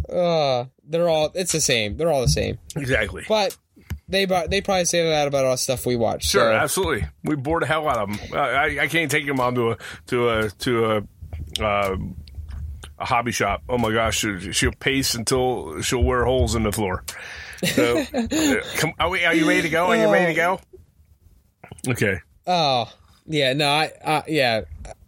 Uh, 0.10 0.66
they're 0.88 1.10
all 1.10 1.32
it's 1.34 1.52
the 1.52 1.62
same. 1.62 1.98
They're 1.98 2.12
all 2.12 2.22
the 2.22 2.28
same. 2.28 2.58
Exactly. 2.76 3.24
But 3.28 3.58
they 4.08 4.26
they 4.26 4.62
probably 4.62 4.86
say 4.86 5.10
that 5.10 5.28
about 5.28 5.46
all 5.46 5.52
the 5.52 5.58
stuff 5.58 5.86
we 5.86 5.96
watch. 5.96 6.26
Sure, 6.26 6.52
so. 6.52 6.56
absolutely. 6.56 7.08
We 7.24 7.36
bore 7.36 7.60
the 7.60 7.66
hell 7.66 7.88
out 7.88 7.98
of 7.98 8.18
them. 8.18 8.38
I, 8.38 8.80
I 8.82 8.88
can't 8.88 9.10
take 9.10 9.26
your 9.26 9.36
mom 9.36 9.56
to 9.56 9.72
a 9.72 9.78
to 10.08 10.30
a 10.30 10.50
to 10.50 10.86
a 10.86 11.64
uh, 11.64 11.98
a 13.00 13.06
hobby 13.06 13.32
shop. 13.32 13.64
Oh 13.70 13.78
my 13.78 13.92
gosh, 13.92 14.26
she'll, 14.52 14.72
pace 14.72 15.16
until 15.16 15.82
she'll 15.82 16.04
wear 16.04 16.26
holes 16.26 16.56
in 16.56 16.64
the 16.64 16.72
floor. 16.72 17.04
So, 17.64 17.98
uh, 18.00 18.58
come, 18.78 18.94
are, 19.00 19.10
we, 19.10 19.24
are 19.26 19.34
you 19.34 19.48
ready 19.48 19.64
to 19.64 19.70
go? 19.70 19.88
Are 19.88 19.96
you 19.96 20.12
ready 20.12 20.34
to 20.34 20.34
go? 20.34 20.60
Okay. 21.88 22.20
Oh, 22.46 22.92
yeah. 23.26 23.54
No, 23.54 23.68
I 23.68 23.92
uh, 24.04 24.22
yeah. 24.28 24.62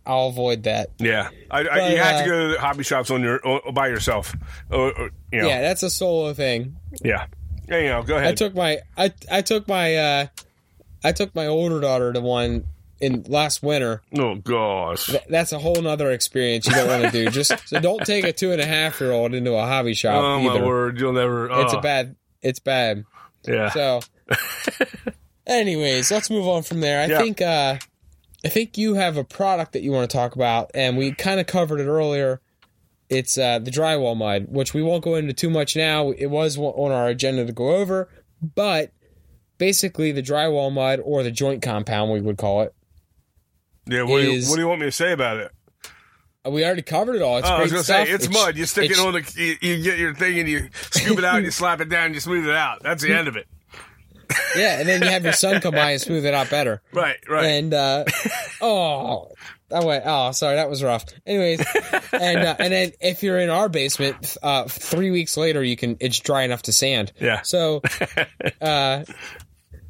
I'll 0.05 0.27
avoid 0.27 0.63
that. 0.63 0.89
Yeah, 0.99 1.29
I, 1.49 1.59
I, 1.61 1.63
But, 1.63 1.91
you 1.91 1.97
have 1.97 2.15
uh, 2.15 2.23
to 2.23 2.29
go 2.29 2.47
to 2.47 2.53
the 2.53 2.59
hobby 2.59 2.83
shops 2.83 3.09
on 3.11 3.21
your 3.21 3.39
o- 3.47 3.71
by 3.71 3.87
yourself. 3.87 4.35
Or, 4.69 4.91
or, 4.97 5.09
you 5.31 5.41
know, 5.41 5.47
Yeah, 5.47 5.61
that's 5.61 5.81
a 5.83 5.89
solo 5.89 6.33
thing. 6.33 6.75
yeah. 7.03 7.25
Yeah, 7.67 7.77
you 7.79 7.87
know, 7.89 8.03
go 8.03 8.17
I 8.17 8.33
took 8.33 8.53
my 8.53 8.77
I 8.95 9.11
I 9.31 9.41
took 9.41 9.67
my 9.67 9.95
uh 9.95 10.27
I 11.03 11.11
took 11.13 11.33
my 11.33 11.47
older 11.47 11.79
daughter 11.81 12.13
to 12.13 12.21
one 12.21 12.65
in 13.01 13.23
last 13.27 13.63
winter. 13.63 14.03
Oh 14.17 14.35
gosh. 14.35 15.07
Th- 15.07 15.23
That's 15.29 15.51
a 15.51 15.57
whole 15.57 15.81
nother 15.81 16.11
experience 16.11 16.67
you 16.67 16.73
don't 16.73 16.87
want 16.87 17.03
to 17.03 17.09
do. 17.11 17.29
Just 17.31 17.53
so 17.67 17.79
don't 17.79 18.05
take 18.05 18.23
a 18.23 18.31
two 18.33 18.51
and 18.51 18.61
a 18.61 18.65
half 18.67 19.01
year 19.01 19.11
old 19.11 19.33
into 19.33 19.53
a 19.55 19.65
hobby 19.65 19.95
shop 19.95 20.23
Oh 20.23 20.39
my 20.41 20.61
word! 20.63 20.99
You'll 20.99 21.13
never. 21.13 21.49
It's 21.63 21.73
a 21.73 21.81
bad. 21.81 22.15
It's 22.43 22.59
bad. 22.59 23.03
Yeah. 23.47 23.71
So, 23.71 24.01
anyways, 25.47 26.11
let's 26.11 26.29
move 26.29 26.47
on 26.47 26.63
from 26.63 26.79
there. 26.81 27.01
I 27.01 27.05
Yeah. 27.07 27.17
think 27.19 27.41
uh, 27.41 27.77
I 28.45 28.49
think 28.49 28.77
you 28.77 28.93
have 28.93 29.17
a 29.17 29.23
product 29.23 29.73
that 29.73 29.81
you 29.81 29.91
want 29.91 30.09
to 30.09 30.15
talk 30.15 30.35
about, 30.35 30.69
and 30.75 30.97
we 30.97 31.11
kind 31.13 31.39
of 31.39 31.47
covered 31.47 31.79
it 31.79 31.87
earlier. 31.87 32.41
It's 33.09 33.37
uh, 33.37 33.59
the 33.59 33.71
drywall 33.71 34.15
mud, 34.15 34.47
which 34.49 34.73
we 34.73 34.81
won't 34.83 35.03
go 35.03 35.15
into 35.15 35.33
too 35.33 35.49
much 35.49 35.75
now. 35.75 36.11
It 36.11 36.27
was 36.27 36.57
on 36.57 36.91
our 36.91 37.07
agenda 37.07 37.45
to 37.45 37.51
go 37.51 37.75
over, 37.75 38.07
but 38.41 38.91
basically 39.57 40.11
the 40.11 40.23
drywall 40.23 40.71
mud 40.71 40.99
or 41.03 41.23
the 41.23 41.31
joint 41.31 41.61
compound, 41.61 42.11
we 42.11 42.21
would 42.21 42.37
call 42.37 42.61
it. 42.61 42.73
yeah. 43.87 44.03
What 44.03 44.21
do, 44.21 44.31
you, 44.31 44.47
what 44.49 44.55
do 44.55 44.61
you 44.61 44.67
want 44.67 44.79
me 44.81 44.87
to 44.87 44.91
say 44.91 45.11
about 45.11 45.37
it? 45.37 45.51
Uh, 46.45 46.51
We 46.51 46.63
already 46.65 46.81
covered 46.83 47.15
it 47.15 47.21
all. 47.21 47.37
It's 47.37 47.47
Oh, 47.49 47.53
I 47.55 47.61
was 47.61 47.71
gonna 47.71 47.83
stuff. 47.83 48.07
say 48.07 48.13
it's 48.13 48.25
It's- 48.25 48.43
mud. 48.45 48.57
You 48.57 48.65
stick 48.65 48.91
it 48.91 48.99
on 48.99 49.13
the. 49.13 49.33
You, 49.35 49.57
you 49.77 49.83
get 49.83 49.97
your 49.99 50.13
thing 50.15 50.39
and 50.39 50.47
you 50.49 50.69
scoop 50.91 51.17
it 51.17 51.23
out. 51.23 51.35
and 51.37 51.45
You 51.45 51.51
slap 51.51 51.81
it 51.81 51.89
down. 51.89 52.05
and 52.07 52.15
You 52.15 52.21
smooth 52.21 52.47
it 52.47 52.55
out. 52.55 52.83
That's 52.83 53.01
the 53.03 53.13
end 53.17 53.27
of 53.27 53.35
it. 53.35 53.47
Yeah, 54.55 54.79
and 54.79 54.87
then 54.87 55.01
you 55.01 55.09
have 55.09 55.25
your 55.25 55.33
son 55.33 55.59
come 55.59 55.73
by 55.73 55.91
and 55.91 56.01
smooth 56.01 56.25
it 56.25 56.33
out 56.33 56.49
better. 56.49 56.81
Right. 56.93 57.17
Right. 57.27 57.45
and 57.45 57.73
uh, 57.73 58.05
oh, 58.61 59.33
that 59.67 59.83
went. 59.83 60.05
Oh, 60.07 60.31
sorry, 60.31 60.55
that 60.55 60.69
was 60.69 60.81
rough. 60.81 61.03
Anyways, 61.25 61.59
and 62.13 62.39
uh, 62.39 62.55
and 62.57 62.71
then 62.71 62.91
if 63.01 63.21
you're 63.21 63.37
in 63.37 63.49
our 63.49 63.67
basement, 63.67 64.37
uh, 64.41 64.63
three 64.63 65.11
weeks 65.11 65.35
later, 65.35 65.61
you 65.61 65.75
can. 65.75 65.97
It's 65.99 66.19
dry 66.19 66.43
enough 66.43 66.61
to 66.63 66.71
sand. 66.71 67.11
Yeah. 67.19 67.41
So, 67.41 67.81
uh, 68.61 69.03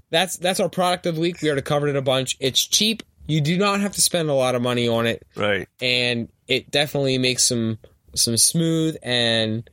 that's 0.10 0.38
that's 0.38 0.60
our 0.60 0.70
product 0.70 1.06
of 1.06 1.16
the 1.16 1.22
week. 1.22 1.42
We 1.44 1.50
already 1.50 1.62
covered 1.62 1.90
it 1.90 1.96
a 1.96 2.02
bunch. 2.02 2.36
It's 2.40 2.66
cheap. 2.66 3.04
You 3.28 3.42
do 3.42 3.58
not 3.58 3.82
have 3.82 3.94
to 3.94 4.02
spend 4.02 4.30
a 4.30 4.34
lot 4.34 4.56
of 4.56 4.64
money 4.64 4.88
on 4.88 5.06
it, 5.06 5.28
right. 5.36 5.68
and 5.80 6.30
it 6.48 6.72
definitely 6.72 7.18
makes 7.18 7.48
some 7.48 7.78
some 8.16 8.38
smooth 8.38 8.98
and 9.04 9.70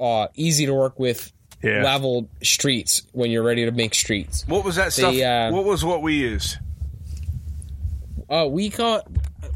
uh, 0.00 0.28
easy 0.34 0.66
to 0.66 0.74
work 0.74 0.98
with. 0.98 1.32
Yeah. 1.62 1.82
Leveled 1.84 2.28
streets 2.42 3.02
when 3.12 3.30
you're 3.30 3.42
ready 3.44 3.64
to 3.66 3.70
make 3.72 3.94
streets. 3.94 4.44
What 4.48 4.64
was 4.64 4.76
that 4.76 4.92
stuff? 4.92 5.14
uh, 5.16 5.50
what 5.50 5.64
was 5.64 5.84
what 5.84 6.02
we 6.02 6.14
use? 6.14 6.58
Oh, 8.28 8.48
we 8.48 8.68
got 8.70 9.06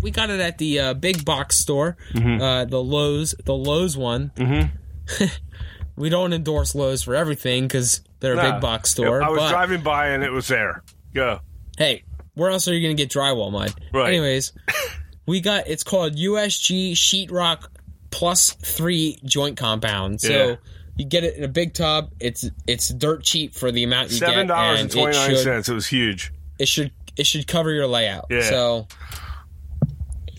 we 0.03 0.11
got 0.11 0.31
it 0.31 0.41
at 0.41 0.59
the 0.59 0.81
uh, 0.81 0.95
big 0.95 1.25
box 1.25 1.57
store, 1.57 1.97
Mm-hmm. 2.13 2.41
uh, 2.43 2.65
the 2.67 2.83
Lowe's, 2.83 3.35
the 3.45 3.55
Lowe's 3.55 3.97
one. 3.97 4.31
Mm-hmm. 4.37 5.25
we 5.97 6.09
don't 6.11 6.33
endorse 6.33 6.75
Lowe's 6.75 7.03
for 7.03 7.15
everything 7.15 7.65
because 7.65 8.03
they're 8.21 8.35
a 8.35 8.37
Nah. 8.37 8.53
big 8.53 8.61
box 8.61 8.91
store. 8.91 9.23
I 9.23 9.29
was 9.31 9.41
but 9.41 9.51
driving 9.51 9.81
by 9.83 10.09
and 10.09 10.23
it 10.23 10.31
was 10.31 10.49
there. 10.49 10.83
Go. 11.15 11.41
hey, 11.79 12.05
where 12.35 12.51
else 12.51 12.69
are 12.69 12.75
you 12.75 12.83
going 12.87 12.97
to 12.97 13.03
get 13.03 13.11
drywall 13.11 13.51
mud? 13.51 13.73
Right. 13.93 14.09
Anyways, 14.09 14.53
we 15.27 15.41
got 15.41 15.67
it's 15.67 15.83
called 15.83 16.15
USG 16.17 16.93
Sheetrock 16.93 17.67
Plus 18.11 18.53
Three 18.53 19.19
Joint 19.25 19.57
Compound. 19.57 20.21
So. 20.21 20.33
Yeah. 20.51 20.57
You 20.97 21.05
get 21.05 21.25
it 21.25 21.37
in 21.37 21.45
a 21.45 21.49
big 21.49 21.75
tub. 21.75 22.11
It's 22.21 22.49
it's 22.67 22.89
dirt 22.89 23.23
cheap 23.23 23.55
for 23.55 23.71
the 23.71 23.85
amount 23.85 24.11
you 24.11 24.17
Seven 24.17 24.47
get, 24.47 24.55
dollars 24.55 24.81
and 24.81 24.91
twenty 24.91 25.17
it 25.17 25.29
nine 25.29 25.37
cents. 25.37 25.69
It 25.69 25.75
was 25.75 25.87
huge. 25.87 26.33
it 26.59 26.69
should 26.69 26.91
it 27.17 27.27
should 27.27 27.47
cover 27.47 27.71
your 27.71 27.87
layout. 27.87 28.27
Yeah. 28.31 28.43
So 28.43 28.89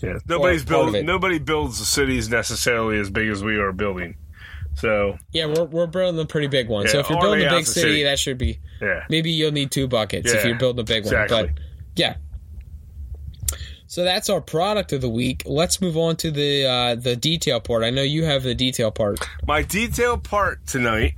Yeah. 0.02 0.18
Nobody's 0.26 0.64
part 0.64 0.88
of 0.88 0.92
build. 0.92 1.04
Nobody 1.06 1.38
builds 1.38 1.78
the 1.78 1.84
cities 1.84 2.28
necessarily 2.28 2.98
as 2.98 3.10
big 3.10 3.28
as 3.28 3.42
we 3.42 3.56
are 3.56 3.72
building. 3.72 4.16
So 4.74 5.18
Yeah, 5.32 5.46
we're 5.46 5.64
we're 5.64 5.86
building 5.86 6.20
a 6.20 6.26
pretty 6.26 6.46
big 6.48 6.68
one. 6.68 6.88
so 6.88 7.00
if 7.00 7.10
you're 7.10 7.20
building 7.20 7.46
a 7.46 7.50
big 7.50 7.66
city, 7.66 7.80
city. 7.80 8.02
that 8.04 8.18
should 8.18 8.38
be 8.38 8.60
yeah. 8.80 9.04
maybe 9.08 9.30
you'll 9.30 9.52
need 9.52 9.70
two 9.70 9.88
buckets 9.88 10.32
if 10.32 10.44
you're 10.44 10.58
building 10.58 10.80
a 10.80 10.84
big 10.84 10.98
exactly. 11.04 11.36
one. 11.36 11.46
But 11.54 11.62
yeah. 11.96 12.16
So 13.88 14.04
that's 14.04 14.28
our 14.28 14.42
product 14.42 14.92
of 14.92 15.00
the 15.00 15.08
week. 15.08 15.44
Let's 15.46 15.80
move 15.80 15.96
on 15.96 16.16
to 16.16 16.30
the 16.30 16.66
uh, 16.66 16.94
the 16.94 17.16
detail 17.16 17.58
part. 17.58 17.82
I 17.82 17.90
know 17.90 18.02
you 18.02 18.24
have 18.24 18.42
the 18.42 18.54
detail 18.54 18.90
part. 18.90 19.18
My 19.46 19.62
detail 19.62 20.18
part 20.18 20.66
tonight 20.66 21.14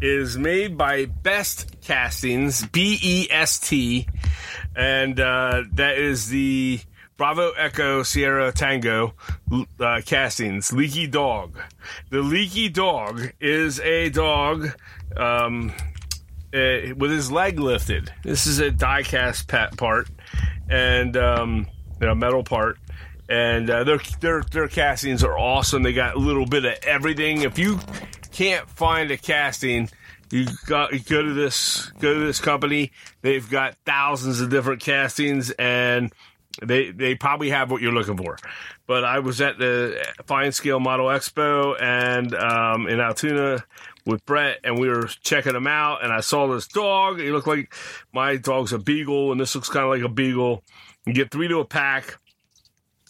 is 0.00 0.38
made 0.38 0.78
by 0.78 1.06
Best 1.06 1.80
Castings, 1.80 2.64
B 2.66 3.00
E 3.02 3.26
S 3.30 3.58
T, 3.58 4.06
and 4.76 5.18
uh, 5.18 5.64
that 5.72 5.98
is 5.98 6.28
the 6.28 6.78
Bravo 7.16 7.50
Echo 7.50 8.04
Sierra 8.04 8.52
Tango 8.52 9.14
uh, 9.80 10.00
castings. 10.06 10.72
Leaky 10.72 11.08
Dog. 11.08 11.58
The 12.10 12.20
Leaky 12.20 12.68
Dog 12.68 13.32
is 13.40 13.80
a 13.80 14.08
dog 14.10 14.68
um, 15.16 15.72
uh, 16.54 16.94
with 16.96 17.10
his 17.10 17.32
leg 17.32 17.58
lifted. 17.58 18.12
This 18.22 18.46
is 18.46 18.60
a 18.60 18.70
die 18.70 19.02
cast 19.02 19.48
pat 19.48 19.76
part 19.76 20.06
and 20.70 21.16
um, 21.16 21.66
a 22.06 22.14
metal 22.14 22.44
part 22.44 22.78
and 23.28 23.68
uh, 23.68 23.84
their 23.84 23.98
their 24.20 24.42
their 24.42 24.68
castings 24.68 25.22
are 25.22 25.38
awesome. 25.38 25.82
They 25.82 25.92
got 25.92 26.16
a 26.16 26.18
little 26.18 26.46
bit 26.46 26.64
of 26.64 26.74
everything. 26.82 27.42
If 27.42 27.58
you 27.58 27.78
can't 28.32 28.68
find 28.70 29.10
a 29.10 29.18
casting, 29.18 29.90
you 30.30 30.46
got 30.66 30.92
you 30.92 31.00
go 31.00 31.22
to 31.22 31.34
this 31.34 31.90
go 32.00 32.14
to 32.14 32.20
this 32.20 32.40
company. 32.40 32.92
They've 33.20 33.48
got 33.48 33.76
thousands 33.84 34.40
of 34.40 34.48
different 34.50 34.80
castings, 34.80 35.50
and 35.50 36.12
they 36.62 36.90
they 36.90 37.14
probably 37.14 37.50
have 37.50 37.70
what 37.70 37.82
you're 37.82 37.92
looking 37.92 38.16
for. 38.16 38.38
But 38.86 39.04
I 39.04 39.18
was 39.18 39.42
at 39.42 39.58
the 39.58 40.02
Fine 40.26 40.52
Scale 40.52 40.80
Model 40.80 41.06
Expo 41.06 41.76
and 41.80 42.34
um, 42.34 42.88
in 42.88 43.00
Altoona 43.00 43.62
with 44.06 44.24
Brett, 44.24 44.60
and 44.64 44.78
we 44.78 44.88
were 44.88 45.06
checking 45.22 45.52
them 45.52 45.66
out. 45.66 46.02
And 46.02 46.10
I 46.10 46.20
saw 46.20 46.46
this 46.46 46.66
dog. 46.66 47.20
He 47.20 47.30
looked 47.30 47.46
like 47.46 47.74
my 48.14 48.36
dog's 48.36 48.72
a 48.72 48.78
beagle, 48.78 49.32
and 49.32 49.38
this 49.38 49.54
looks 49.54 49.68
kind 49.68 49.84
of 49.84 49.90
like 49.90 50.02
a 50.02 50.08
beagle. 50.08 50.64
You 51.08 51.14
get 51.14 51.30
three 51.30 51.48
to 51.48 51.58
a 51.58 51.64
pack. 51.64 52.18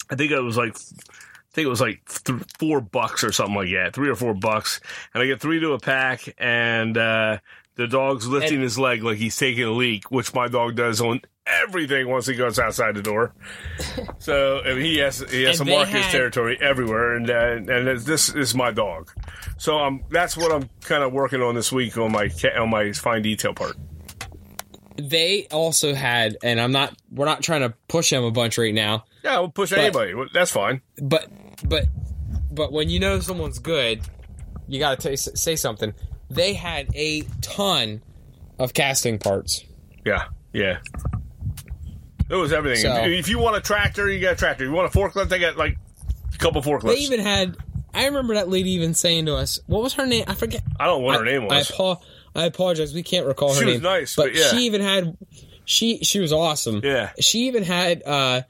I 0.09 0.15
think 0.15 0.31
it 0.31 0.39
was 0.39 0.57
like, 0.57 0.75
I 0.75 1.51
think 1.53 1.65
it 1.65 1.69
was 1.69 1.81
like 1.81 2.01
th- 2.25 2.41
four 2.57 2.81
bucks 2.81 3.23
or 3.23 3.31
something 3.31 3.55
like 3.55 3.69
that, 3.69 3.93
three 3.93 4.09
or 4.09 4.15
four 4.15 4.33
bucks, 4.33 4.79
and 5.13 5.21
I 5.21 5.27
get 5.27 5.39
three 5.41 5.59
to 5.59 5.73
a 5.73 5.79
pack, 5.79 6.33
and 6.39 6.97
uh, 6.97 7.37
the 7.75 7.87
dog's 7.87 8.27
lifting 8.27 8.55
And- 8.55 8.63
his 8.63 8.79
leg 8.79 9.03
like 9.03 9.17
he's 9.17 9.35
taking 9.37 9.63
a 9.63 9.71
leak, 9.71 10.09
which 10.11 10.33
my 10.33 10.47
dog 10.47 10.75
does 10.75 10.99
on 11.01 11.21
everything 11.45 12.07
once 12.07 12.27
he 12.27 12.35
goes 12.35 12.57
outside 12.59 12.95
the 12.95 13.01
door. 13.01 13.33
so 14.19 14.61
he 14.77 14.97
has 14.97 15.19
he 15.31 15.43
has 15.43 15.59
And 15.59 15.69
to 15.69 15.75
mark 15.75 15.89
his 15.89 16.05
territory 16.07 16.57
everywhere, 16.61 17.15
and 17.15 17.29
uh, 17.29 17.71
and 17.73 17.99
this 17.99 18.33
is 18.33 18.55
my 18.55 18.71
dog. 18.71 19.11
So 19.57 19.77
um, 19.79 20.03
that's 20.09 20.37
what 20.37 20.51
I'm 20.51 20.69
kind 20.81 21.03
of 21.03 21.11
working 21.13 21.41
on 21.41 21.55
this 21.55 21.71
week 21.71 21.97
on 21.97 22.11
my 22.11 22.29
on 22.57 22.69
my 22.69 22.93
fine 22.93 23.21
detail 23.21 23.53
part. 23.53 23.75
They 24.99 25.47
also 25.51 25.93
had, 25.93 26.37
and 26.43 26.59
I'm 26.59 26.71
not, 26.71 26.95
we're 27.11 27.25
not 27.25 27.41
trying 27.41 27.61
to 27.61 27.73
push 27.87 28.09
them 28.09 28.23
a 28.23 28.31
bunch 28.31 28.57
right 28.57 28.73
now, 28.73 29.05
Yeah, 29.23 29.39
we'll 29.39 29.49
push 29.49 29.71
anybody. 29.71 30.13
That's 30.33 30.51
fine. 30.51 30.81
but 31.01 31.27
but 31.63 31.85
but 32.51 32.71
when 32.71 32.89
you 32.89 32.99
know 32.99 33.19
someone's 33.19 33.59
good, 33.59 34.01
you 34.67 34.79
got 34.79 34.99
to 35.01 35.17
say 35.17 35.55
something. 35.55 35.93
They 36.29 36.53
had 36.53 36.89
a 36.95 37.21
ton 37.41 38.01
of 38.59 38.73
casting 38.73 39.19
parts. 39.19 39.63
Yeah, 40.05 40.25
yeah. 40.53 40.79
It 42.29 42.35
was 42.35 42.53
everything. 42.53 42.83
So- 42.83 43.03
if, 43.05 43.27
you 43.27 43.39
want 43.39 43.55
a 43.55 43.61
tractor, 43.61 44.09
you 44.09 44.19
got 44.19 44.33
a 44.33 44.35
tractor. 44.35 44.63
If 44.63 44.69
you 44.69 44.75
want 44.75 44.93
a 44.93 44.97
forklift, 44.97 45.29
they 45.29 45.39
got 45.39 45.57
like 45.57 45.77
a 46.33 46.37
couple 46.37 46.61
forklifts. 46.61 46.95
They 46.95 46.99
even 46.99 47.19
had. 47.19 47.57
I 47.91 48.05
remember 48.05 48.35
that 48.35 48.49
lady 48.49 48.71
even 48.71 48.93
saying 48.93 49.25
to 49.25 49.35
us, 49.35 49.59
"What 49.65 49.81
was 49.81 49.93
her 49.95 50.05
name? 50.05 50.25
I 50.27 50.35
forget. 50.35 50.61
I 50.79 50.85
don't 50.85 51.01
know 51.01 51.05
what 51.07 51.17
her 51.17 51.25
name 51.25 51.43
I, 51.43 51.57
was. 51.57 51.71
I 52.35 52.45
apologize. 52.45 52.93
We 52.93 53.03
can't 53.03 53.25
recall 53.25 53.53
her 53.53 53.59
She 53.59 53.65
was 53.65 53.73
name. 53.75 53.83
nice, 53.83 54.15
but, 54.15 54.27
but 54.27 54.35
yeah. 54.35 54.47
she 54.49 54.57
even 54.65 54.81
had. 54.81 55.17
She 55.65 55.99
she 56.03 56.19
was 56.19 56.33
awesome. 56.33 56.81
Yeah. 56.83 57.11
She 57.19 57.47
even 57.47 57.63
had 57.63 58.01
uh, 58.03 58.41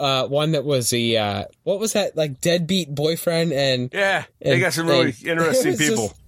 uh, 0.00 0.26
one 0.26 0.52
that 0.52 0.64
was 0.64 0.88
the 0.90 1.18
uh, 1.18 1.44
what 1.64 1.78
was 1.78 1.92
that 1.92 2.16
like 2.16 2.40
deadbeat 2.40 2.94
boyfriend 2.94 3.52
and 3.52 3.90
yeah, 3.92 4.24
they 4.40 4.52
and- 4.52 4.60
got 4.60 4.72
some 4.72 4.86
really 4.86 5.10
and- 5.10 5.24
interesting 5.26 5.76
people. 5.76 6.08
just- 6.08 6.20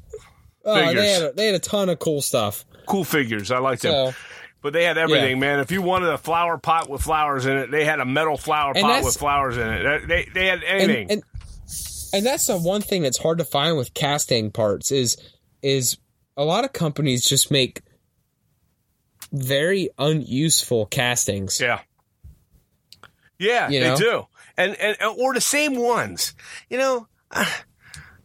oh 0.66 0.74
they 0.74 1.12
had 1.12 1.22
a, 1.22 1.32
they 1.32 1.46
had 1.46 1.54
a 1.54 1.58
ton 1.60 1.88
of 1.88 1.98
cool 1.98 2.20
stuff. 2.20 2.66
cool 2.86 3.04
figures. 3.04 3.50
I 3.50 3.58
like 3.58 3.80
them. 3.80 4.12
So 4.12 4.18
but 4.60 4.72
they 4.74 4.84
had 4.84 4.98
everything, 4.98 5.36
Yeah. 5.36 5.40
man. 5.40 5.60
If 5.60 5.70
you 5.70 5.80
wanted 5.80 6.10
a 6.10 6.18
flower 6.18 6.58
pot 6.58 6.90
with 6.90 7.00
flowers 7.00 7.46
in 7.46 7.56
it, 7.56 7.70
they 7.70 7.84
had 7.86 8.00
a 8.00 8.04
metal 8.04 8.36
flower 8.36 8.72
And 8.74 8.82
pot 8.82 9.04
with 9.04 9.16
flowers 9.16 9.56
in 9.56 9.66
it. 9.66 10.06
They 10.08 10.28
they 10.34 10.46
had 10.46 10.62
and, 10.62 10.82
anything. 10.90 11.10
and 11.10 11.22
and 12.12 12.26
that's 12.26 12.46
the 12.46 12.58
one 12.58 12.82
thing 12.82 13.02
that's 13.02 13.18
hard 13.18 13.38
to 13.38 13.44
find 13.44 13.76
with 13.78 13.94
casting 13.94 14.50
parts 14.50 14.90
is 14.92 15.16
is 15.62 15.96
a 16.38 16.44
lot 16.44 16.64
of 16.64 16.72
companies 16.72 17.24
just 17.24 17.50
make 17.50 17.82
very 19.32 19.90
unuseful 19.98 20.86
castings. 20.86 21.60
yeah. 21.60 21.80
Yeah, 23.40 23.68
You 23.68 23.80
they 23.80 23.94
do. 23.94 24.26
And, 24.56 24.74
and 24.80 24.96
or 25.18 25.34
the 25.34 25.40
same 25.40 25.76
ones. 25.76 26.34
You 26.70 26.78
know, 26.78 27.08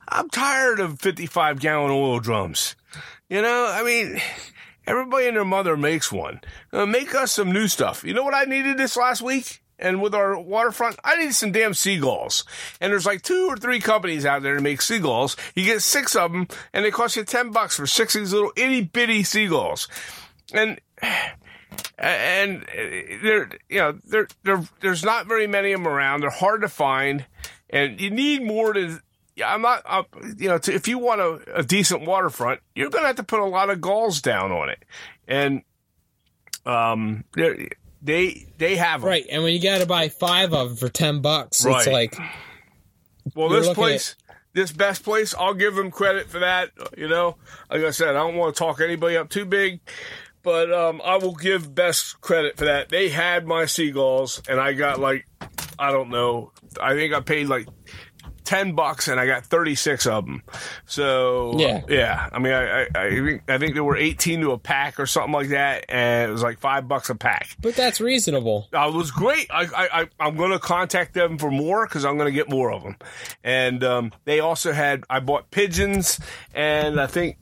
I'm 0.07 0.29
tired 0.29 0.79
of 0.79 0.99
55 1.01 1.59
gallon 1.59 1.91
oil 1.91 2.19
drums. 2.19 2.75
You 3.29 3.41
know, 3.41 3.67
I 3.71 3.83
mean, 3.83 4.21
everybody 4.87 5.27
and 5.27 5.35
their 5.35 5.45
mother 5.45 5.75
makes 5.75 6.11
one. 6.11 6.41
Uh, 6.71 6.85
make 6.85 7.13
us 7.15 7.31
some 7.31 7.51
new 7.51 7.67
stuff. 7.67 8.03
You 8.03 8.13
know 8.13 8.23
what 8.23 8.35
I 8.35 8.45
needed 8.45 8.77
this 8.77 8.95
last 8.95 9.21
week? 9.21 9.62
And 9.83 10.01
with 10.01 10.15
our 10.15 10.39
waterfront, 10.39 10.97
I 11.03 11.17
need 11.17 11.35
some 11.35 11.51
damn 11.51 11.73
seagulls. 11.73 12.45
And 12.79 12.91
there's 12.91 13.05
like 13.05 13.21
two 13.21 13.47
or 13.49 13.57
three 13.57 13.81
companies 13.81 14.25
out 14.25 14.41
there 14.41 14.55
to 14.55 14.61
make 14.61 14.81
seagulls. 14.81 15.35
You 15.55 15.65
get 15.65 15.81
six 15.81 16.15
of 16.15 16.31
them, 16.31 16.47
and 16.71 16.85
they 16.85 16.89
cost 16.89 17.17
you 17.17 17.25
ten 17.25 17.51
bucks 17.51 17.75
for 17.75 17.85
six 17.85 18.15
of 18.15 18.21
these 18.21 18.33
little 18.33 18.53
itty 18.55 18.81
bitty 18.81 19.23
seagulls. 19.23 19.89
And 20.53 20.79
and 21.97 22.65
there, 23.21 23.49
you 23.67 23.79
know, 23.79 23.99
there, 24.05 24.27
there, 24.43 24.63
there's 24.79 25.03
not 25.03 25.27
very 25.27 25.47
many 25.47 25.73
of 25.73 25.81
them 25.81 25.87
around. 25.87 26.21
They're 26.21 26.29
hard 26.29 26.61
to 26.61 26.69
find, 26.69 27.25
and 27.69 27.99
you 27.99 28.09
need 28.09 28.41
more 28.41 28.71
to. 28.73 29.01
I'm 29.43 29.63
not, 29.63 29.81
uh, 29.85 30.03
you 30.37 30.47
know, 30.47 30.59
to, 30.59 30.73
if 30.73 30.87
you 30.87 30.97
want 30.97 31.19
a, 31.19 31.59
a 31.59 31.63
decent 31.63 32.05
waterfront, 32.05 32.61
you're 32.75 32.89
going 32.89 33.03
to 33.03 33.07
have 33.07 33.15
to 33.17 33.23
put 33.23 33.39
a 33.39 33.45
lot 33.45 33.69
of 33.69 33.81
galls 33.81 34.21
down 34.21 34.51
on 34.51 34.69
it, 34.69 34.85
and 35.27 35.63
um, 36.65 37.25
they 38.03 38.47
they 38.57 38.75
have 38.75 39.01
them. 39.01 39.09
right. 39.09 39.25
And 39.31 39.43
when 39.43 39.53
you 39.53 39.61
got 39.61 39.79
to 39.79 39.85
buy 39.87 40.09
five 40.09 40.53
of 40.53 40.69
them 40.69 40.77
for 40.77 40.89
ten 40.89 41.21
bucks, 41.21 41.65
it's 41.65 41.87
Right. 41.87 41.87
like 41.87 42.17
Well, 43.35 43.49
You're 43.49 43.59
this 43.59 43.67
looking 43.69 43.81
place, 43.83 44.15
this 44.53 44.71
best 44.71 45.03
place, 45.03 45.33
I'll 45.37 45.53
give 45.53 45.75
them 45.75 45.89
credit 45.89 46.29
for 46.29 46.39
that. 46.39 46.71
You 46.97 47.07
know, 47.07 47.37
like 47.71 47.83
I 47.83 47.91
said, 47.91 48.09
I 48.09 48.13
don't 48.13 48.35
want 48.35 48.53
to 48.55 48.59
talk 48.59 48.81
anybody 48.81 49.15
up 49.15 49.29
too 49.29 49.45
big, 49.45 49.79
but 50.43 50.71
um, 50.73 51.01
I 51.03 51.17
will 51.17 51.33
give 51.33 51.73
best 51.73 52.19
credit 52.21 52.57
for 52.57 52.65
that. 52.65 52.89
They 52.89 53.09
had 53.09 53.47
my 53.47 53.65
seagulls, 53.65 54.41
and 54.49 54.59
I 54.59 54.73
got 54.73 54.99
like, 54.99 55.25
I 55.79 55.91
don't 55.91 56.09
know, 56.09 56.51
I 56.81 56.93
think 56.93 57.13
I 57.13 57.21
paid 57.21 57.47
like. 57.47 57.67
10 58.45 58.73
bucks 58.75 59.07
and 59.07 59.19
I 59.19 59.25
got 59.25 59.45
36 59.45 60.05
of 60.07 60.25
them. 60.25 60.43
So, 60.85 61.57
Yeah. 61.57 61.81
yeah. 61.87 62.29
I 62.31 62.39
mean, 62.39 62.53
I, 62.53 62.81
I, 62.83 62.87
I 62.95 63.09
think, 63.09 63.43
I 63.49 63.57
think 63.57 63.73
there 63.73 63.83
were 63.83 63.97
18 63.97 64.41
to 64.41 64.51
a 64.51 64.57
pack 64.57 64.99
or 64.99 65.05
something 65.05 65.31
like 65.33 65.49
that. 65.49 65.85
And 65.89 66.29
it 66.29 66.31
was 66.33 66.43
like 66.43 66.59
five 66.59 66.87
bucks 66.87 67.09
a 67.09 67.15
pack. 67.15 67.49
but 67.61 67.75
that's 67.75 67.99
reasonable. 68.01 68.67
Uh, 68.73 68.89
it 68.89 68.93
was 68.95 69.11
great. 69.11 69.47
I, 69.51 69.63
I, 69.63 70.01
I 70.01 70.07
I'm 70.19 70.35
going 70.35 70.51
to 70.51 70.59
contact 70.59 71.13
them 71.13 71.37
for 71.37 71.51
more 71.51 71.85
because 71.85 72.05
I'm 72.05 72.17
going 72.17 72.31
to 72.31 72.35
get 72.35 72.49
more 72.49 72.71
of 72.71 72.83
them. 72.83 72.95
And 73.43 73.83
um, 73.83 74.11
they 74.25 74.39
also 74.39 74.71
had 74.71 75.03
I 75.09 75.19
bought 75.19 75.51
pigeons 75.51 76.19
and 76.53 76.99
I 76.99 77.07
think 77.07 77.37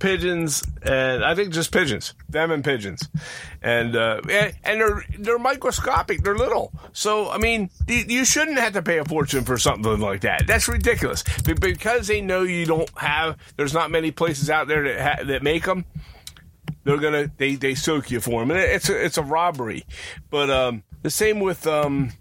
pigeons 0.00 0.64
and 0.82 1.24
I 1.24 1.34
think 1.36 1.52
just 1.52 1.70
pigeons, 1.72 2.14
them 2.28 2.50
and 2.50 2.64
pigeons, 2.64 3.08
and 3.62 3.94
uh, 3.94 4.20
and, 4.28 4.54
and 4.64 4.80
they're 4.80 5.04
they're 5.18 5.38
microscopic. 5.38 6.22
They're 6.22 6.36
little. 6.36 6.72
So 6.92 7.30
I 7.30 7.38
mean, 7.38 7.70
you 7.86 8.24
shouldn't 8.24 8.58
have 8.58 8.72
to 8.72 8.82
pay 8.82 8.98
a 8.98 9.04
fortune 9.04 9.44
for 9.44 9.56
something 9.58 10.00
like 10.00 10.22
that. 10.22 10.46
That's 10.48 10.66
ridiculous. 10.66 11.22
Be- 11.44 11.54
Because 11.54 12.08
they 12.08 12.20
know 12.20 12.42
you 12.42 12.66
don't 12.66 12.90
have. 12.98 13.36
There's 13.56 13.74
not 13.74 13.90
many 13.92 14.10
places 14.10 14.50
out 14.50 14.66
there 14.66 14.82
that 14.82 15.18
ha- 15.18 15.24
that 15.24 15.42
make 15.44 15.64
them 15.64 15.84
they're 16.84 16.96
gonna 16.98 17.30
they 17.36 17.54
they 17.56 17.74
soak 17.74 18.10
you 18.10 18.20
for 18.20 18.40
them, 18.40 18.50
and 18.50 18.58
it's 18.60 18.88
a, 18.88 19.04
it's 19.04 19.18
a 19.18 19.22
robbery. 19.22 19.84
But 20.30 20.50
um, 20.50 20.82
the 21.02 21.10
same 21.10 21.40
with 21.40 21.66
um, 21.66 22.12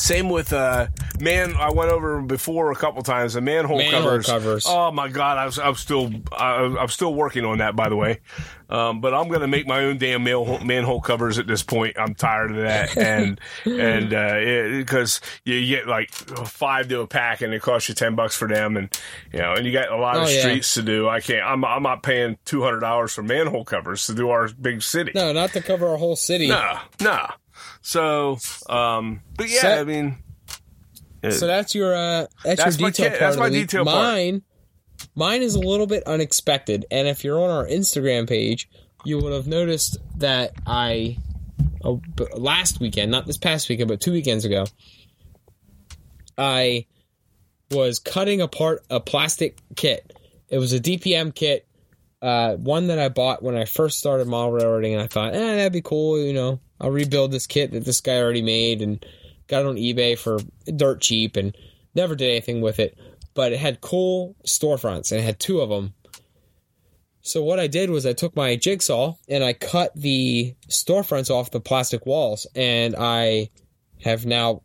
same 0.00 0.28
with 0.30 0.52
uh, 0.52 0.86
man. 1.20 1.54
I 1.54 1.70
went 1.70 1.90
over 1.90 2.20
before 2.22 2.70
a 2.72 2.76
couple 2.76 3.02
times. 3.02 3.34
The 3.34 3.40
manhole, 3.40 3.78
Manhole 3.78 4.00
covers. 4.02 4.26
covers. 4.26 4.64
Oh 4.68 4.90
my 4.90 5.08
god, 5.08 5.38
I 5.38 5.46
was, 5.46 5.58
I'm 5.58 5.74
still 5.74 6.10
I, 6.32 6.56
I'm 6.64 6.88
still 6.88 7.14
working 7.14 7.44
on 7.44 7.58
that, 7.58 7.76
by 7.76 7.88
the 7.88 7.96
way. 7.96 8.20
Um, 8.68 9.00
but 9.00 9.12
I'm 9.12 9.28
gonna 9.28 9.48
make 9.48 9.66
my 9.66 9.80
own 9.84 9.98
damn 9.98 10.22
manhole, 10.22 10.60
manhole 10.60 11.00
covers 11.00 11.38
at 11.40 11.46
this 11.48 11.62
point. 11.64 11.98
I'm 11.98 12.14
tired 12.14 12.52
of 12.52 12.56
that, 12.58 12.96
and 12.96 13.40
and 13.64 14.14
uh, 14.14 14.78
because 14.78 15.20
you 15.44 15.66
get 15.66 15.86
like 15.88 16.10
five 16.12 16.88
to 16.88 17.00
a 17.00 17.06
pack, 17.06 17.40
and 17.42 17.52
it 17.52 17.62
costs 17.62 17.88
you 17.88 17.94
ten 17.96 18.14
bucks 18.14 18.36
for 18.36 18.46
them, 18.48 18.76
and 18.76 18.88
you 19.32 19.40
know, 19.40 19.54
and 19.54 19.66
you 19.66 19.72
got 19.72 19.90
a 19.90 19.96
lot 19.96 20.16
of 20.16 20.22
Oh, 20.22 20.28
yeah. 20.28 20.40
streets 20.40 20.74
to 20.74 20.82
do. 20.82 21.08
I 21.08 21.20
can't. 21.20 21.44
I'm 21.44 21.64
I'm 21.64 21.82
not 21.82 22.02
paying 22.04 22.38
two 22.44 22.62
hundred 22.62 22.80
dollars 22.80 23.12
for 23.12 23.22
manhole 23.24 23.64
covers 23.64 24.06
to 24.06 24.14
do 24.14 24.30
our 24.30 24.48
big 24.48 24.82
city. 24.82 25.12
No, 25.16 25.32
not 25.32 25.50
to 25.54 25.60
cover 25.62 25.88
our 25.88 25.96
whole 25.96 26.16
city. 26.16 26.46
No, 26.48 26.78
no. 27.00 27.26
So, 27.82 28.38
um, 28.68 29.20
but 29.36 29.48
yeah, 29.48 29.60
So- 29.62 29.80
I 29.80 29.84
mean, 29.84 30.16
So 31.30 31.46
that's 31.46 31.74
your 31.74 31.94
uh, 31.94 32.26
that's, 32.44 32.62
That's 32.62 32.78
your 32.80 32.90
detail 32.90 33.04
kit- 33.10 33.12
part. 33.12 33.20
that's 33.20 33.36
of 33.36 33.40
my 33.40 33.48
week. 33.50 33.68
detail 33.68 33.84
part. 33.84 33.96
Mine, 33.96 34.42
mine 35.14 35.42
is 35.42 35.54
a 35.54 35.58
little 35.60 35.86
bit 35.86 36.02
unexpected, 36.04 36.86
and 36.90 37.06
if 37.08 37.24
you're 37.24 37.38
on 37.42 37.50
our 37.50 37.66
Instagram 37.66 38.26
page, 38.28 38.68
you 39.04 39.18
would 39.18 39.32
have 39.32 39.46
noticed 39.46 39.98
that 40.18 40.52
I 40.66 41.18
b- 41.82 42.26
last 42.34 42.80
weekend, 42.80 43.10
not 43.10 43.26
this 43.26 43.36
past 43.38 43.68
weekend, 43.68 43.88
but 43.88 44.00
two 44.00 44.12
weekends 44.12 44.44
ago, 44.46 44.64
I 46.38 46.86
was 47.70 47.98
cutting 47.98 48.40
apart 48.40 48.84
a 48.90 49.00
plastic 49.00 49.58
kit. 49.76 50.12
It 50.48 50.58
was 50.58 50.72
a 50.72 50.80
DPM 50.80 51.34
kit, 51.34 51.66
uh, 52.22 52.54
one 52.56 52.88
that 52.88 52.98
I 52.98 53.08
bought 53.08 53.42
when 53.42 53.56
I 53.56 53.64
first 53.66 53.98
started 53.98 54.26
model 54.26 54.52
railroading, 54.52 54.94
and 54.94 55.02
I 55.02 55.06
thought, 55.06 55.34
eh, 55.34 55.38
that'd 55.56 55.72
be 55.72 55.82
cool. 55.82 56.18
You 56.20 56.32
know, 56.32 56.60
I'll 56.80 56.90
rebuild 56.90 57.32
this 57.32 57.46
kit 57.46 57.72
that 57.72 57.84
this 57.84 58.00
guy 58.00 58.18
already 58.18 58.42
made 58.42 58.80
and 58.82 59.04
got 59.46 59.60
it 59.60 59.66
on 59.66 59.76
eBay 59.76 60.18
for 60.18 60.38
dirt 60.74 61.00
cheap, 61.00 61.36
and 61.36 61.56
never 61.94 62.14
did 62.14 62.30
anything 62.30 62.60
with 62.60 62.78
it. 62.78 62.96
But 63.34 63.52
it 63.52 63.58
had 63.58 63.80
cool 63.80 64.36
storefronts, 64.46 65.10
and 65.12 65.20
it 65.20 65.24
had 65.24 65.38
two 65.38 65.60
of 65.60 65.68
them. 65.68 65.94
So 67.22 67.42
what 67.42 67.60
I 67.60 67.66
did 67.66 67.90
was 67.90 68.06
I 68.06 68.14
took 68.14 68.34
my 68.34 68.56
jigsaw 68.56 69.14
and 69.28 69.44
I 69.44 69.52
cut 69.52 69.92
the 69.94 70.54
storefronts 70.68 71.30
off 71.30 71.50
the 71.50 71.60
plastic 71.60 72.06
walls, 72.06 72.46
and 72.54 72.94
I 72.98 73.50
have 74.02 74.24
now 74.24 74.62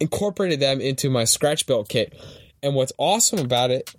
incorporated 0.00 0.60
them 0.60 0.80
into 0.80 1.10
my 1.10 1.24
scratch 1.24 1.66
built 1.66 1.88
kit. 1.88 2.14
And 2.62 2.74
what's 2.74 2.92
awesome 2.98 3.40
about 3.40 3.70
it 3.70 3.94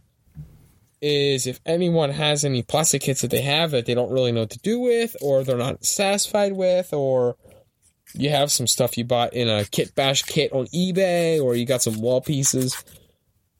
is 1.05 1.45
if 1.45 1.59
anyone 1.67 2.09
has 2.09 2.43
any 2.43 2.63
plastic 2.63 3.03
kits 3.03 3.21
that 3.21 3.29
they 3.29 3.41
have 3.41 3.71
that 3.71 3.85
they 3.85 3.93
don't 3.93 4.11
really 4.11 4.31
know 4.31 4.41
what 4.41 4.49
to 4.49 4.59
do 4.59 4.79
with, 4.79 5.15
or 5.21 5.43
they're 5.43 5.55
not 5.55 5.85
satisfied 5.85 6.53
with, 6.53 6.91
or 6.93 7.37
you 8.15 8.31
have 8.31 8.51
some 8.51 8.65
stuff 8.65 8.97
you 8.97 9.03
bought 9.03 9.33
in 9.33 9.47
a 9.47 9.65
kit 9.65 9.93
bash 9.93 10.23
kit 10.23 10.51
on 10.51 10.65
eBay, 10.67 11.39
or 11.39 11.55
you 11.55 11.65
got 11.65 11.83
some 11.83 12.01
wall 12.01 12.21
pieces, 12.21 12.83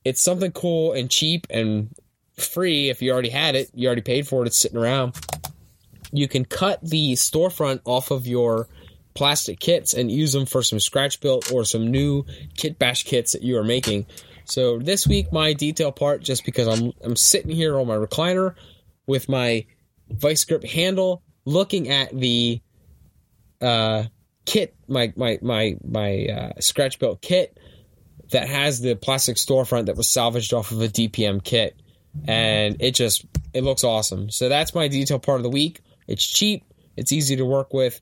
it's 0.03 0.23
something 0.23 0.51
cool 0.51 0.93
and 0.93 1.11
cheap 1.11 1.45
and 1.51 1.93
free 2.35 2.89
if 2.89 3.01
you 3.01 3.11
already 3.11 3.29
had 3.29 3.55
it, 3.55 3.69
you 3.75 3.85
already 3.87 4.01
paid 4.01 4.27
for 4.27 4.43
it, 4.43 4.47
it's 4.47 4.59
sitting 4.59 4.77
around. 4.79 5.13
You 6.11 6.27
can 6.27 6.45
cut 6.45 6.79
the 6.81 7.13
storefront 7.13 7.81
off 7.85 8.09
of 8.09 8.25
your 8.25 8.67
plastic 9.13 9.59
kits 9.59 9.93
and 9.93 10.11
use 10.11 10.33
them 10.33 10.47
for 10.47 10.63
some 10.63 10.79
scratch 10.79 11.21
built 11.21 11.51
or 11.51 11.63
some 11.63 11.91
new 11.91 12.25
kit 12.57 12.79
bash 12.79 13.03
kits 13.03 13.33
that 13.33 13.43
you 13.43 13.57
are 13.57 13.63
making. 13.63 14.07
So 14.45 14.79
this 14.79 15.07
week 15.07 15.31
my 15.31 15.53
detail 15.53 15.91
part 15.91 16.21
just 16.21 16.45
because 16.45 16.67
I'm 16.67 16.91
I'm 17.03 17.15
sitting 17.15 17.51
here 17.51 17.77
on 17.79 17.87
my 17.87 17.95
recliner 17.95 18.55
with 19.07 19.29
my 19.29 19.65
vice 20.09 20.43
grip 20.43 20.63
handle 20.63 21.23
looking 21.45 21.89
at 21.89 22.17
the 22.17 22.61
uh 23.61 24.03
kit 24.45 24.75
my 24.87 25.11
my 25.15 25.39
my 25.41 25.75
my 25.83 26.25
uh, 26.25 26.51
scratch 26.59 26.99
built 26.99 27.21
kit 27.21 27.57
that 28.31 28.47
has 28.47 28.81
the 28.81 28.95
plastic 28.95 29.37
storefront 29.37 29.87
that 29.87 29.95
was 29.95 30.09
salvaged 30.09 30.53
off 30.53 30.71
of 30.71 30.81
a 30.81 30.87
DPM 30.87 31.43
kit 31.43 31.79
and 32.27 32.77
it 32.79 32.91
just 32.91 33.25
it 33.53 33.63
looks 33.63 33.83
awesome. 33.83 34.29
So 34.29 34.49
that's 34.49 34.73
my 34.73 34.87
detail 34.87 35.19
part 35.19 35.39
of 35.39 35.43
the 35.43 35.49
week. 35.49 35.81
It's 36.07 36.25
cheap, 36.25 36.63
it's 36.95 37.11
easy 37.11 37.35
to 37.37 37.45
work 37.45 37.73
with. 37.73 37.99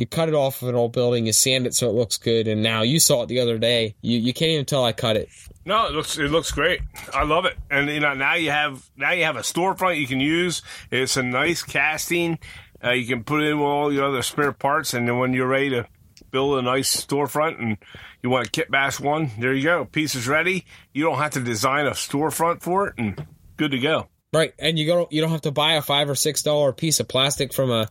You 0.00 0.06
cut 0.06 0.30
it 0.30 0.34
off 0.34 0.62
of 0.62 0.68
an 0.68 0.74
old 0.74 0.94
building, 0.94 1.26
you 1.26 1.34
sand 1.34 1.66
it 1.66 1.74
so 1.74 1.90
it 1.90 1.92
looks 1.92 2.16
good, 2.16 2.48
and 2.48 2.62
now 2.62 2.80
you 2.80 2.98
saw 2.98 3.22
it 3.22 3.26
the 3.26 3.38
other 3.40 3.58
day. 3.58 3.94
You 4.00 4.18
you 4.18 4.32
can't 4.32 4.52
even 4.52 4.64
tell 4.64 4.82
I 4.82 4.94
cut 4.94 5.18
it. 5.18 5.28
no, 5.66 5.88
it 5.88 5.92
looks 5.92 6.16
it 6.16 6.30
looks 6.30 6.50
great. 6.52 6.80
I 7.12 7.24
love 7.24 7.44
it, 7.44 7.58
and 7.70 7.90
you 7.90 8.00
know 8.00 8.14
now 8.14 8.32
you 8.32 8.50
have 8.50 8.88
now 8.96 9.10
you 9.10 9.24
have 9.24 9.36
a 9.36 9.40
storefront 9.40 10.00
you 10.00 10.06
can 10.06 10.18
use. 10.18 10.62
It's 10.90 11.18
a 11.18 11.22
nice 11.22 11.62
casting. 11.62 12.38
Uh, 12.82 12.92
you 12.92 13.06
can 13.06 13.24
put 13.24 13.42
in 13.42 13.58
all 13.58 13.92
your 13.92 14.06
other 14.06 14.22
spare 14.22 14.52
parts, 14.52 14.94
and 14.94 15.06
then 15.06 15.18
when 15.18 15.34
you're 15.34 15.46
ready 15.46 15.68
to 15.68 15.86
build 16.30 16.58
a 16.58 16.62
nice 16.62 17.04
storefront 17.04 17.60
and 17.60 17.76
you 18.22 18.30
want 18.30 18.46
a 18.46 18.50
kit 18.50 18.70
bash 18.70 19.00
one, 19.00 19.30
there 19.38 19.52
you 19.52 19.64
go. 19.64 19.84
Piece 19.84 20.14
is 20.14 20.26
ready. 20.26 20.64
You 20.94 21.04
don't 21.04 21.18
have 21.18 21.32
to 21.32 21.40
design 21.40 21.84
a 21.84 21.90
storefront 21.90 22.62
for 22.62 22.88
it, 22.88 22.94
and 22.96 23.26
good 23.58 23.72
to 23.72 23.78
go. 23.78 24.08
Right, 24.32 24.54
and 24.58 24.78
you 24.78 24.86
go 24.86 25.08
you 25.10 25.20
don't 25.20 25.30
have 25.30 25.42
to 25.42 25.50
buy 25.52 25.74
a 25.74 25.82
five 25.82 26.08
or 26.08 26.14
six 26.14 26.42
dollar 26.42 26.72
piece 26.72 27.00
of 27.00 27.06
plastic 27.08 27.52
from 27.52 27.70
a, 27.70 27.86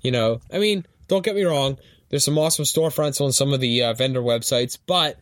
you 0.00 0.10
know, 0.10 0.40
I 0.52 0.58
mean, 0.58 0.86
don't 1.08 1.24
get 1.24 1.34
me 1.34 1.44
wrong. 1.44 1.78
There's 2.08 2.24
some 2.24 2.38
awesome 2.38 2.64
storefronts 2.64 3.20
on 3.20 3.32
some 3.32 3.52
of 3.52 3.60
the 3.60 3.84
uh, 3.84 3.94
vendor 3.94 4.20
websites, 4.20 4.78
but 4.86 5.18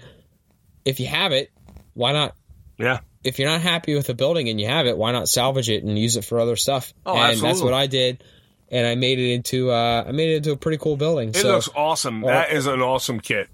if 0.85 0.99
you 1.01 1.07
have 1.07 1.33
it, 1.33 1.51
why 1.95 2.13
not? 2.13 2.35
Yeah. 2.79 3.01
If 3.23 3.39
you're 3.39 3.49
not 3.49 3.61
happy 3.61 3.95
with 3.95 4.07
the 4.07 4.15
building 4.15 4.49
and 4.49 4.61
you 4.61 4.67
have 4.67 4.87
it, 4.87 4.97
why 4.97 5.13
not 5.13 5.29
salvage 5.29 5.69
it 5.69 5.85
and 5.85 5.99
use 5.99 6.17
it 6.17 6.25
for 6.25 6.41
other 6.41 6.57
stuff? 6.57 6.93
Oh, 7.05 7.17
and 7.17 7.39
that's 7.39 7.61
what 7.63 7.75
I 7.75 7.87
did, 7.87 8.25
and 8.71 8.87
I 8.87 8.95
made 8.95 9.19
it 9.19 9.33
into 9.35 9.71
uh, 9.71 10.05
I 10.09 10.13
made 10.13 10.31
it 10.31 10.37
into 10.39 10.53
a 10.53 10.57
pretty 10.57 10.79
cool 10.79 10.97
building. 10.97 11.29
It 11.31 11.37
so 11.37 11.53
looks 11.53 11.69
awesome. 11.77 12.23
That 12.23 12.51
is 12.53 12.67
an 12.67 12.81
awesome 12.81 13.21
kit. 13.21 13.49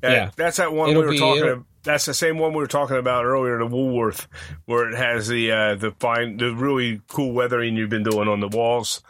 That- 0.00 0.12
Yeah. 0.12 0.30
that's 0.36 0.56
that 0.58 0.72
one 0.72 0.90
It'll 0.90 1.02
we 1.02 1.06
were 1.06 1.12
be- 1.12 1.18
talking. 1.18 1.42
about. 1.42 1.64
That's 1.82 2.04
the 2.04 2.12
same 2.14 2.36
one 2.38 2.52
we 2.52 2.58
were 2.58 2.66
talking 2.66 2.96
about 2.98 3.24
earlier, 3.24 3.58
the 3.58 3.66
Woolworth, 3.66 4.28
where 4.66 4.90
it 4.90 4.96
has 4.96 5.28
the 5.28 5.50
uh, 5.50 5.74
the 5.76 5.92
fine, 5.98 6.36
the 6.36 6.54
really 6.54 7.00
cool 7.08 7.32
weathering 7.32 7.74
you've 7.74 7.88
been 7.90 8.02
doing 8.02 8.28
on 8.28 8.40
the 8.40 8.48
walls, 8.48 9.02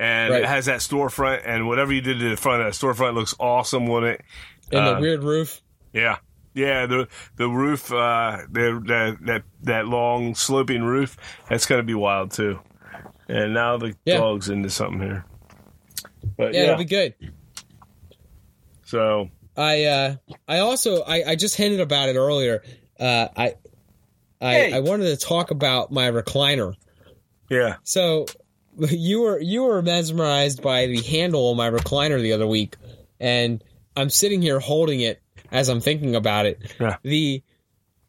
and 0.00 0.32
Right. 0.32 0.42
it 0.42 0.48
has 0.48 0.64
that 0.66 0.80
storefront, 0.80 1.42
and 1.44 1.68
whatever 1.68 1.92
you 1.92 2.00
did 2.00 2.18
to 2.18 2.30
the 2.30 2.36
front 2.36 2.62
of 2.62 2.66
that 2.66 2.74
storefront 2.86 3.14
looks 3.14 3.34
awesome 3.38 3.88
on 3.90 4.04
it. 4.04 4.22
and 4.72 4.80
uh, 4.80 4.94
the 4.94 5.00
weird 5.00 5.22
roof. 5.22 5.60
Yeah, 5.92 6.16
yeah. 6.54 6.86
The 6.86 7.06
the 7.36 7.48
roof, 7.48 7.92
uh, 7.92 8.38
the, 8.50 8.82
that 8.86 9.18
that 9.26 9.42
that 9.62 9.86
long 9.86 10.34
sloping 10.34 10.82
roof, 10.82 11.16
that's 11.48 11.66
gonna 11.66 11.82
be 11.82 11.94
wild 11.94 12.30
too. 12.32 12.58
And 13.28 13.52
now 13.54 13.76
the 13.76 13.94
Yeah. 14.04 14.16
dog's 14.18 14.48
into 14.48 14.70
something 14.70 15.00
here. 15.00 15.24
But 16.36 16.54
Yeah, 16.54 16.60
yeah, 16.60 16.66
it'll 16.66 16.78
be 16.78 16.84
good. 16.84 17.14
so 18.84 19.28
I 19.56 19.84
uh, 19.84 20.16
I 20.48 20.58
also 20.60 21.02
I, 21.02 21.30
I 21.30 21.36
just 21.36 21.56
hinted 21.56 21.80
about 21.80 22.08
it 22.08 22.16
earlier. 22.16 22.62
Uh, 22.98 23.28
I 23.36 23.54
I, 24.42 24.52
Hey. 24.54 24.72
I 24.72 24.78
wanted 24.80 25.04
to 25.06 25.16
talk 25.16 25.50
about 25.50 25.92
my 25.92 26.10
recliner. 26.10 26.74
yeah, 27.50 27.76
So 27.82 28.24
you 28.90 29.22
were 29.22 29.40
you 29.40 29.64
were 29.64 29.82
mesmerized 29.82 30.62
by 30.62 30.86
the 30.86 31.00
handle 31.02 31.50
on 31.50 31.56
my 31.56 31.70
recliner 31.70 32.20
the 32.20 32.32
other 32.32 32.46
week, 32.46 32.76
and 33.18 33.62
I'm 33.96 34.10
sitting 34.10 34.40
here 34.40 34.58
holding 34.58 35.00
it 35.00 35.22
as 35.50 35.68
I'm 35.68 35.80
thinking 35.80 36.14
about 36.14 36.46
it. 36.46 36.60
Yeah. 36.80 36.96
The, 37.02 37.42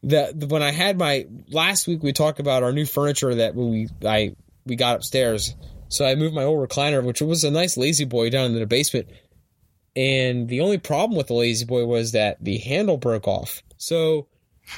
the 0.02 0.32
the 0.34 0.46
when 0.46 0.62
I 0.62 0.70
had 0.70 0.98
my 0.98 1.26
last 1.48 1.86
week, 1.86 2.02
we 2.02 2.12
talked 2.12 2.40
about 2.40 2.62
our 2.62 2.72
new 2.72 2.86
furniture 2.86 3.34
that 3.36 3.54
we 3.54 3.88
I 4.04 4.34
we 4.64 4.76
got 4.76 4.96
upstairs. 4.96 5.54
So 5.88 6.06
I 6.06 6.14
moved 6.14 6.34
my 6.34 6.44
old 6.44 6.66
recliner, 6.66 7.04
which 7.04 7.20
was 7.20 7.44
a 7.44 7.50
nice 7.50 7.76
La-Z-Boy, 7.76 8.30
down 8.30 8.46
in 8.46 8.58
the 8.58 8.64
basement. 8.64 9.08
And 9.94 10.48
the 10.48 10.62
only 10.62 10.78
problem 10.78 11.18
with 11.18 11.26
the 11.26 11.34
La-Z-Boy 11.34 11.84
was 11.84 12.12
that 12.12 12.42
the 12.42 12.56
handle 12.56 12.96
broke 12.96 13.28
off. 13.28 13.62
So 13.76 14.26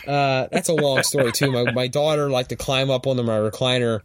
uh, 0.08 0.48
that's 0.50 0.68
a 0.68 0.74
long 0.74 1.04
story 1.04 1.30
too. 1.30 1.52
My 1.52 1.70
my 1.70 1.86
daughter 1.86 2.30
liked 2.30 2.48
to 2.48 2.56
climb 2.56 2.90
up 2.90 3.06
onto 3.06 3.22
my 3.22 3.38
recliner, 3.38 4.00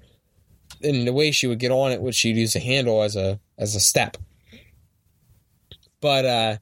and 0.84 1.08
the 1.08 1.14
way 1.14 1.32
she 1.32 1.48
would 1.48 1.60
get 1.60 1.72
on 1.72 1.92
it 1.92 2.02
was 2.02 2.16
she'd 2.16 2.38
use 2.38 2.56
a 2.56 2.60
handle 2.60 3.02
as 3.04 3.16
a 3.16 3.40
as 3.58 3.76
a 3.76 3.80
step. 3.80 4.18
But 6.02 6.26
uh, 6.26 6.58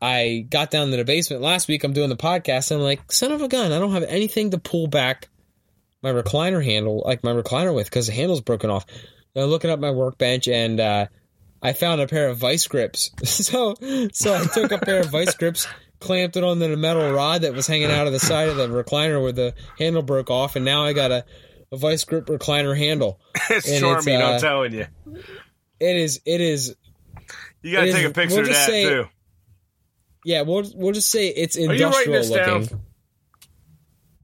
I 0.00 0.46
got 0.48 0.70
down 0.70 0.90
to 0.90 0.96
the 0.96 1.04
basement 1.04 1.42
last 1.42 1.68
week. 1.68 1.84
I'm 1.84 1.92
doing 1.92 2.08
the 2.08 2.16
podcast. 2.16 2.70
And 2.70 2.80
I'm 2.80 2.84
like, 2.84 3.10
son 3.12 3.32
of 3.32 3.42
a 3.42 3.48
gun! 3.48 3.72
I 3.72 3.78
don't 3.78 3.92
have 3.92 4.04
anything 4.04 4.50
to 4.50 4.58
pull 4.58 4.86
back 4.86 5.28
my 6.02 6.10
recliner 6.10 6.64
handle, 6.64 7.02
like 7.04 7.22
my 7.22 7.32
recliner 7.32 7.74
with, 7.74 7.86
because 7.86 8.08
the 8.08 8.12
handle's 8.12 8.40
broken 8.40 8.70
off. 8.70 8.84
I'm 9.34 9.44
looking 9.44 9.70
up 9.70 9.78
my 9.78 9.92
workbench 9.92 10.48
and 10.48 10.78
uh, 10.78 11.06
I 11.62 11.72
found 11.72 12.00
a 12.00 12.06
pair 12.06 12.28
of 12.28 12.38
vice 12.38 12.66
grips. 12.66 13.10
so 13.24 13.74
so 14.12 14.34
I 14.34 14.44
took 14.44 14.72
a 14.72 14.78
pair 14.78 15.00
of 15.00 15.10
vice 15.10 15.34
grips, 15.34 15.66
clamped 16.00 16.36
it 16.36 16.44
onto 16.44 16.68
the 16.68 16.76
metal 16.76 17.10
rod 17.12 17.42
that 17.42 17.54
was 17.54 17.66
hanging 17.66 17.90
out 17.90 18.06
of 18.06 18.12
the 18.12 18.18
side 18.20 18.48
of 18.48 18.56
the 18.56 18.68
recliner 18.68 19.22
where 19.22 19.32
the 19.32 19.54
handle 19.78 20.02
broke 20.02 20.30
off, 20.30 20.56
and 20.56 20.64
now 20.64 20.84
I 20.84 20.92
got 20.92 21.12
a, 21.12 21.24
a 21.72 21.76
vice 21.76 22.04
grip 22.04 22.26
recliner 22.26 22.76
handle. 22.76 23.18
It's 23.50 23.68
And 23.68 23.80
charming, 23.80 24.14
it's, 24.14 24.22
uh, 24.22 24.26
I'm 24.34 24.40
telling 24.40 24.72
you. 24.74 24.86
It 25.80 25.96
is 25.96 26.20
it 26.24 26.40
is 26.40 26.76
You 27.62 27.72
got 27.72 27.80
to 27.82 27.88
it 27.88 27.92
take 27.92 28.04
is- 28.04 28.10
a 28.10 28.14
picture 28.14 28.36
we'll 28.36 28.44
of 28.44 28.48
that 28.54 28.66
say- 28.68 28.84
too. 28.84 29.08
yeah. 30.24 30.42
We'll 30.42 30.64
we'll 30.74 30.92
just 30.92 31.10
say 31.10 31.28
it's 31.28 31.56
industrial 31.56 32.22
looking. 32.24 32.36
down? 32.68 32.80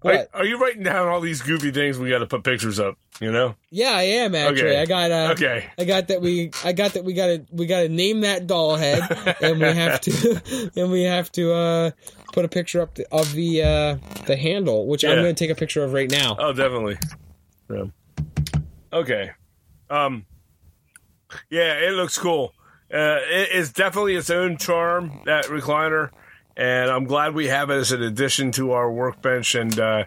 What? 0.01 0.31
Are, 0.33 0.45
you 0.45 0.61
writing 0.61 0.85
down 0.85 1.09
all 1.09 1.21
these 1.21 1.43
goofy 1.43 1.73
things 1.73 1.99
we 1.99 2.09
got 2.09 2.21
to 2.21 2.27
put 2.27 2.45
pictures 2.45 2.79
up? 2.79 2.97
You 3.21 3.33
know? 3.33 3.57
Yeah, 3.73 3.91
I 3.91 4.03
am 4.03 4.33
actually. 4.37 4.69
Okay. 4.69 4.81
I 4.81 4.87
got 4.87 5.11
uh, 5.11 5.33
Okay. 5.33 5.67
I 5.77 5.85
got 5.85 6.07
that 6.07 6.21
we 6.23 6.53
I 6.65 6.73
got 6.73 6.93
that 6.95 7.03
we 7.05 7.15
got 7.15 7.27
to 7.27 7.45
we 7.51 7.67
got 7.67 7.81
to 7.81 7.89
name 7.89 8.21
that 8.21 8.47
doll 8.47 8.77
head 8.77 9.03
and 9.43 9.59
we 9.61 9.67
have 9.67 10.01
to 10.03 10.71
and 10.77 10.93
we 10.93 11.03
have 11.03 11.33
to 11.33 11.53
uh 11.53 11.91
put 12.33 12.45
a 12.45 12.49
picture 12.49 12.81
up 12.81 12.97
of 13.11 13.33
the 13.33 13.63
uh 13.65 13.97
the 14.27 14.37
handle 14.37 14.87
which 14.87 15.05
I'm 15.05 15.17
going 15.17 15.35
to 15.35 15.45
take 15.45 15.51
a 15.51 15.59
picture 15.59 15.83
of 15.83 15.93
right 15.93 16.09
now. 16.09 16.37
Oh, 16.39 16.53
definitely. 16.53 16.97
Yeah. 17.71 17.85
Okay. 18.93 19.31
Um. 19.91 20.25
Yeah, 21.51 21.75
it 21.75 21.93
looks 21.93 22.19
cool. 22.19 22.55
Uh, 22.93 23.19
it 23.29 23.51
is 23.53 23.73
definitely 23.73 24.17
its 24.17 24.31
own 24.31 24.57
charm 24.57 25.21
that 25.27 25.45
recliner, 25.47 26.11
and 26.57 26.91
I'm 26.91 27.05
glad 27.05 27.35
we 27.35 27.49
have 27.49 27.69
it 27.71 27.75
as 27.75 27.93
an 27.93 28.03
addition 28.03 28.51
to 28.53 28.73
our 28.73 28.91
workbench 28.91 29.55
and 29.55 29.79
uh, 29.79 30.05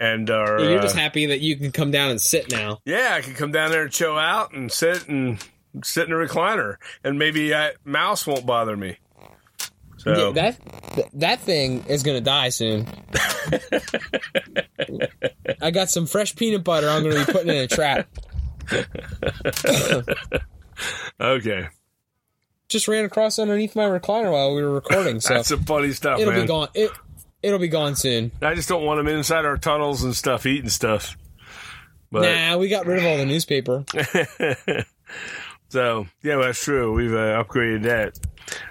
and 0.00 0.28
our. 0.30 0.60
You're 0.60 0.78
uh, 0.78 0.82
just 0.82 0.96
happy 0.96 1.26
that 1.26 1.40
you 1.40 1.56
can 1.56 1.70
come 1.70 1.92
down 1.92 2.10
and 2.10 2.20
sit 2.20 2.50
now. 2.50 2.80
yeah, 2.84 3.14
I 3.14 3.20
can 3.20 3.34
come 3.34 3.52
down 3.52 3.70
there 3.70 3.82
and 3.82 3.92
chill 3.92 4.18
out 4.18 4.52
and 4.52 4.72
sit 4.72 5.08
and 5.08 5.38
sit 5.84 6.08
in 6.08 6.12
a 6.12 6.16
recliner, 6.16 6.76
and 7.04 7.18
maybe 7.18 7.50
that 7.50 7.76
mouse 7.84 8.26
won't 8.26 8.46
bother 8.46 8.76
me. 8.76 8.98
So 9.98 10.32
Yeah, 10.34 10.42
that 10.96 11.10
that 11.14 11.40
thing 11.40 11.84
is 11.88 12.02
going 12.02 12.16
to 12.16 12.24
die 12.24 12.48
soon. 12.48 12.88
I 15.60 15.70
got 15.70 15.90
some 15.90 16.06
fresh 16.06 16.34
peanut 16.36 16.64
butter 16.64 16.88
I'm 16.88 17.02
going 17.02 17.16
to 17.16 17.26
be 17.26 17.32
putting 17.32 17.48
in 17.50 17.56
a 17.56 17.66
trap. 17.66 18.08
okay, 21.20 21.68
Just 22.68 22.88
ran 22.88 23.04
across 23.04 23.38
underneath 23.38 23.76
my 23.76 23.84
recliner 23.84 24.32
while 24.32 24.54
we 24.54 24.62
were 24.62 24.72
recording, 24.72 25.20
so 25.20 25.34
that's 25.34 25.48
some 25.48 25.64
funny 25.64 25.92
stuff, 25.92 26.18
it'll 26.18 26.32
man. 26.32 26.42
be 26.42 26.46
gone. 26.46 26.68
It 26.74 26.90
it'll 27.42 27.58
be 27.58 27.68
gone 27.68 27.94
soon. 27.94 28.32
I 28.40 28.54
just 28.54 28.68
don't 28.68 28.84
want 28.84 28.98
them 28.98 29.08
inside 29.08 29.44
our 29.44 29.58
tunnels 29.58 30.02
and 30.02 30.16
stuff, 30.16 30.46
eating 30.46 30.70
stuff. 30.70 31.16
But 32.10 32.22
Nah, 32.22 32.56
we 32.56 32.68
got 32.68 32.86
rid 32.86 32.98
of 32.98 33.04
all 33.04 33.18
the 33.18 33.26
newspaper. 33.26 33.84
So 35.74 36.06
yeah, 36.22 36.36
that's 36.36 36.62
true. 36.62 36.92
We've 36.92 37.12
uh, 37.12 37.42
upgraded 37.42 37.82
that. 37.82 38.16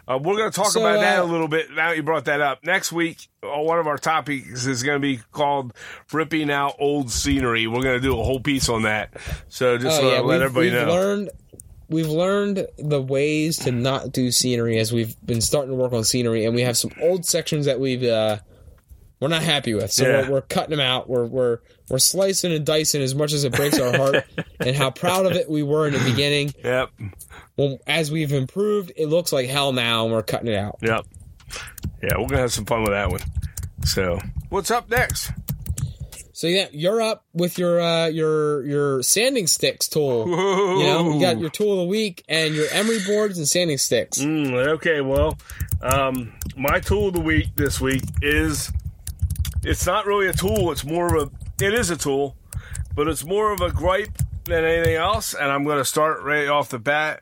Uh, 0.07 0.19
we're 0.23 0.37
going 0.37 0.49
to 0.49 0.55
talk 0.55 0.71
So, 0.71 0.79
about 0.79 1.01
that 1.01 1.19
a 1.19 1.23
uh, 1.23 1.25
little 1.25 1.49
bit. 1.49 1.69
Now 1.69 1.91
you 1.91 2.01
brought 2.01 2.23
that 2.25 2.39
up. 2.39 2.63
Next 2.63 2.93
week, 2.93 3.27
uh, 3.43 3.59
one 3.59 3.77
of 3.77 3.87
our 3.87 3.97
topics 3.97 4.65
is 4.65 4.83
going 4.83 5.01
to 5.01 5.05
be 5.05 5.19
called 5.33 5.73
"ripping 6.13 6.49
out 6.49 6.75
old 6.79 7.11
scenery." 7.11 7.67
We're 7.67 7.81
going 7.81 7.99
to 7.99 8.07
do 8.07 8.17
a 8.17 8.23
whole 8.23 8.39
piece 8.39 8.69
on 8.69 8.83
that. 8.83 9.17
So 9.49 9.77
just 9.77 10.01
Oh 10.01 10.07
uh, 10.07 10.11
yeah, 10.13 10.19
let 10.21 10.41
everybody 10.41 10.69
we've 10.69 10.87
know. 10.87 10.93
learned 10.93 11.29
we've 11.89 12.07
learned 12.07 12.67
the 12.77 13.01
ways 13.01 13.57
to 13.59 13.73
not 13.73 14.13
do 14.13 14.31
scenery 14.31 14.77
as 14.77 14.93
we've 14.93 15.13
been 15.25 15.41
starting 15.41 15.71
to 15.71 15.75
work 15.75 15.91
on 15.91 16.05
scenery, 16.05 16.45
and 16.45 16.55
we 16.55 16.61
have 16.61 16.77
some 16.77 16.91
old 17.01 17.25
sections 17.25 17.65
that 17.65 17.81
we've 17.81 18.03
uh, 18.03 18.37
we're 19.23 19.29
not 19.29 19.41
happy 19.41 19.73
with. 19.73 19.91
So 19.91 20.05
Yeah. 20.05 20.21
we're, 20.27 20.33
we're 20.35 20.41
cutting 20.41 20.71
them 20.71 20.79
out. 20.85 21.09
We're 21.09 21.25
we're 21.25 21.59
we're 21.89 21.97
slicing 21.99 22.51
and 22.51 22.65
dicing 22.65 23.01
as 23.01 23.15
much 23.15 23.31
as 23.33 23.45
it 23.45 23.53
breaks 23.53 23.79
our 23.79 23.95
heart, 23.97 24.25
and 24.59 24.75
how 24.75 24.91
proud 24.91 25.25
of 25.25 25.31
it 25.31 25.49
we 25.49 25.63
were 25.63 25.87
in 25.87 25.93
the 25.93 25.99
beginning. 26.11 26.53
Yep, 26.63 26.89
Well, 27.57 27.77
as 27.87 28.11
we've 28.11 28.33
improved, 28.33 28.91
it 28.97 29.07
looks 29.07 29.31
like 29.31 29.47
hell 29.47 29.71
now, 29.71 30.03
and 30.03 30.13
we're 30.13 30.23
cutting 30.23 30.49
it 30.49 30.55
out. 30.57 30.77
yep, 30.81 31.05
yeah. 32.01 32.17
We're 32.17 32.27
to 32.27 32.37
have 32.37 32.51
some 32.51 32.65
fun 32.65 32.81
with 32.81 32.91
that 32.91 33.09
one. 33.09 33.21
So 33.85 34.19
what's 34.49 34.69
up 34.71 34.89
next? 34.89 35.31
So 36.35 36.47
yeah, 36.47 36.67
you're 36.71 36.99
up 37.01 37.23
with 37.33 37.57
your 37.57 37.79
uh, 37.79 38.07
your 38.07 38.65
your 38.65 39.03
sanding 39.03 39.47
sticks 39.47 39.87
tool. 39.87 40.27
You 40.27 40.35
know, 40.83 41.13
you 41.13 41.21
got 41.21 41.39
your 41.39 41.49
tool 41.49 41.73
of 41.73 41.77
the 41.79 41.85
week 41.85 42.23
and 42.27 42.53
your 42.55 42.67
emery 42.71 42.99
boards 43.05 43.37
and 43.37 43.47
sanding 43.47 43.77
sticks. 43.77 44.19
Mm, 44.19 44.53
okay, 44.75 44.99
well, 45.01 45.37
um, 45.81 46.33
my 46.57 46.79
tool 46.79 47.09
of 47.09 47.13
the 47.13 47.19
week 47.21 47.47
this 47.55 47.79
week 47.79 48.01
is 48.21 48.71
it's 49.63 49.85
not 49.85 50.05
really 50.05 50.27
a 50.27 50.33
tool, 50.33 50.71
it's 50.71 50.83
more 50.83 51.15
of 51.15 51.23
a 51.23 51.63
it 51.63 51.73
is 51.73 51.89
a 51.89 51.97
tool, 51.97 52.35
but 52.95 53.07
it's 53.07 53.23
more 53.23 53.51
of 53.51 53.61
a 53.61 53.71
gripe 53.71 54.17
than 54.45 54.65
anything 54.65 54.95
else, 54.95 55.33
and 55.33 55.51
I'm 55.51 55.63
gonna 55.63 55.85
start 55.85 56.21
right 56.23 56.47
off 56.47 56.69
the 56.69 56.79
bat. 56.79 57.21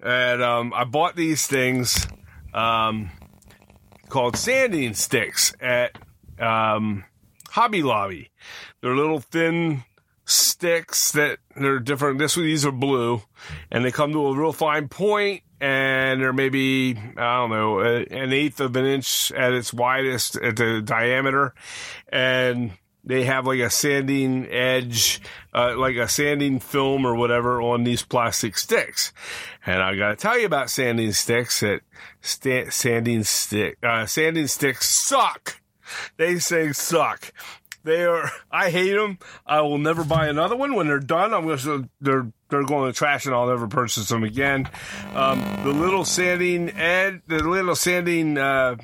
And 0.00 0.42
um, 0.42 0.72
I 0.74 0.84
bought 0.84 1.16
these 1.16 1.46
things 1.48 2.06
um, 2.54 3.10
called 4.08 4.36
sanding 4.36 4.94
sticks 4.94 5.52
at 5.60 5.98
um, 6.38 7.04
Hobby 7.50 7.82
Lobby. 7.82 8.30
They're 8.80 8.94
little 8.94 9.18
thin 9.18 9.82
sticks 10.24 11.12
that 11.12 11.38
they're 11.56 11.80
different. 11.80 12.18
This 12.18 12.36
one, 12.36 12.46
these 12.46 12.64
are 12.64 12.72
blue, 12.72 13.22
and 13.72 13.84
they 13.84 13.90
come 13.90 14.12
to 14.12 14.26
a 14.26 14.38
real 14.38 14.52
fine 14.52 14.88
point, 14.88 15.42
and 15.60 16.20
they're 16.20 16.32
maybe 16.32 16.96
I 17.16 17.36
don't 17.36 17.50
know 17.50 17.80
an 17.80 18.32
eighth 18.32 18.60
of 18.60 18.76
an 18.76 18.86
inch 18.86 19.32
at 19.32 19.52
its 19.52 19.72
widest 19.72 20.36
at 20.36 20.56
the 20.56 20.80
diameter, 20.82 21.54
and 22.08 22.72
they 23.04 23.24
have 23.24 23.46
like 23.46 23.60
a 23.60 23.70
sanding 23.70 24.46
edge, 24.50 25.20
uh, 25.54 25.76
like 25.76 25.96
a 25.96 26.08
sanding 26.08 26.60
film 26.60 27.06
or 27.06 27.14
whatever 27.14 27.62
on 27.62 27.84
these 27.84 28.02
plastic 28.02 28.58
sticks. 28.58 29.12
And 29.64 29.82
I 29.82 29.96
got 29.96 30.10
to 30.10 30.16
tell 30.16 30.38
you 30.38 30.46
about 30.46 30.70
sanding 30.70 31.12
sticks. 31.12 31.60
That 31.60 31.80
sta- 32.20 32.70
sanding 32.70 33.24
stick, 33.24 33.78
uh, 33.82 34.06
sanding 34.06 34.46
sticks 34.46 34.88
suck. 34.88 35.60
They 36.18 36.38
say 36.38 36.72
suck. 36.72 37.32
They 37.88 38.04
are. 38.04 38.30
I 38.50 38.70
hate 38.70 38.92
them. 38.94 39.18
I 39.46 39.62
will 39.62 39.78
never 39.78 40.04
buy 40.04 40.26
another 40.28 40.54
one. 40.56 40.74
When 40.74 40.86
they're 40.86 41.00
done, 41.00 41.32
I'm 41.34 41.46
going 41.46 41.58
to. 41.58 41.88
They're 42.00 42.30
they're 42.50 42.64
going 42.64 42.92
to 42.92 42.96
trash, 42.96 43.26
and 43.26 43.34
I'll 43.34 43.48
never 43.48 43.66
purchase 43.66 44.08
them 44.08 44.24
again. 44.24 44.68
Um, 45.14 45.40
the 45.64 45.72
little 45.72 46.04
sanding 46.04 46.70
ed, 46.70 47.22
the 47.26 47.42
little 47.42 47.74
sanding. 47.74 48.36
Uh, 48.38 48.76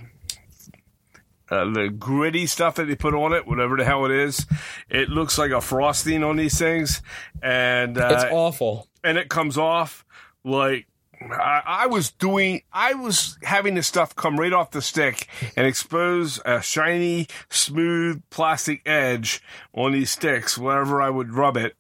uh, 1.51 1.71
the 1.73 1.89
gritty 1.91 2.47
stuff 2.47 2.77
that 2.77 2.87
they 2.87 2.97
put 2.97 3.15
on 3.15 3.35
it, 3.35 3.47
whatever 3.47 3.77
the 3.77 3.85
hell 3.85 4.07
it 4.07 4.11
is, 4.11 4.47
it 4.89 5.11
looks 5.11 5.37
like 5.37 5.51
a 5.51 5.61
frosting 5.61 6.25
on 6.25 6.37
these 6.37 6.59
things, 6.59 7.03
and 7.43 7.99
uh, 7.99 8.09
It's 8.13 8.25
awful. 8.33 8.89
and 9.05 9.19
it 9.19 9.29
comes 9.29 9.59
off 9.59 10.07
like 10.43 10.87
I, 11.33 11.63
I 11.67 11.87
was 11.87 12.11
doing. 12.11 12.63
I 12.73 12.95
was 12.95 13.39
having 13.43 13.75
this 13.75 13.87
stuff 13.87 14.15
come 14.15 14.39
right 14.39 14.53
off 14.53 14.71
the 14.71 14.83
stick 14.83 15.29
and 15.57 15.67
expose 15.67 16.41
a 16.45 16.61
shiny, 16.63 17.29
smooth 17.51 18.23
plastic 18.31 18.83
edge 18.87 19.43
on 19.73 19.93
these 19.93 20.11
sticks 20.11 20.59
wherever 20.59 21.01
I 21.01 21.11
would 21.11 21.33
rub 21.33 21.57
it. 21.57 21.77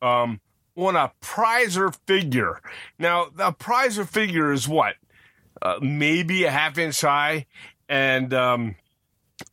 Um, 0.00 0.40
on 0.76 0.94
a 0.94 1.12
Preiser 1.20 1.96
figure. 2.06 2.60
Now, 2.98 3.26
the 3.34 3.52
Preiser 3.52 4.08
figure 4.08 4.52
is 4.52 4.68
what? 4.68 4.94
Uh, 5.60 5.78
maybe 5.82 6.44
a 6.44 6.50
half 6.50 6.78
inch 6.78 7.00
high, 7.00 7.46
and 7.88 8.32
um, 8.32 8.76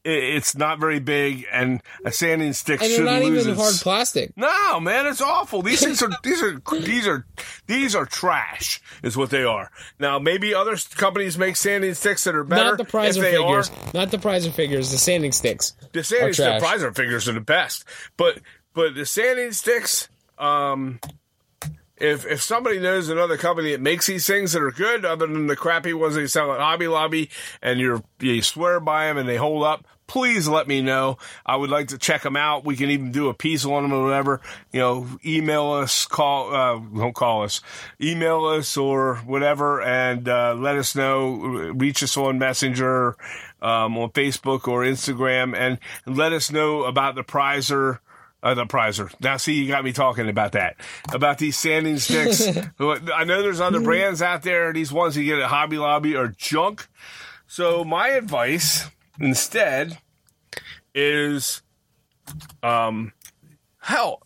it's 0.03 0.55
not 0.55 0.79
very 0.79 0.99
big. 0.99 1.45
And 1.51 1.81
a 2.03 2.11
sanding 2.11 2.53
stick 2.53 2.81
And 2.81 2.91
they're 2.91 3.03
not 3.03 3.21
even 3.23 3.49
its- 3.49 3.59
hard 3.59 3.75
plastic. 3.75 4.36
no, 4.36 4.79
man, 4.79 5.07
it's 5.07 5.21
awful. 5.21 5.61
These 5.61 5.83
things 5.83 6.01
are 6.01 6.09
these 6.23 6.41
are 6.41 6.61
these 6.81 7.07
are 7.07 7.25
these 7.67 7.95
are 7.95 8.05
trash. 8.05 8.81
Is 9.03 9.15
what 9.17 9.29
they 9.29 9.43
are. 9.43 9.71
Now, 9.99 10.19
maybe 10.19 10.53
other 10.53 10.75
companies 10.95 11.38
make 11.38 11.55
sanding 11.55 11.93
sticks 11.93 12.23
that 12.25 12.36
are 12.36 12.43
better. 12.43 12.75
Not 12.75 12.77
the 12.77 12.86
Preiser 12.86 13.21
figures. 13.21 13.69
Are. 13.69 13.91
Not 13.93 14.11
the 14.11 14.17
Preiser 14.17 14.51
figures. 14.51 14.91
The 14.91 14.97
sanding 14.97 15.31
sticks. 15.31 15.73
The 15.93 16.03
sanding 16.03 16.33
stick 16.33 16.61
Preiser 16.61 16.95
figures 16.95 17.27
are 17.27 17.33
the 17.33 17.41
best, 17.41 17.86
but 18.17 18.39
but 18.73 18.95
the 18.95 19.05
sanding 19.05 19.51
sticks, 19.53 20.09
um, 20.38 20.99
if 21.97 22.25
if 22.25 22.41
somebody 22.41 22.79
knows 22.79 23.09
another 23.09 23.37
company 23.37 23.71
that 23.71 23.81
makes 23.81 24.07
these 24.07 24.27
things 24.27 24.53
that 24.53 24.61
are 24.61 24.71
good, 24.71 25.05
other 25.05 25.27
than 25.27 25.47
the 25.47 25.55
crappy 25.55 25.93
ones 25.93 26.15
they 26.15 26.27
sell 26.27 26.53
at 26.53 26.59
Hobby 26.59 26.87
Lobby, 26.87 27.29
and 27.61 27.79
you're 27.79 28.03
you 28.19 28.41
swear 28.41 28.79
by 28.79 29.07
them 29.07 29.17
and 29.17 29.27
they 29.27 29.37
hold 29.37 29.63
up, 29.63 29.85
please 30.07 30.47
let 30.47 30.67
me 30.67 30.81
know. 30.81 31.17
I 31.45 31.55
would 31.55 31.69
like 31.69 31.89
to 31.89 31.97
check 31.97 32.21
them 32.21 32.35
out. 32.35 32.65
We 32.65 32.75
can 32.75 32.89
even 32.89 33.11
do 33.11 33.29
a 33.29 33.33
piece 33.33 33.65
on 33.65 33.83
them 33.83 33.93
or 33.93 34.03
whatever. 34.03 34.41
You 34.71 34.79
know, 34.79 35.07
email 35.25 35.71
us, 35.71 36.05
call, 36.05 36.53
uh, 36.53 36.79
don't 36.79 37.15
call 37.15 37.43
us, 37.43 37.61
email 38.01 38.45
us 38.45 38.77
or 38.77 39.15
whatever, 39.17 39.81
and 39.81 40.27
uh, 40.27 40.55
let 40.55 40.75
us 40.75 40.95
know. 40.95 41.71
Reach 41.75 42.03
us 42.03 42.17
on 42.17 42.39
Messenger, 42.39 43.15
um, 43.61 43.97
on 43.97 44.09
Facebook 44.11 44.67
or 44.67 44.83
Instagram, 44.83 45.55
and 45.55 45.79
let 46.05 46.33
us 46.33 46.51
know 46.51 46.83
about 46.83 47.15
the 47.15 47.23
Preiser. 47.23 47.99
Uh, 48.45 48.53
the 48.53 48.65
Preiser. 48.67 49.11
Now, 49.21 49.37
see, 49.37 49.55
you 49.55 49.67
got 49.67 49.83
me 49.83 49.91
talking 49.91 50.29
about 50.29 50.51
that. 50.51 50.75
About 51.11 51.39
these 51.39 51.57
sanding 51.57 51.97
sticks. 51.97 52.47
I 52.79 53.23
know 53.23 53.41
there's 53.41 53.59
other 53.59 53.81
brands 53.81 54.21
out 54.21 54.43
there. 54.43 54.71
These 54.71 54.93
ones 54.93 55.17
you 55.17 55.23
get 55.23 55.39
at 55.39 55.49
Hobby 55.49 55.79
Lobby 55.79 56.15
are 56.15 56.27
junk. 56.27 56.87
So 57.47 57.83
my 57.83 58.09
advice 58.09 58.87
instead 59.19 59.97
is, 60.93 61.63
um, 62.61 63.13
hell, 63.79 64.21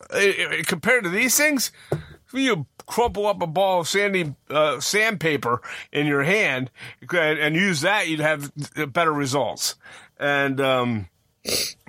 compared 0.65 1.05
to 1.05 1.09
these 1.09 1.38
things, 1.38 1.72
if 1.91 2.34
you 2.34 2.65
crumple 2.86 3.26
up 3.26 3.41
a 3.41 3.47
ball 3.47 3.80
of 3.80 3.88
sandy 3.88 4.36
uh, 4.49 4.82
sandpaper 4.82 5.61
in 5.93 6.07
your 6.07 6.24
hand 6.24 6.72
and, 7.09 7.39
and, 7.39 7.55
use 7.55 7.82
that, 7.82 8.09
you'd 8.09 8.20
have 8.20 8.51
better 8.91 9.13
results. 9.13 9.76
And 10.20 10.59
um, 10.59 11.07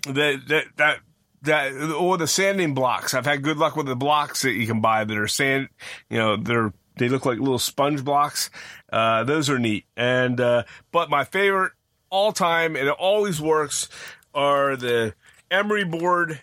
that 0.04 0.42
that 0.46 0.64
that 0.76 1.00
that 1.42 1.72
or 1.92 2.16
the 2.18 2.26
sanding 2.26 2.74
blocks. 2.74 3.14
I've 3.14 3.26
had 3.26 3.42
good 3.42 3.56
luck 3.56 3.76
with 3.76 3.86
the 3.86 3.96
blocks 3.96 4.42
that 4.42 4.52
you 4.52 4.66
can 4.66 4.80
buy 4.80 5.04
that 5.04 5.16
are 5.16 5.28
sand. 5.28 5.68
You 6.08 6.18
know, 6.18 6.36
they're 6.36 6.72
they 6.96 7.08
look 7.08 7.24
like 7.24 7.38
little 7.38 7.58
sponge 7.58 8.04
blocks. 8.04 8.50
Uh, 8.92 9.24
those 9.24 9.48
are 9.48 9.58
neat. 9.58 9.86
And 9.96 10.40
uh, 10.40 10.64
but 10.92 11.10
my 11.10 11.24
favorite 11.24 11.72
all 12.10 12.32
time, 12.32 12.76
and 12.76 12.88
it 12.88 12.96
always 12.98 13.40
works, 13.40 13.88
are 14.34 14.76
the 14.76 15.14
emery 15.50 15.84
board 15.84 16.40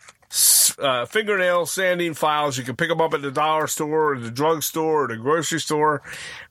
uh, 0.79 1.05
fingernail 1.05 1.65
sanding 1.65 2.13
files. 2.13 2.57
You 2.57 2.63
can 2.63 2.75
pick 2.75 2.89
them 2.89 3.01
up 3.01 3.13
at 3.13 3.21
the 3.21 3.31
dollar 3.31 3.67
store 3.67 4.13
or 4.13 4.19
the 4.19 4.31
drugstore 4.31 5.05
or 5.05 5.07
the 5.07 5.17
grocery 5.17 5.59
store. 5.59 6.01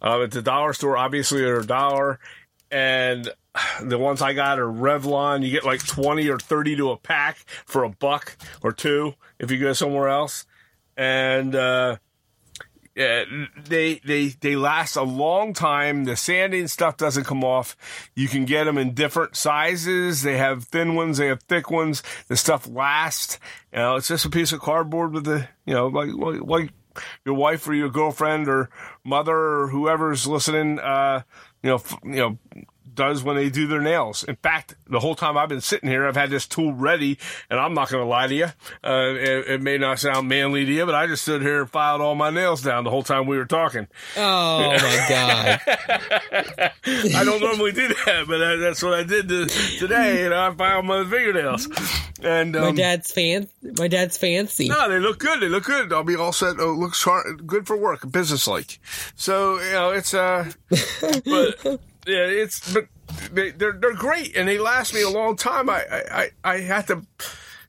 Uh, 0.02 0.22
at 0.22 0.30
the 0.30 0.42
dollar 0.42 0.72
store, 0.72 0.96
obviously, 0.96 1.40
they're 1.40 1.60
a 1.60 1.66
dollar. 1.66 2.18
And 2.70 3.30
the 3.82 3.98
ones 3.98 4.22
I 4.22 4.32
got 4.32 4.58
are 4.58 4.66
Revlon. 4.66 5.44
You 5.44 5.50
get 5.50 5.64
like 5.64 5.84
20 5.86 6.28
or 6.28 6.38
30 6.38 6.76
to 6.76 6.90
a 6.90 6.96
pack 6.96 7.38
for 7.64 7.84
a 7.84 7.90
buck 7.90 8.36
or 8.62 8.72
two 8.72 9.14
if 9.38 9.50
you 9.50 9.58
go 9.58 9.72
somewhere 9.72 10.08
else. 10.08 10.46
And, 10.96 11.54
uh, 11.54 11.96
yeah, 12.96 13.24
they 13.68 14.00
they 14.06 14.28
they 14.28 14.56
last 14.56 14.96
a 14.96 15.02
long 15.02 15.52
time. 15.52 16.04
The 16.04 16.16
sanding 16.16 16.66
stuff 16.66 16.96
doesn't 16.96 17.24
come 17.24 17.44
off. 17.44 17.76
You 18.14 18.26
can 18.26 18.46
get 18.46 18.64
them 18.64 18.78
in 18.78 18.94
different 18.94 19.36
sizes. 19.36 20.22
They 20.22 20.38
have 20.38 20.64
thin 20.64 20.94
ones. 20.94 21.18
They 21.18 21.26
have 21.26 21.42
thick 21.42 21.70
ones. 21.70 22.02
The 22.28 22.38
stuff 22.38 22.66
lasts. 22.66 23.38
You 23.70 23.80
know, 23.80 23.96
it's 23.96 24.08
just 24.08 24.24
a 24.24 24.30
piece 24.30 24.50
of 24.52 24.60
cardboard 24.60 25.12
with 25.12 25.24
the 25.24 25.46
you 25.66 25.74
know 25.74 25.88
like 25.88 26.08
like 26.14 26.72
your 27.26 27.34
wife 27.34 27.68
or 27.68 27.74
your 27.74 27.90
girlfriend 27.90 28.48
or 28.48 28.70
mother 29.04 29.36
or 29.36 29.68
whoever's 29.68 30.26
listening. 30.26 30.78
Uh, 30.78 31.20
you 31.66 31.72
know, 31.72 31.82
you 32.04 32.20
know, 32.20 32.38
does 32.96 33.22
when 33.22 33.36
they 33.36 33.48
do 33.48 33.66
their 33.66 33.80
nails. 33.80 34.24
In 34.24 34.36
fact, 34.36 34.74
the 34.88 34.98
whole 34.98 35.14
time 35.14 35.36
I've 35.36 35.48
been 35.48 35.60
sitting 35.60 35.88
here, 35.88 36.06
I've 36.06 36.16
had 36.16 36.30
this 36.30 36.46
tool 36.46 36.72
ready, 36.72 37.18
and 37.48 37.60
I'm 37.60 37.74
not 37.74 37.90
going 37.90 38.02
to 38.02 38.08
lie 38.08 38.26
to 38.26 38.34
you. 38.34 38.46
Uh, 38.82 39.14
it, 39.14 39.48
it, 39.48 39.62
may 39.62 39.78
not 39.78 39.98
sound 40.00 40.28
manly 40.28 40.64
to 40.64 40.72
you, 40.72 40.86
but 40.86 40.94
I 40.94 41.06
just 41.06 41.22
stood 41.22 41.42
here 41.42 41.60
and 41.60 41.70
filed 41.70 42.00
all 42.00 42.14
my 42.14 42.30
nails 42.30 42.62
down 42.62 42.84
the 42.84 42.90
whole 42.90 43.02
time 43.02 43.26
we 43.26 43.36
were 43.36 43.46
talking. 43.46 43.86
Oh 44.16 44.72
my 44.72 45.06
god! 45.08 45.60
I 46.86 47.24
don't 47.24 47.40
normally 47.40 47.72
do 47.72 47.88
that, 47.88 48.24
but 48.26 48.42
I, 48.42 48.56
that's 48.56 48.82
what 48.82 48.94
I 48.94 49.02
did 49.02 49.28
to, 49.28 49.46
today. 49.46 50.24
And 50.24 50.34
I 50.34 50.52
filed 50.54 50.86
my 50.86 51.04
fingernails. 51.04 51.68
And 52.22 52.56
um, 52.56 52.64
my 52.64 52.72
dad's 52.72 53.12
fan. 53.12 53.48
My 53.78 53.88
dad's 53.88 54.16
fancy. 54.16 54.68
No, 54.68 54.88
they 54.88 54.98
look 54.98 55.18
good. 55.18 55.40
They 55.40 55.48
look 55.48 55.64
good. 55.64 55.92
I'll 55.92 56.02
be 56.02 56.16
all 56.16 56.32
set. 56.32 56.56
Oh, 56.58 56.72
looks 56.72 57.02
hard, 57.02 57.46
good 57.46 57.66
for 57.66 57.76
work, 57.76 58.10
business 58.10 58.46
like. 58.46 58.78
So 59.14 59.60
you 59.60 59.72
know, 59.72 59.90
it's 59.90 60.14
uh, 60.14 60.50
but 61.00 61.80
yeah, 62.06 62.26
it's 62.26 62.72
but 62.72 62.86
they, 63.32 63.50
they're 63.50 63.72
they're 63.72 63.94
great 63.94 64.36
and 64.36 64.48
they 64.48 64.58
last 64.58 64.94
me 64.94 65.02
a 65.02 65.10
long 65.10 65.36
time. 65.36 65.68
I 65.68 65.82
I 65.90 66.30
I 66.44 66.58
had 66.60 66.86
to. 66.88 67.02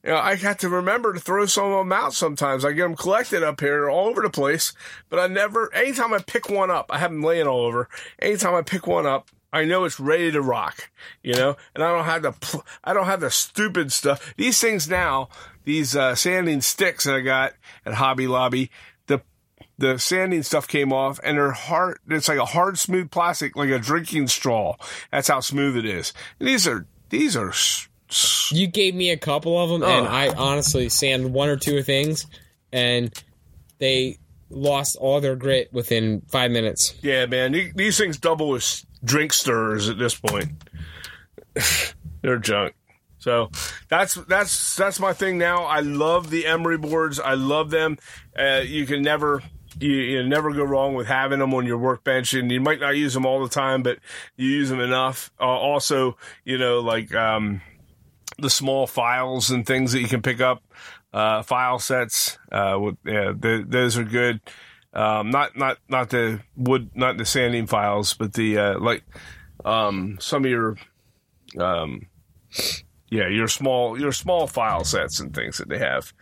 You 0.03 0.13
know, 0.13 0.19
I 0.19 0.35
had 0.35 0.59
to 0.59 0.69
remember 0.69 1.11
to 1.11 1.19
throw 1.19 1.47
some 1.47 1.65
of 1.73 1.79
them 1.79 1.91
out 1.91 2.13
sometimes. 2.13 2.63
I 2.63 2.71
get 2.71 2.83
them 2.83 2.95
collected 2.95 3.43
up 3.43 3.59
here 3.59 3.89
all 3.89 4.07
over 4.07 4.21
the 4.21 4.29
place, 4.29 4.71
but 5.09 5.19
I 5.19 5.27
never, 5.27 5.73
anytime 5.73 6.13
I 6.13 6.19
pick 6.19 6.49
one 6.49 6.71
up, 6.71 6.85
I 6.91 6.99
have 6.99 7.11
them 7.11 7.23
laying 7.23 7.47
all 7.47 7.65
over. 7.65 7.89
Anytime 8.19 8.53
I 8.53 8.61
pick 8.61 8.87
one 8.87 9.05
up, 9.05 9.29
I 9.51 9.65
know 9.65 9.83
it's 9.83 9.99
ready 9.99 10.31
to 10.31 10.41
rock, 10.41 10.91
you 11.23 11.33
know, 11.33 11.57
and 11.73 11.83
I 11.83 11.91
don't 11.91 12.05
have 12.05 12.21
the, 12.21 12.63
I 12.85 12.93
don't 12.93 13.07
have 13.07 13.19
the 13.19 13.31
stupid 13.31 13.91
stuff. 13.91 14.33
These 14.37 14.61
things 14.61 14.87
now, 14.87 15.29
these 15.65 15.93
uh, 15.93 16.15
sanding 16.15 16.61
sticks 16.61 17.03
that 17.03 17.15
I 17.15 17.21
got 17.21 17.53
at 17.85 17.95
Hobby 17.95 18.27
Lobby, 18.27 18.71
the 19.77 19.97
sanding 19.97 20.43
stuff 20.43 20.67
came 20.67 20.91
off 20.91 21.19
and 21.23 21.37
her 21.37 21.51
heart, 21.51 22.01
it's 22.09 22.27
like 22.27 22.39
a 22.39 22.45
hard, 22.45 22.79
smooth 22.79 23.11
plastic, 23.11 23.55
like 23.55 23.69
a 23.69 23.79
drinking 23.79 24.27
straw. 24.27 24.75
That's 25.11 25.27
how 25.27 25.39
smooth 25.39 25.77
it 25.77 25.85
is. 25.85 26.13
And 26.39 26.47
these 26.47 26.67
are, 26.67 26.87
these 27.09 27.37
are. 27.37 27.53
You 28.51 28.67
gave 28.67 28.95
me 28.95 29.11
a 29.11 29.17
couple 29.17 29.61
of 29.61 29.69
them 29.69 29.83
oh. 29.83 29.85
and 29.85 30.07
I 30.07 30.29
honestly 30.29 30.89
sand 30.89 31.33
one 31.33 31.49
or 31.49 31.57
two 31.57 31.83
things 31.83 32.25
and 32.71 33.13
they 33.79 34.17
lost 34.49 34.95
all 34.95 35.21
their 35.21 35.35
grit 35.35 35.71
within 35.71 36.21
five 36.29 36.51
minutes. 36.51 36.95
Yeah, 37.01 37.25
man. 37.25 37.51
These 37.75 37.97
things 37.97 38.17
double 38.17 38.55
as 38.55 38.85
drink 39.03 39.33
stirrers 39.33 39.89
at 39.89 39.97
this 39.97 40.15
point. 40.15 40.51
they're 42.21 42.39
junk. 42.39 42.73
So 43.19 43.49
that's 43.89 44.13
that's 44.13 44.75
that's 44.75 44.99
my 44.99 45.11
thing 45.11 45.37
now. 45.37 45.63
I 45.63 45.81
love 45.81 46.29
the 46.29 46.45
emery 46.45 46.77
boards. 46.77 47.19
I 47.19 47.33
love 47.33 47.71
them. 47.71 47.97
Uh, 48.37 48.61
you 48.63 48.85
can 48.85 49.01
never 49.01 49.41
you, 49.79 49.91
you 49.91 50.27
never 50.27 50.51
go 50.53 50.63
wrong 50.63 50.93
with 50.93 51.07
having 51.07 51.39
them 51.39 51.53
on 51.53 51.65
your 51.65 51.77
workbench, 51.77 52.33
and 52.33 52.51
you 52.51 52.61
might 52.61 52.79
not 52.79 52.95
use 52.95 53.13
them 53.13 53.25
all 53.25 53.41
the 53.41 53.49
time, 53.49 53.83
but 53.83 53.99
you 54.35 54.47
use 54.47 54.69
them 54.69 54.79
enough. 54.79 55.31
Uh, 55.39 55.43
also, 55.43 56.17
you 56.43 56.57
know, 56.57 56.79
like 56.79 57.13
um, 57.13 57.61
the 58.39 58.49
small 58.49 58.87
files 58.87 59.49
and 59.49 59.65
things 59.65 59.91
that 59.91 60.01
you 60.01 60.07
can 60.07 60.21
pick 60.21 60.41
up, 60.41 60.63
uh, 61.13 61.41
file 61.43 61.79
sets. 61.79 62.37
Uh, 62.51 62.77
with, 62.79 62.97
yeah, 63.05 63.33
the, 63.37 63.65
those 63.67 63.97
are 63.97 64.03
good. 64.03 64.41
Um, 64.93 65.29
not 65.29 65.55
not 65.55 65.77
not 65.89 66.09
the 66.09 66.41
wood, 66.55 66.91
not 66.95 67.17
the 67.17 67.25
sanding 67.25 67.67
files, 67.67 68.13
but 68.13 68.33
the 68.33 68.57
uh, 68.57 68.79
like 68.79 69.03
um, 69.63 70.17
some 70.19 70.43
of 70.43 70.49
your 70.49 70.77
um, 71.59 72.07
yeah, 73.09 73.27
your 73.27 73.47
small 73.47 73.99
your 73.99 74.11
small 74.11 74.47
file 74.47 74.83
sets 74.83 75.19
and 75.19 75.33
things 75.33 75.57
that 75.57 75.69
they 75.69 75.77
have. 75.77 76.13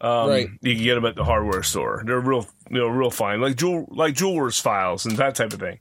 Um, 0.00 0.28
right. 0.28 0.48
You 0.62 0.74
can 0.74 0.84
get 0.84 0.94
them 0.94 1.04
at 1.04 1.14
the 1.14 1.24
hardware 1.24 1.62
store. 1.62 2.02
They're 2.04 2.20
real, 2.20 2.46
you 2.70 2.78
know, 2.78 2.88
real 2.88 3.10
fine, 3.10 3.40
like 3.40 3.56
jewel, 3.56 3.86
like 3.90 4.14
jewelers 4.14 4.58
files 4.58 5.04
and 5.04 5.16
that 5.18 5.34
type 5.34 5.52
of 5.52 5.60
thing. 5.60 5.78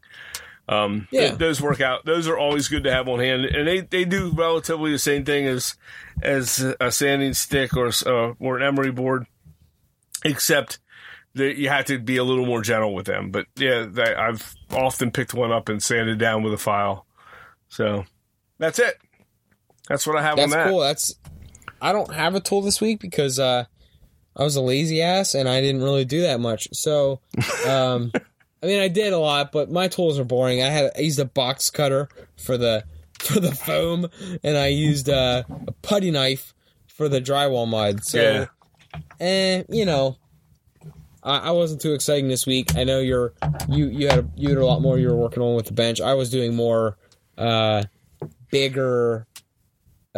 Um, 0.68 1.08
yeah. 1.10 1.30
Th- 1.30 1.40
those 1.40 1.62
work 1.62 1.82
out. 1.82 2.06
Those 2.06 2.28
are 2.28 2.38
always 2.38 2.68
good 2.68 2.84
to 2.84 2.92
have 2.92 3.08
on 3.08 3.20
hand, 3.20 3.46
and 3.46 3.68
they, 3.68 3.80
they 3.82 4.06
do 4.06 4.32
relatively 4.32 4.92
the 4.92 5.00
same 5.00 5.26
thing 5.26 5.48
as 5.48 5.76
as 6.22 6.60
a 6.80 6.92
sanding 6.92 7.34
stick 7.34 7.76
or 7.76 7.92
uh, 8.06 8.34
or 8.40 8.58
an 8.58 8.64
emery 8.64 8.92
board, 8.92 9.26
except 10.24 10.80
that 11.36 11.58
you 11.58 11.70
have 11.70 11.86
to 11.86 11.98
be 11.98 12.18
a 12.18 12.24
little 12.24 12.46
more 12.46 12.62
gentle 12.62 12.94
with 12.94 13.06
them. 13.06 13.32
But 13.32 13.48
yeah, 13.56 13.86
they, 13.90 14.14
I've 14.14 14.54
often 14.72 15.12
picked 15.12 15.34
one 15.34 15.52
up 15.52 15.70
and 15.70 15.82
sanded 15.82 16.20
down 16.20 16.44
with 16.44 16.54
a 16.54 16.58
file. 16.58 17.06
So 17.70 18.06
that's 18.58 18.80
it. 18.80 18.98
That's 19.88 20.06
what 20.06 20.18
I 20.18 20.22
have 20.22 20.36
that's 20.38 20.52
on 20.54 20.60
that. 20.60 20.68
cool. 20.68 20.82
That's 20.82 21.16
I 21.82 21.94
don't 21.94 22.14
have 22.14 22.36
a 22.36 22.40
tool 22.40 22.62
this 22.62 22.82
week 22.82 23.00
because 23.00 23.40
uh, 23.40 23.66
I 24.40 24.44
was 24.44 24.56
a 24.56 24.62
lazy 24.62 25.02
ass 25.02 25.36
and 25.36 25.50
I 25.50 25.60
didn't 25.60 25.84
really 25.84 26.06
do 26.06 26.22
that 26.22 26.40
much. 26.40 26.70
So, 26.72 27.20
um, 27.68 28.14
I 28.64 28.66
mean, 28.66 28.80
I 28.80 28.88
did 28.88 29.12
a 29.12 29.20
lot, 29.20 29.52
but 29.52 29.70
my 29.70 29.90
tools 29.90 30.18
are 30.18 30.24
boring. 30.24 30.62
I 30.62 30.68
had 30.70 30.92
I 30.96 31.02
used 31.02 31.20
a 31.20 31.26
box 31.26 31.70
cutter 31.70 32.08
for 32.38 32.58
the 32.58 32.86
for 33.20 33.40
the 33.42 33.54
foam, 33.54 34.08
and 34.44 34.58
I 34.58 34.68
used 34.68 35.10
uh, 35.10 35.44
a 35.68 35.72
putty 35.82 36.10
knife 36.10 36.54
for 36.88 37.10
the 37.10 37.20
drywall 37.20 37.68
mud. 37.68 38.04
So, 38.06 38.22
yeah. 38.22 38.46
eh, 39.20 39.64
you 39.68 39.86
know, 39.86 40.18
I, 41.22 41.40
I, 41.40 41.52
wasn't 41.52 41.82
too 41.82 41.94
exciting 41.94 42.30
this 42.30 42.48
week. 42.48 42.78
I 42.78 42.86
know 42.86 43.00
you're 43.00 43.34
you 43.68 43.88
you 43.88 44.08
had 44.08 44.20
a, 44.20 44.30
you 44.36 44.50
had 44.50 44.58
a 44.58 44.66
lot 44.66 44.82
more 44.82 44.98
you 44.98 45.10
were 45.10 45.18
working 45.18 45.44
on 45.44 45.56
with 45.56 45.66
the 45.66 45.74
bench. 45.74 46.00
I 46.00 46.14
was 46.14 46.30
doing 46.30 46.56
more 46.56 46.98
uh, 47.38 47.84
bigger 48.52 49.28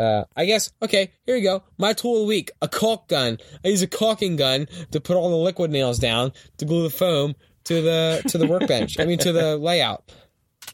uh, 0.02 0.26
I 0.36 0.46
guess, 0.46 0.72
okay, 0.82 1.12
here 1.26 1.36
you 1.36 1.44
go. 1.44 1.64
My 1.78 1.94
tool 1.94 2.16
of 2.16 2.20
the 2.22 2.26
week, 2.28 2.52
a 2.62 2.68
caulk 2.68 3.08
gun. 3.08 3.38
I 3.64 3.68
use 3.70 3.82
a 3.82 3.88
caulking 3.88 4.36
gun 4.36 4.68
to 4.92 5.00
put 5.00 5.16
all 5.18 5.30
the 5.30 5.36
liquid 5.36 5.72
nails 5.72 6.00
down 6.00 6.32
to 6.58 6.66
glue 6.66 6.84
the 6.84 6.90
foam 6.90 7.36
to 7.66 7.82
the 7.82 8.24
to 8.30 8.38
the 8.38 8.48
workbench. 8.48 9.00
I 9.00 9.06
mean 9.06 9.20
to 9.20 9.32
the 9.32 9.58
layout. 9.58 10.12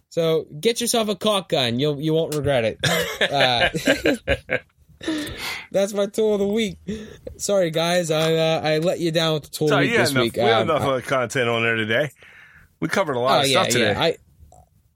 So 0.10 0.46
get 0.60 0.82
yourself 0.82 1.10
a 1.10 1.16
caulk 1.16 1.50
gun. 1.50 1.80
You'll 1.80 2.00
you 2.02 2.14
won't 2.14 2.34
regret 2.36 2.64
it. 2.66 2.80
Uh, 3.32 4.58
that's 5.72 5.94
my 5.94 6.08
tool 6.08 6.34
of 6.36 6.40
the 6.40 6.48
week. 6.48 6.78
Sorry, 7.38 7.70
guys, 7.72 8.10
I 8.12 8.34
uh, 8.36 8.62
I 8.64 8.78
let 8.80 9.00
you 9.00 9.12
down 9.12 9.36
with 9.36 9.44
the 9.44 9.50
tool 9.50 9.68
So 9.68 9.76
of 9.78 9.84
the 9.84 9.88
week 9.90 9.98
this 9.98 10.12
enough, 10.12 10.24
week. 10.24 10.36
we 10.38 10.42
have 10.44 10.70
Um, 10.70 10.76
enough 10.78 10.88
I- 10.88 11.02
content 11.02 11.50
on 11.50 11.62
there 11.64 11.76
today. 11.76 12.12
We 12.80 12.88
covered 12.88 13.16
a 13.16 13.20
lot 13.20 13.40
oh 13.40 13.42
of 13.42 13.48
yeah, 13.48 13.62
stuff 13.64 13.74
today. 13.74 13.92
yeah. 13.92 14.02
I, 14.02 14.18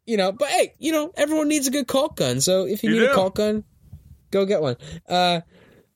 you 0.06 0.18
know, 0.18 0.32
but 0.32 0.50
hey, 0.50 0.74
you 0.80 0.92
know, 0.92 1.12
everyone 1.18 1.48
needs 1.48 1.68
a 1.68 1.72
good 1.72 1.88
caulk 1.88 2.16
gun. 2.18 2.42
So 2.42 2.66
if 2.66 2.84
you, 2.84 2.90
You 2.92 3.00
need 3.02 3.06
do. 3.08 3.12
a 3.12 3.16
caulk 3.16 3.36
gun, 3.36 3.64
go 4.32 4.46
get 4.46 4.62
one. 4.62 4.78
Uh, 5.08 5.42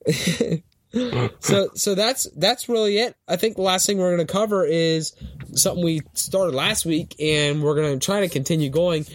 so 1.40 1.68
so 1.74 1.94
that's 1.94 2.28
that's 2.36 2.68
really 2.68 2.98
it. 2.98 3.16
I 3.26 3.36
think 3.36 3.56
the 3.56 3.62
last 3.62 3.86
thing 3.86 3.98
we're 3.98 4.14
going 4.14 4.26
to 4.26 4.32
cover 4.32 4.64
is 4.64 5.14
something 5.54 5.84
we 5.84 6.02
started 6.14 6.54
last 6.54 6.86
week, 6.86 7.16
and 7.20 7.62
we're 7.62 7.74
going 7.74 7.98
to 7.98 8.04
try 8.04 8.20
to 8.20 8.28
continue 8.28 8.70
going. 8.70 9.06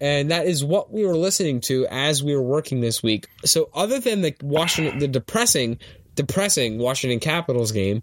And 0.00 0.30
that 0.30 0.46
is 0.46 0.64
what 0.64 0.90
we 0.90 1.04
were 1.04 1.16
listening 1.16 1.60
to 1.62 1.86
as 1.90 2.22
we 2.22 2.34
were 2.34 2.42
working 2.42 2.80
this 2.80 3.02
week. 3.02 3.28
So 3.44 3.68
other 3.74 4.00
than 4.00 4.22
the 4.22 4.34
Washington, 4.42 4.98
the 4.98 5.08
depressing, 5.08 5.78
depressing 6.14 6.78
Washington 6.78 7.20
Capitals 7.20 7.70
game, 7.70 8.02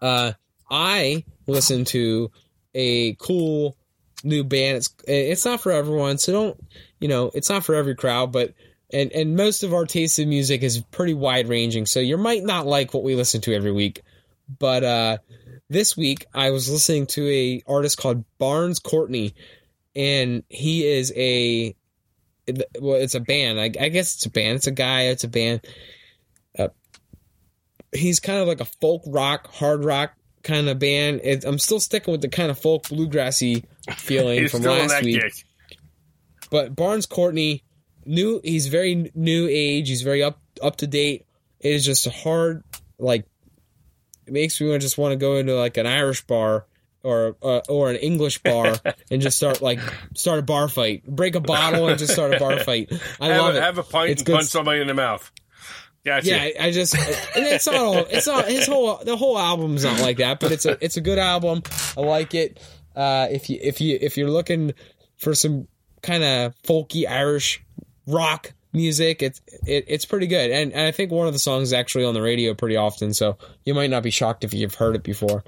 uh, 0.00 0.32
I 0.70 1.24
listened 1.48 1.88
to 1.88 2.30
a 2.72 3.14
cool 3.14 3.76
new 4.22 4.44
band. 4.44 4.76
It's 4.78 4.94
it's 5.08 5.44
not 5.44 5.60
for 5.60 5.72
everyone, 5.72 6.18
so 6.18 6.32
don't 6.32 6.64
you 7.00 7.08
know 7.08 7.30
it's 7.34 7.50
not 7.50 7.64
for 7.64 7.74
every 7.74 7.96
crowd, 7.96 8.30
but 8.30 8.54
and 8.94 9.12
and 9.12 9.36
most 9.36 9.62
of 9.62 9.74
our 9.74 9.84
taste 9.84 10.18
in 10.18 10.28
music 10.28 10.62
is 10.62 10.80
pretty 10.90 11.14
wide 11.14 11.48
ranging. 11.48 11.84
So 11.84 12.00
you 12.00 12.16
might 12.16 12.44
not 12.44 12.66
like 12.66 12.94
what 12.94 13.02
we 13.02 13.14
listen 13.14 13.40
to 13.42 13.54
every 13.54 13.72
week, 13.72 14.02
but 14.58 14.84
uh, 14.84 15.18
this 15.68 15.96
week 15.96 16.26
I 16.32 16.50
was 16.50 16.70
listening 16.70 17.06
to 17.08 17.28
a 17.28 17.62
artist 17.66 17.98
called 17.98 18.24
Barns 18.38 18.78
Courtney, 18.78 19.34
and 19.94 20.44
he 20.48 20.86
is 20.86 21.12
a 21.16 21.74
well, 22.80 23.00
it's 23.00 23.14
a 23.14 23.20
band. 23.20 23.60
I, 23.60 23.64
I 23.64 23.88
guess 23.88 24.14
it's 24.14 24.26
a 24.26 24.30
band. 24.30 24.56
It's 24.56 24.66
a 24.66 24.72
guy. 24.72 25.02
It's 25.02 25.24
a 25.24 25.28
band. 25.28 25.66
Uh, 26.58 26.68
he's 27.92 28.20
kind 28.20 28.40
of 28.40 28.48
like 28.48 28.60
a 28.60 28.66
folk 28.66 29.02
rock, 29.06 29.52
hard 29.52 29.84
rock 29.84 30.14
kind 30.42 30.68
of 30.68 30.78
band. 30.78 31.22
It, 31.24 31.44
I'm 31.44 31.58
still 31.58 31.80
sticking 31.80 32.12
with 32.12 32.20
the 32.20 32.28
kind 32.28 32.50
of 32.50 32.58
folk 32.58 32.84
bluegrassy 32.84 33.64
feeling 33.96 34.48
from 34.48 34.62
last 34.62 35.02
week. 35.02 35.20
gig. 35.20 35.32
But 36.50 36.76
Barns 36.76 37.06
Courtney, 37.06 37.64
new. 38.06 38.40
He's 38.42 38.68
very 38.68 39.10
new 39.14 39.48
age. 39.50 39.88
He's 39.88 40.02
very 40.02 40.22
up 40.22 40.40
up 40.62 40.76
to 40.76 40.86
date. 40.86 41.26
It 41.60 41.70
is 41.72 41.84
just 41.84 42.06
a 42.06 42.10
hard 42.10 42.62
like. 42.98 43.26
It 44.26 44.32
makes 44.32 44.60
me 44.60 44.76
just 44.78 44.96
want 44.96 45.12
to 45.12 45.16
go 45.16 45.36
into 45.36 45.54
like 45.54 45.76
an 45.76 45.86
Irish 45.86 46.26
bar 46.26 46.66
or 47.02 47.36
uh, 47.42 47.60
or 47.68 47.90
an 47.90 47.96
English 47.96 48.42
bar 48.42 48.74
and 49.10 49.20
just 49.20 49.36
start 49.36 49.60
like 49.60 49.78
start 50.14 50.38
a 50.38 50.42
bar 50.42 50.68
fight, 50.68 51.04
break 51.06 51.34
a 51.34 51.40
bottle 51.40 51.88
and 51.88 51.98
just 51.98 52.12
start 52.14 52.34
a 52.34 52.38
bar 52.38 52.58
fight. 52.60 52.90
I 53.20 53.28
Have, 53.28 53.42
love 53.42 53.54
a, 53.54 53.58
it. 53.58 53.62
have 53.62 53.78
a 53.78 53.82
pint 53.82 54.10
It's 54.10 54.22
and 54.22 54.26
good 54.26 54.36
punch 54.36 54.46
somebody 54.48 54.80
in 54.80 54.86
the 54.86 54.94
mouth. 54.94 55.30
Gotcha. 56.04 56.28
Yeah, 56.28 56.36
I 56.42 56.54
I 56.60 56.70
just 56.70 56.94
and 56.94 57.46
it's 57.46 57.66
not 57.66 57.76
all 57.76 57.96
it's 57.96 58.26
not 58.26 58.46
his 58.48 58.66
whole 58.66 58.96
the 59.04 59.16
whole 59.16 59.38
album's 59.38 59.84
not 59.84 60.00
like 60.00 60.18
that, 60.18 60.40
but 60.40 60.52
it's 60.52 60.66
a 60.66 60.82
it's 60.84 60.96
a 60.96 61.00
good 61.00 61.18
album. 61.18 61.62
I 61.96 62.00
like 62.02 62.34
it. 62.34 62.60
Uh, 62.94 63.26
if 63.30 63.48
you 63.50 63.58
if 63.62 63.80
you 63.80 63.98
if 64.00 64.16
you're 64.16 64.30
looking 64.30 64.72
for 65.16 65.34
some 65.34 65.66
kind 66.02 66.22
of 66.22 66.54
folky 66.62 67.08
Irish 67.08 67.63
rock 68.06 68.52
music, 68.72 69.22
it's 69.22 69.40
it, 69.66 69.84
it's 69.88 70.04
pretty 70.04 70.26
good. 70.26 70.50
And, 70.50 70.72
and 70.72 70.82
I 70.82 70.90
think 70.90 71.10
one 71.10 71.26
of 71.26 71.32
the 71.32 71.38
songs 71.38 71.68
is 71.68 71.72
actually 71.72 72.04
on 72.04 72.14
the 72.14 72.22
radio 72.22 72.54
pretty 72.54 72.76
often, 72.76 73.14
so 73.14 73.38
you 73.64 73.74
might 73.74 73.90
not 73.90 74.02
be 74.02 74.10
shocked 74.10 74.44
if 74.44 74.52
you've 74.52 74.74
heard 74.74 74.96
it 74.96 75.02
before. 75.02 75.44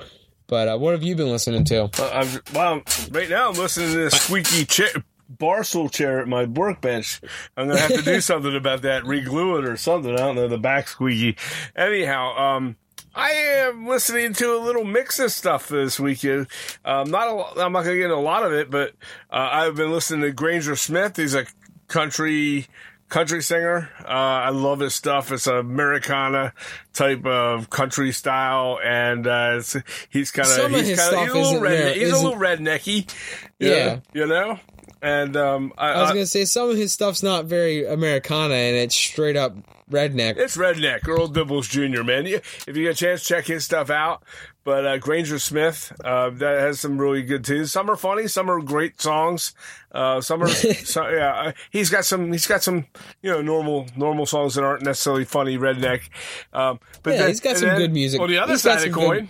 But 0.47 0.69
uh, 0.69 0.79
what 0.79 0.93
have 0.93 1.03
you 1.03 1.17
been 1.17 1.31
listening 1.31 1.65
to? 1.65 1.91
Uh, 1.99 2.27
well, 2.55 2.83
right 3.11 3.29
now 3.29 3.51
I'm 3.51 3.57
listening 3.57 3.91
to 3.91 3.97
this 3.97 4.15
squeaky 4.15 4.65
chair, 4.65 4.89
bar 5.29 5.65
stool 5.65 5.89
chair 5.89 6.21
at 6.21 6.29
my 6.29 6.45
workbench. 6.45 7.21
I'm 7.57 7.69
gonna 7.69 7.81
have 7.81 7.95
to 7.95 8.03
do 8.03 8.21
something 8.21 8.55
about 8.55 8.83
that, 8.83 9.03
reglue 9.03 9.59
it 9.59 9.65
or 9.69 9.77
something. 9.77 10.13
I 10.13 10.19
don't 10.19 10.37
know 10.37 10.49
the 10.49 10.59
back 10.59 10.89
squeaky. 10.89 11.37
Anyhow, 11.75 12.37
um, 12.37 12.77
I 13.15 13.31
am 13.31 13.87
listening 13.89 14.35
to 14.35 14.55
a 14.55 14.61
little 14.61 14.85
mix 14.85 15.19
of 15.19 15.33
stuff 15.33 15.69
this 15.69 15.99
weekend. 15.99 16.47
Um, 16.85 17.11
not 17.11 17.29
a, 17.29 17.61
I'm 17.63 17.73
not 17.73 17.83
gonna 17.83 17.97
get 17.97 18.05
into 18.05 18.15
a 18.15 18.17
lot 18.17 18.45
of 18.45 18.53
it, 18.53 18.71
but 18.71 18.91
uh, 19.31 19.49
I've 19.53 19.75
been 19.75 19.91
listening 19.91 20.21
to 20.23 20.33
Granger 20.33 20.77
Smith. 20.77 21.17
He's 21.17 21.35
a 21.35 21.47
country 21.89 22.67
country 23.09 23.41
singer. 23.43 23.89
Uh, 24.05 24.09
I 24.09 24.49
love 24.51 24.81
his 24.81 24.95
stuff. 24.95 25.31
It's 25.31 25.47
a 25.47 25.57
Americana 25.59 26.53
type 26.93 27.25
of 27.25 27.71
country 27.71 28.11
style, 28.13 28.79
and 28.85 29.27
uh, 29.27 29.55
it's, 29.59 29.77
he's 30.11 30.31
kind 30.33 30.49
of 30.49 30.71
he's 30.73 30.99
kind 30.99 31.15
of 31.15 31.21
he's 31.23 31.31
a 31.31 31.39
little 31.39 31.61
redneck. 31.61 31.69
there- 31.69 31.95
He's 31.95 32.13
a 32.13 32.17
little 32.17 32.39
rednecky. 32.39 33.15
Yeah. 33.59 34.01
you 34.13 34.27
know. 34.27 34.59
And 35.03 35.37
um, 35.37 35.73
I, 35.77 35.93
I 35.93 36.03
was 36.03 36.11
gonna 36.11 36.27
say 36.27 36.45
some 36.45 36.71
of 36.71 36.77
his 36.77 36.93
stuff's 36.93 37.23
not 37.23 37.45
very 37.45 37.87
Americana, 37.87 38.55
and 38.55 38.77
it's 38.77 38.95
straight 38.95 39.37
up 39.37 39.55
redneck. 39.91 40.37
It's 40.37 40.57
Redneck, 40.57 41.07
Earl 41.07 41.29
Dibbles 41.29 41.69
Jr., 41.69 42.03
man. 42.03 42.27
If 42.27 42.67
you 42.69 42.85
get 42.85 42.93
a 42.93 42.95
chance, 42.95 43.25
check 43.25 43.47
his 43.47 43.65
stuff 43.65 43.91
out. 43.91 44.23
But 44.65 44.85
uh, 44.85 44.99
Granger 44.99 45.39
Smith, 45.39 45.93
uh, 46.05 46.31
that 46.31 46.59
has 46.59 46.81
some 46.81 46.99
really 46.99 47.23
good 47.23 47.45
tunes. 47.45 47.71
Some 47.71 47.89
are 47.89 47.95
funny, 47.95 48.27
some 48.27 48.51
are 48.51 48.61
great 48.61 49.01
songs. 49.01 49.55
Uh, 49.93 50.21
some 50.21 50.43
are, 50.43 50.49
so, 50.49 51.09
yeah. 51.09 51.35
uh, 51.35 51.53
He's 51.71 51.89
got 51.89 52.05
some. 52.05 52.33
He's 52.33 52.47
got 52.49 52.65
some, 52.65 52.87
you 53.23 53.31
know, 53.31 53.41
normal 53.43 53.87
normal 53.97 54.27
songs 54.27 54.57
that 54.57 54.65
aren't 54.65 54.83
necessarily 54.83 55.25
funny. 55.25 55.57
Redneck, 55.57 56.09
um, 56.53 56.81
but 57.05 57.13
Yeah, 57.13 57.19
then, 57.21 57.29
he's 57.29 57.41
got 57.41 57.57
some 57.59 57.69
then 57.69 57.79
good 57.79 57.93
music. 57.93 58.21
On 58.21 58.29
the 58.29 58.39
other 58.39 58.55
He's 58.55 58.63
side 58.63 58.79
of 58.79 58.81
the 58.81 58.91
some 58.91 59.01
coin, 59.01 59.29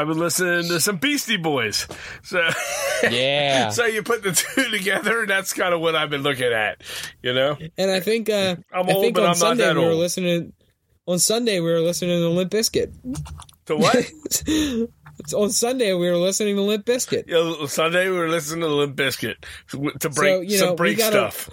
I've 0.00 0.06
been 0.08 0.18
listening 0.18 0.68
to 0.68 0.80
some 0.80 0.96
Beastie 0.98 1.36
Boys. 1.38 1.86
So, 2.22 2.40
Yeah. 3.10 3.70
so 3.70 3.84
you 3.86 4.02
put 4.02 4.22
the 4.22 4.32
two 4.32 4.70
together, 4.70 5.20
and 5.22 5.30
that's 5.30 5.52
kind 5.52 5.72
of 5.74 5.80
what 5.80 5.94
I've 5.94 6.10
been 6.10 6.22
looking 6.22 6.52
at. 6.52 6.82
You 7.22 7.32
know, 7.34 7.56
And 7.78 7.90
I 7.90 8.00
think 8.00 8.28
uh, 8.30 8.56
I'm 8.72 8.88
I 8.88 8.92
old, 8.92 9.02
think 9.04 9.14
but 9.14 9.20
on 9.22 9.26
I'm 9.26 9.30
not 9.30 9.36
Sunday 9.38 9.64
that 9.64 9.76
we 9.76 9.82
were 9.84 9.90
old. 9.90 9.98
listening. 10.00 10.52
On 11.06 11.18
Sunday 11.18 11.60
we 11.60 11.70
were 11.70 11.80
listening 11.80 12.18
to 12.20 12.28
Limp 12.28 12.50
Bizkit. 12.50 12.92
to 13.66 13.76
what? 13.76 14.12
on 15.34 15.50
Sunday 15.50 15.92
we 15.94 16.10
were 16.10 16.16
listening 16.16 16.56
to 16.56 16.62
Limp 16.62 16.84
Bizkit. 16.84 17.24
Yeah, 17.28 17.66
Sunday 17.66 18.08
we 18.10 18.16
were 18.18 18.28
listening 18.28 18.60
to 18.62 18.68
Limp 18.68 18.96
Bizkit 18.96 19.36
to 20.00 20.10
break 20.10 20.34
So, 20.36 20.40
you 20.42 20.58
know, 20.60 20.66
some 20.66 20.76
break 20.76 20.98
gotta- 20.98 21.30
stuff. 21.30 21.50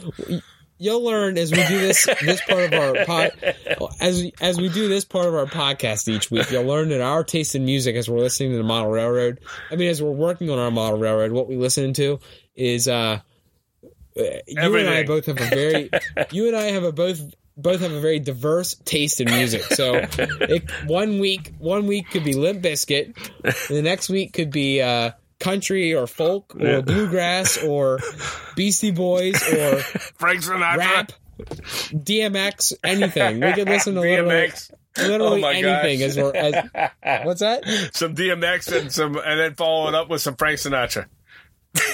You'll 0.84 1.02
learn 1.02 1.38
as 1.38 1.50
we 1.50 1.66
do 1.66 1.80
this 1.80 2.06
this 2.22 2.42
part 2.42 2.74
of 2.74 2.74
our 2.74 3.06
pod 3.06 3.32
as 4.02 4.30
as 4.42 4.60
we 4.60 4.68
do 4.68 4.90
this 4.90 5.06
part 5.06 5.28
of 5.28 5.34
our 5.34 5.46
podcast 5.46 6.10
each 6.10 6.30
week. 6.30 6.52
You'll 6.52 6.66
learn 6.66 6.90
that 6.90 7.00
our 7.00 7.24
taste 7.24 7.56
in 7.56 7.64
music 7.64 7.96
as 7.96 8.10
we're 8.10 8.20
listening 8.20 8.52
to 8.52 8.58
the 8.58 8.64
Model 8.64 8.92
Railroad. 8.92 9.40
I 9.72 9.78
mean, 9.78 9.90
as 9.90 10.02
we're 10.02 10.12
working 10.12 10.50
on 10.50 10.60
our 10.60 10.72
Model 10.72 11.00
Railroad, 11.00 11.32
what 11.32 11.48
we 11.48 11.56
listen 11.56 11.94
to 11.94 12.20
is 12.54 12.90
uh, 12.90 13.22
you 14.14 14.76
and 14.76 14.90
I 14.90 15.04
both 15.04 15.28
have 15.28 15.40
a 15.40 15.46
very 15.46 15.90
you 16.32 16.48
and 16.48 16.56
I 16.58 16.64
have 16.64 16.84
a 16.84 16.92
both 16.92 17.34
both 17.56 17.80
have 17.80 17.94
a 17.94 18.02
very 18.02 18.20
diverse 18.20 18.76
taste 18.84 19.22
in 19.22 19.30
music. 19.30 19.64
So 19.64 20.06
it, 20.18 20.70
one 20.86 21.20
week 21.20 21.54
one 21.60 21.88
week 21.88 22.10
could 22.10 22.26
be 22.26 22.34
Limp 22.34 22.62
Bizkit, 22.62 23.16
the 23.70 23.82
next 23.82 24.10
week 24.10 24.34
could 24.34 24.52
be 24.52 24.82
uh, 24.82 25.12
country 25.44 25.94
or 25.94 26.08
folk 26.08 26.56
or 26.56 26.66
Yeah. 26.66 26.82
bluegrass 26.82 27.58
or 27.64 28.00
Beastie 28.56 28.92
Boys 28.92 29.36
or 29.54 29.78
Frank 30.18 30.42
Sinatra, 30.42 30.78
rap, 30.78 31.12
DMX, 31.92 32.74
anything. 32.84 33.40
We 33.42 33.54
could 33.54 33.68
listen 33.68 33.96
to 33.96 34.00
literally, 34.02 34.48
DMX, 34.48 34.72
literally 34.98 35.44
Oh 35.44 35.48
anything 35.48 36.00
gosh. 36.00 36.08
as 36.10 36.18
we're 36.18 36.36
as, 36.36 37.26
what's 37.26 37.40
that? 37.42 37.64
some 37.94 38.16
DMX, 38.16 38.80
and 38.82 38.92
some, 38.92 39.18
and 39.18 39.40
then 39.40 39.56
follow 39.56 39.88
it 39.90 39.96
up 39.96 40.10
with 40.10 40.22
some 40.22 40.36
Frank 40.36 40.60
Sinatra. 40.60 41.06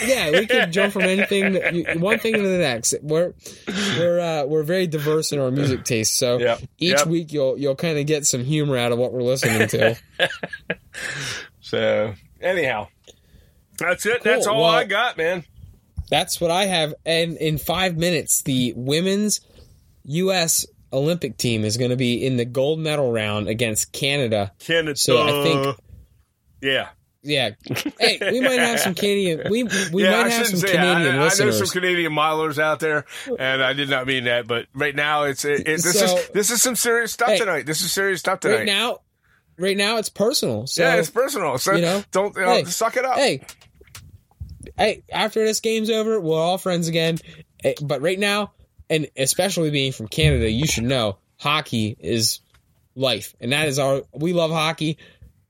Yeah, 0.05 0.31
we 0.31 0.45
can 0.45 0.73
jump 0.73 0.91
from 0.91 1.03
anything, 1.03 1.53
you, 1.73 1.85
one 2.01 2.19
thing 2.19 2.33
to 2.33 2.41
the 2.41 2.57
next. 2.57 2.95
We're 3.01 3.33
we're 3.97 4.19
uh, 4.19 4.43
we're 4.45 4.63
very 4.63 4.87
diverse 4.87 5.31
in 5.31 5.39
our 5.39 5.51
music 5.51 5.85
taste. 5.85 6.17
So 6.17 6.37
Yep, 6.37 6.59
each 6.79 6.97
yep. 6.97 7.07
week 7.07 7.31
you'll 7.31 7.57
you'll 7.57 7.77
kind 7.77 7.97
of 7.97 8.05
get 8.05 8.25
some 8.25 8.43
humor 8.43 8.75
out 8.75 8.91
of 8.91 8.97
what 8.99 9.13
we're 9.13 9.23
listening 9.23 9.69
to. 9.69 9.95
So 11.61 12.13
anyhow, 12.41 12.87
that's 13.79 14.05
it. 14.05 14.23
Cool. 14.23 14.31
That's 14.33 14.47
all 14.47 14.61
Well- 14.61 14.69
I 14.71 14.83
got, 14.85 15.17
man. 15.17 15.43
That's 16.09 16.41
what 16.41 16.49
I 16.49 16.65
have. 16.65 16.95
And 17.05 17.37
in 17.37 17.57
five 17.59 17.95
minutes, 17.95 18.41
the 18.41 18.73
women's 18.75 19.41
U.S. 20.05 20.65
Olympic 20.91 21.37
team 21.37 21.63
is 21.63 21.77
going 21.77 21.91
to 21.91 21.95
be 21.97 22.25
in 22.25 22.35
the 22.37 22.45
gold 22.45 22.79
medal 22.79 23.11
round 23.11 23.47
against 23.47 23.91
Canada. 23.91 24.51
Canada. 24.59 24.95
So 24.97 25.21
I 25.21 25.43
think- 25.43 25.77
yeah, 26.63 26.89
Yeah. 27.21 27.51
Hey, 27.99 28.17
we 28.31 28.41
might 28.41 28.59
have 28.59 28.79
some 28.79 28.95
Canadian. 28.95 29.51
We 29.51 29.63
we 29.93 30.03
yeah. 30.03 30.23
might 30.23 30.31
have 30.31 30.47
some 30.47 30.57
say. 30.57 30.69
I, 30.69 30.95
Canadian 30.95 31.15
I 31.15 31.27
know 31.27 31.51
some 31.51 31.67
Canadian 31.67 32.11
milers 32.11 32.57
out 32.57 32.79
there, 32.79 33.05
and 33.37 33.61
I 33.63 33.73
did 33.73 33.89
not 33.89 34.07
mean 34.07 34.23
that. 34.23 34.47
But 34.47 34.65
right 34.73 34.95
now, 34.95 35.23
it's 35.23 35.45
it, 35.45 35.59
it, 35.61 35.65
this 35.65 35.99
So- 35.99 36.17
is 36.17 36.29
this 36.29 36.49
is 36.49 36.61
some 36.61 36.75
serious 36.75 37.13
stuff 37.13 37.29
Hey, 37.29 37.37
tonight. 37.37 37.65
This 37.67 37.81
is 37.81 37.91
serious 37.91 38.19
stuff 38.21 38.39
tonight. 38.39 38.55
right 38.57 38.65
now, 38.65 38.99
right 39.57 39.77
now 39.77 39.97
it's 39.97 40.09
personal. 40.09 40.65
So 40.65 40.81
yeah, 40.81 40.95
it's 40.95 41.09
personal. 41.11 41.57
So 41.59 41.75
you 41.75 41.81
know, 41.83 42.03
don't 42.11 42.35
you 42.35 42.41
know, 42.41 42.49
hey, 42.53 42.63
suck 42.65 42.97
it 42.97 43.05
up. 43.05 43.15
hey, 43.17 43.41
hey, 44.79 45.03
after 45.11 45.45
this 45.45 45.59
game's 45.59 45.89
over, 45.91 46.19
we're 46.19 46.39
all 46.39 46.57
friends 46.57 46.87
again. 46.87 47.19
Eh, 47.63 47.75
But 47.81 48.01
right 48.01 48.17
now, 48.17 48.53
and 48.89 49.07
especially 49.15 49.69
being 49.69 49.91
from 49.91 50.07
Canada, 50.07 50.49
you 50.49 50.65
should 50.65 50.85
know 50.85 51.17
hockey 51.37 51.95
is 51.99 52.39
life, 52.95 53.35
and 53.39 53.51
that 53.51 53.67
is 53.67 53.77
our. 53.77 54.01
We 54.13 54.33
love 54.33 54.49
hockey. 54.51 54.97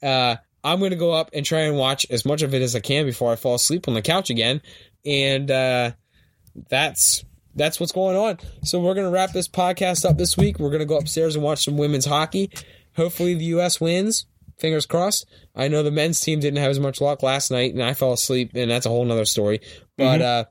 Uh, 0.03 0.35
I'm 0.63 0.79
going 0.79 0.91
to 0.91 0.97
go 0.97 1.11
up 1.13 1.29
and 1.33 1.45
try 1.45 1.61
and 1.61 1.77
watch 1.77 2.05
as 2.09 2.25
much 2.25 2.41
of 2.41 2.53
it 2.53 2.61
as 2.61 2.75
I 2.75 2.81
can 2.81 3.05
before 3.05 3.31
I 3.31 3.37
fall 3.37 3.55
asleep 3.55 3.87
on 3.87 3.93
the 3.93 4.01
couch 4.01 4.29
again, 4.29 4.61
and 5.05 5.49
uh, 5.49 5.91
that's 6.67 7.23
that's 7.55 7.79
what's 7.79 7.91
going 7.91 8.17
on. 8.17 8.39
So 8.63 8.79
we're 8.79 8.93
gonna 8.93 9.09
wrap 9.09 9.31
this 9.31 9.47
podcast 9.47 10.03
up 10.09 10.17
this 10.17 10.35
week. 10.37 10.59
We're 10.59 10.69
gonna 10.71 10.85
go 10.85 10.97
upstairs 10.97 11.35
and 11.35 11.43
watch 11.43 11.63
some 11.63 11.77
women's 11.77 12.05
hockey. 12.05 12.51
Hopefully 12.95 13.35
the 13.35 13.45
U.S. 13.45 13.79
wins. 13.79 14.25
Fingers 14.59 14.85
crossed. 14.85 15.25
I 15.55 15.67
know 15.67 15.83
the 15.83 15.91
men's 15.91 16.19
team 16.19 16.39
didn't 16.39 16.59
have 16.59 16.71
as 16.71 16.79
much 16.79 17.01
luck 17.01 17.23
last 17.23 17.51
night, 17.51 17.73
and 17.73 17.81
I 17.81 17.93
fell 17.93 18.13
asleep, 18.13 18.51
and 18.55 18.69
that's 18.69 18.85
a 18.85 18.89
whole 18.89 19.05
nother 19.05 19.25
story. 19.25 19.61
But 19.97 20.21
uh, 20.21 20.45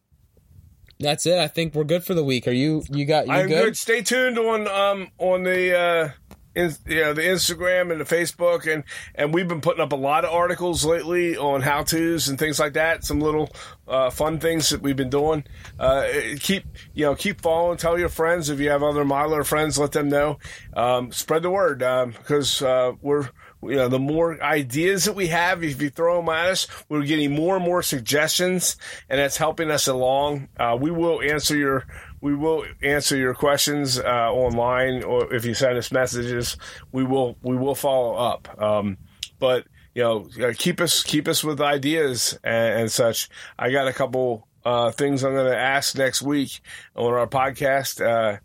that's 1.01 1.27
it. 1.27 1.39
I 1.39 1.49
think 1.49 1.75
we're 1.75 1.85
good 1.85 2.05
for 2.05 2.15
the 2.15 2.25
week. 2.25 2.49
Are 2.49 2.53
you? 2.53 2.83
You 2.91 3.05
got? 3.05 3.27
You 3.27 3.33
I'm 3.33 3.49
good? 3.49 3.65
good. 3.65 3.77
Stay 3.77 4.03
tuned 4.03 4.39
on 4.39 4.67
um 4.69 5.09
on 5.19 5.45
the 5.45 5.79
uh 5.79 6.11
in, 6.55 6.75
yeah, 6.89 7.13
the 7.13 7.23
Instagram 7.23 7.93
and 7.93 8.01
the 8.01 8.05
Facebook 8.05 8.73
and 8.73 8.83
and 9.15 9.33
we've 9.33 9.47
been 9.47 9.61
putting 9.61 9.81
up 9.81 9.93
a 9.93 9.97
lot 9.97 10.25
of 10.25 10.33
articles 10.33 10.85
lately 10.85 11.37
on 11.37 11.61
how 11.63 11.85
tos 11.85 12.29
and 12.29 12.39
things 12.39 12.59
like 12.59 12.73
that. 12.73 13.05
Some 13.05 13.21
little 13.21 13.51
uh, 13.87 14.11
fun 14.11 14.41
things 14.41 14.71
that 14.71 14.83
we've 14.83 14.97
been 14.97 15.11
doing. 15.11 15.45
Uh, 15.79 16.09
keep 16.41 16.65
you 16.95 17.05
know 17.05 17.15
keep 17.15 17.41
following. 17.41 17.79
Tell 17.79 17.99
your 17.99 18.09
friends 18.09 18.51
if 18.51 18.59
you 18.59 18.71
have 18.71 18.83
other 18.83 19.05
Mylar 19.05 19.47
friends. 19.47 19.79
Let 19.79 19.93
them 19.93 20.09
know. 20.09 20.39
Um, 20.75 21.13
spread 21.13 21.43
the 21.43 21.51
word 21.51 21.79
because 21.79 22.61
uh, 22.61 22.93
we're 23.01 23.29
you 23.63 23.77
know, 23.77 23.89
the 23.89 23.99
more 23.99 24.43
ideas 24.43 25.05
that 25.05 25.15
we 25.15 25.29
have, 25.29 25.65
if 25.65 25.83
you 25.83 25.91
throw 25.91 26.17
them 26.17 26.29
at 26.29 26.47
us, 26.47 26.67
we're 26.89 27.05
getting 27.05 27.35
more 27.35 27.57
and 27.57 27.65
more 27.65 27.83
suggestions, 27.83 28.77
and 29.09 29.19
that's 29.19 29.37
helping 29.37 29.71
us 29.71 29.89
along. 29.89 30.49
Uh, 30.59 30.77
we 30.81 30.91
will 30.91 31.21
answer 31.21 31.57
your 31.57 31.87
we 32.21 32.35
will 32.35 32.65
answer 32.83 33.17
your 33.17 33.35
questions 33.35 33.99
uh, 33.99 34.33
online, 34.33 35.03
or 35.03 35.33
if 35.35 35.45
you 35.45 35.55
send 35.55 35.77
us 35.77 35.91
messages, 35.91 36.57
we 36.93 37.05
will 37.05 37.37
we 37.43 37.57
will 37.57 37.75
follow 37.75 38.15
up. 38.15 38.63
Um, 38.63 38.99
but 39.39 39.67
you 39.95 40.03
know, 40.03 40.29
keep 40.55 40.81
us 40.81 41.03
keep 41.03 41.27
us 41.27 41.43
with 41.43 41.61
ideas 41.61 42.39
and, 42.45 42.83
and 42.83 42.93
such. 42.93 43.29
I 43.59 43.71
got 43.71 43.89
a 43.89 43.93
couple 43.93 44.47
uh, 44.65 44.93
things 44.93 45.25
I'm 45.25 45.33
going 45.33 45.51
to 45.51 45.59
ask 45.59 45.97
next 45.97 46.23
week 46.23 46.61
on 46.95 47.13
our 47.13 47.27
podcast. 47.27 48.01
Uh, 48.05 48.39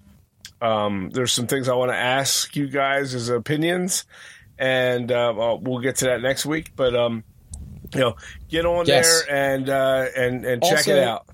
um, 0.65 1.09
there's 1.11 1.33
some 1.33 1.47
things 1.47 1.67
I 1.67 1.75
want 1.75 1.91
to 1.91 1.97
ask 1.97 2.55
you 2.55 2.67
guys 2.67 3.13
as 3.13 3.29
opinions 3.29 4.05
and 4.57 5.11
uh, 5.11 5.57
we'll 5.61 5.79
get 5.79 5.97
to 5.97 6.05
that 6.05 6.21
next 6.21 6.45
week. 6.45 6.71
But 6.75 6.95
um, 6.95 7.23
you 7.93 7.99
know, 7.99 8.15
get 8.49 8.65
on 8.65 8.85
Yes. 8.85 9.23
there 9.27 9.53
and 9.53 9.69
uh, 9.69 10.05
and 10.15 10.45
and 10.45 10.61
check 10.63 10.77
Also- 10.79 10.95
it 10.95 11.03
out. 11.03 11.25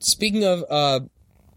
Speaking 0.00 0.44
of 0.44 0.64
uh, 0.68 1.00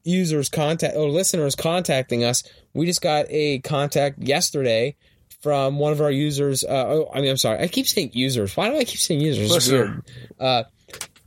users 0.04 0.50
contact 0.50 0.96
or 0.96 1.10
listeners 1.10 1.56
contacting 1.56 2.24
us, 2.24 2.44
we 2.74 2.86
just 2.86 3.02
got 3.02 3.26
a 3.30 3.60
contact 3.60 4.20
yesterday 4.20 4.96
from 5.42 5.80
one 5.80 5.92
of 5.92 6.00
our 6.02 6.12
users. 6.12 6.64
Uh, 6.64 6.86
oh, 6.88 7.12
I 7.14 7.20
mean, 7.22 7.32
I'm 7.32 7.38
sorry, 7.38 7.60
I 7.62 7.68
keep 7.68 7.88
saying 7.88 8.12
users. 8.14 8.56
Why 8.56 8.70
do 8.70 8.78
I 8.78 8.86
keep 8.86 9.00
saying 9.00 9.20
users? 9.22 9.52
Listener. 9.52 10.02
Uh, 10.40 10.64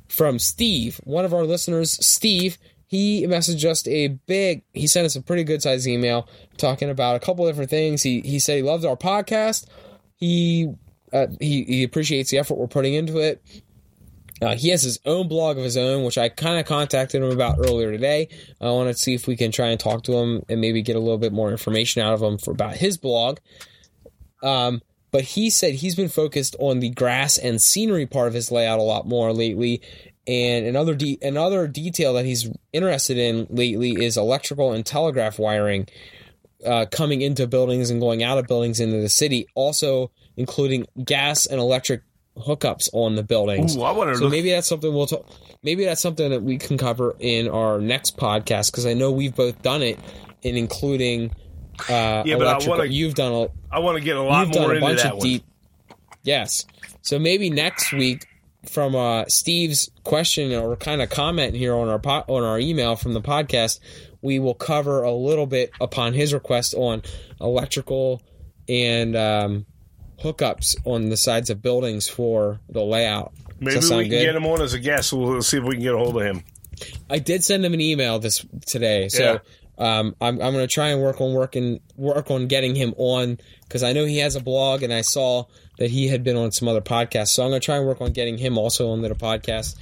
from 0.09 0.39
Steve, 0.39 0.99
one 1.05 1.25
of 1.25 1.35
our 1.35 1.45
listeners, 1.45 2.05
Steve. 2.05 2.57
He 2.91 3.25
messaged 3.25 3.65
us 3.71 3.87
a 3.87 4.09
big. 4.09 4.65
He 4.75 4.89
sent 4.89 5.07
us 5.07 5.15
a 5.15 5.23
pretty 5.23 5.45
good 5.45 5.63
sized 5.63 5.87
email 5.87 6.29
talking 6.57 6.91
about 6.91 7.15
a 7.15 7.21
couple 7.21 7.47
different 7.47 7.71
things. 7.71 8.03
He 8.03 8.21
he 8.23 8.41
said 8.41 8.57
he 8.57 8.63
loves 8.63 8.85
our 8.85 8.97
podcast. 8.97 9.69
He 10.17 10.75
uh, 11.13 11.29
he 11.39 11.63
he 11.63 11.85
appreciates 11.85 12.33
the 12.33 12.39
effort 12.39 12.59
we're 12.59 12.67
putting 12.67 12.95
into 12.95 13.19
it. 13.19 13.41
Uh, 14.43 14.57
he 14.57 14.71
has 14.71 14.83
his 14.83 14.99
own 15.07 15.29
blog 15.29 15.57
of 15.57 15.63
his 15.63 15.77
own, 15.77 16.03
which 16.03 16.19
I 16.19 16.31
kind 16.31 16.59
of 16.59 16.67
contacted 16.67 17.23
him 17.23 17.31
about 17.31 17.61
earlier 17.61 17.93
today. 17.93 18.29
I 18.61 18.71
want 18.71 18.89
to 18.89 19.01
see 19.01 19.15
if 19.15 19.29
we 19.29 19.37
can 19.37 19.53
try 19.53 19.69
and 19.69 19.79
talk 19.79 20.03
to 20.05 20.15
him 20.15 20.43
and 20.49 20.61
maybe 20.61 20.83
get 20.83 20.97
a 20.97 21.01
little 21.01 21.19
bit 21.19 21.33
more 21.33 21.53
information 21.53 22.03
out 22.03 22.15
of 22.15 22.23
him 22.23 22.39
for 22.39 22.51
about 22.51 22.75
his 22.75 22.99
blog. 22.99 23.39
Um, 24.43 24.83
but 25.13 25.23
he 25.23 25.49
said 25.49 25.75
he's 25.75 25.95
been 25.95 26.09
focused 26.09 26.57
on 26.59 26.81
the 26.81 26.91
grass 26.91 27.39
and 27.39 27.63
scenery 27.63 28.07
part 28.07 28.27
of 28.27 28.35
his 28.35 28.51
layout 28.51 28.81
a 28.81 28.83
lot 28.83 29.07
more 29.07 29.33
lately. 29.33 29.81
And 30.27 30.67
another 30.67 30.95
de- 30.95 31.19
another 31.23 31.67
detail 31.67 32.15
that 32.15 32.25
he's 32.25 32.49
interested 32.73 33.17
in 33.19 33.47
lately 33.51 33.93
is 34.05 34.17
electrical 34.17 34.73
and 34.73 34.85
telegraph 34.85 35.39
wiring 35.39 35.89
uh, 36.65 36.87
coming 36.91 37.23
into 37.23 37.47
buildings 37.47 37.91
and 37.91 38.01
going 38.01 38.23
out 38.23 38.37
of 38.39 38.47
buildings 38.47 38.81
into 38.81 39.01
the 39.01 39.09
city, 39.09 39.47
also 39.55 40.11
including 40.37 40.87
gas 41.03 41.47
and 41.47 41.59
electric 41.59 42.03
hookups 42.37 42.89
on 42.93 43.17
the 43.17 43.23
buildings. 43.23 43.77
Ooh, 43.77 43.83
I 43.83 43.93
want 43.93 44.11
to 44.11 44.17
So 44.17 44.25
look. 44.25 44.31
maybe 44.33 44.51
that's 44.51 44.69
something 44.69 44.93
we'll 44.93 45.07
talk. 45.07 45.27
Maybe 45.63 45.85
that's 45.85 46.01
something 46.01 46.31
that 46.31 46.43
we 46.43 46.59
can 46.59 46.79
cover 46.79 47.17
in 47.19 47.49
our 47.49 47.81
next 47.81 48.17
podcast 48.17 48.71
because 48.71 48.87
I 48.87 48.95
know 48.95 49.11
we've 49.11 49.35
both 49.35 49.61
done 49.63 49.83
it, 49.83 49.99
in 50.43 50.57
including 50.57 51.31
uh, 51.89 52.23
Yeah, 52.27 52.37
but 52.37 52.47
I 52.47 52.69
wanna- 52.69 52.85
You've 52.85 53.15
done 53.15 53.33
a 53.33 53.49
I 53.75 53.79
want 53.81 53.97
to 53.99 54.05
get 54.05 54.17
a 54.17 54.23
lot 54.23 54.47
you've 54.47 54.53
done 54.55 54.63
more 54.63 54.73
a 54.73 54.75
into 54.77 54.87
bunch 54.87 55.03
that 55.03 55.13
of 55.13 55.19
one. 55.19 55.27
deep. 55.27 55.45
Yes, 56.23 56.67
so 57.03 57.19
maybe 57.19 57.49
next 57.51 57.93
week 57.93 58.27
from 58.69 58.95
uh, 58.95 59.25
Steve's 59.29 59.91
question 60.05 60.53
or 60.53 60.77
kind 60.77 61.01
of 61.01 61.11
comment 61.11 61.55
here 61.55 61.75
on 61.75 61.89
our 61.89 61.99
po- 61.99 62.25
on 62.29 62.43
our 62.43 62.59
email 62.59 62.97
from 62.97 63.15
the 63.15 63.21
podcast, 63.21 63.81
we 64.23 64.39
will 64.39 64.55
cover 64.55 65.03
a 65.03 65.13
little 65.13 65.47
bit 65.47 65.71
upon 65.81 66.13
his 66.13 66.35
request 66.35 66.75
on 66.75 67.03
electrical 67.41 68.23
and 68.69 69.17
um, 69.17 69.67
hookups 70.23 70.77
on 70.85 71.09
the 71.09 71.17
sides 71.17 71.51
of 71.51 71.63
buildings 71.63 72.09
for 72.09 72.61
the 72.69 72.83
layout. 72.83 73.33
Maybe 73.59 73.77
we 73.77 73.89
can 73.89 73.99
good? 73.99 74.11
get 74.11 74.37
him 74.37 74.47
on 74.47 74.63
as 74.63 74.75
a 74.75 74.79
guest. 74.79 75.13
We'll, 75.13 75.43
see 75.43 75.59
if 75.59 75.65
we 75.65 75.75
can 75.75 75.83
get 75.83 75.95
a 75.95 75.99
hold 75.99 76.17
of 76.17 76.23
him. 76.23 76.45
I 77.11 77.19
did 77.19 77.45
send 77.45 77.65
him 77.65 77.75
an 77.75 77.81
email 77.81 78.19
this 78.19 78.45
today, 78.67 79.09
so 79.09 79.41
um, 79.79 80.15
I'm 80.21 80.41
I'm 80.41 80.53
going 80.53 80.67
to 80.67 80.67
try 80.67 80.89
and 80.89 81.03
work 81.03 81.21
on 81.21 81.35
working 81.35 81.81
work 81.97 82.31
on 82.31 82.47
getting 82.47 82.75
him 82.75 82.95
on 82.97 83.39
because 83.63 83.83
I 83.83 83.93
know 83.93 84.05
he 84.05 84.19
has 84.19 84.37
a 84.37 84.41
blog 84.41 84.83
and 84.83 84.93
I 84.93 85.01
saw 85.03 85.45
that 85.81 85.91
he 85.91 86.07
had 86.07 86.23
been 86.23 86.37
on 86.37 86.53
some 86.53 86.69
other 86.69 86.81
podcasts. 86.81 87.31
So 87.31 87.43
I'm 87.43 87.51
going 87.51 87.61
to 87.61 87.65
try 87.65 87.79
and 87.79 87.87
work 87.87 88.01
on 88.01 88.13
getting 88.13 88.39
him 88.39 88.57
also 88.57 88.91
on 88.91 89.03
the 89.03 89.09
podcast. 89.11 89.77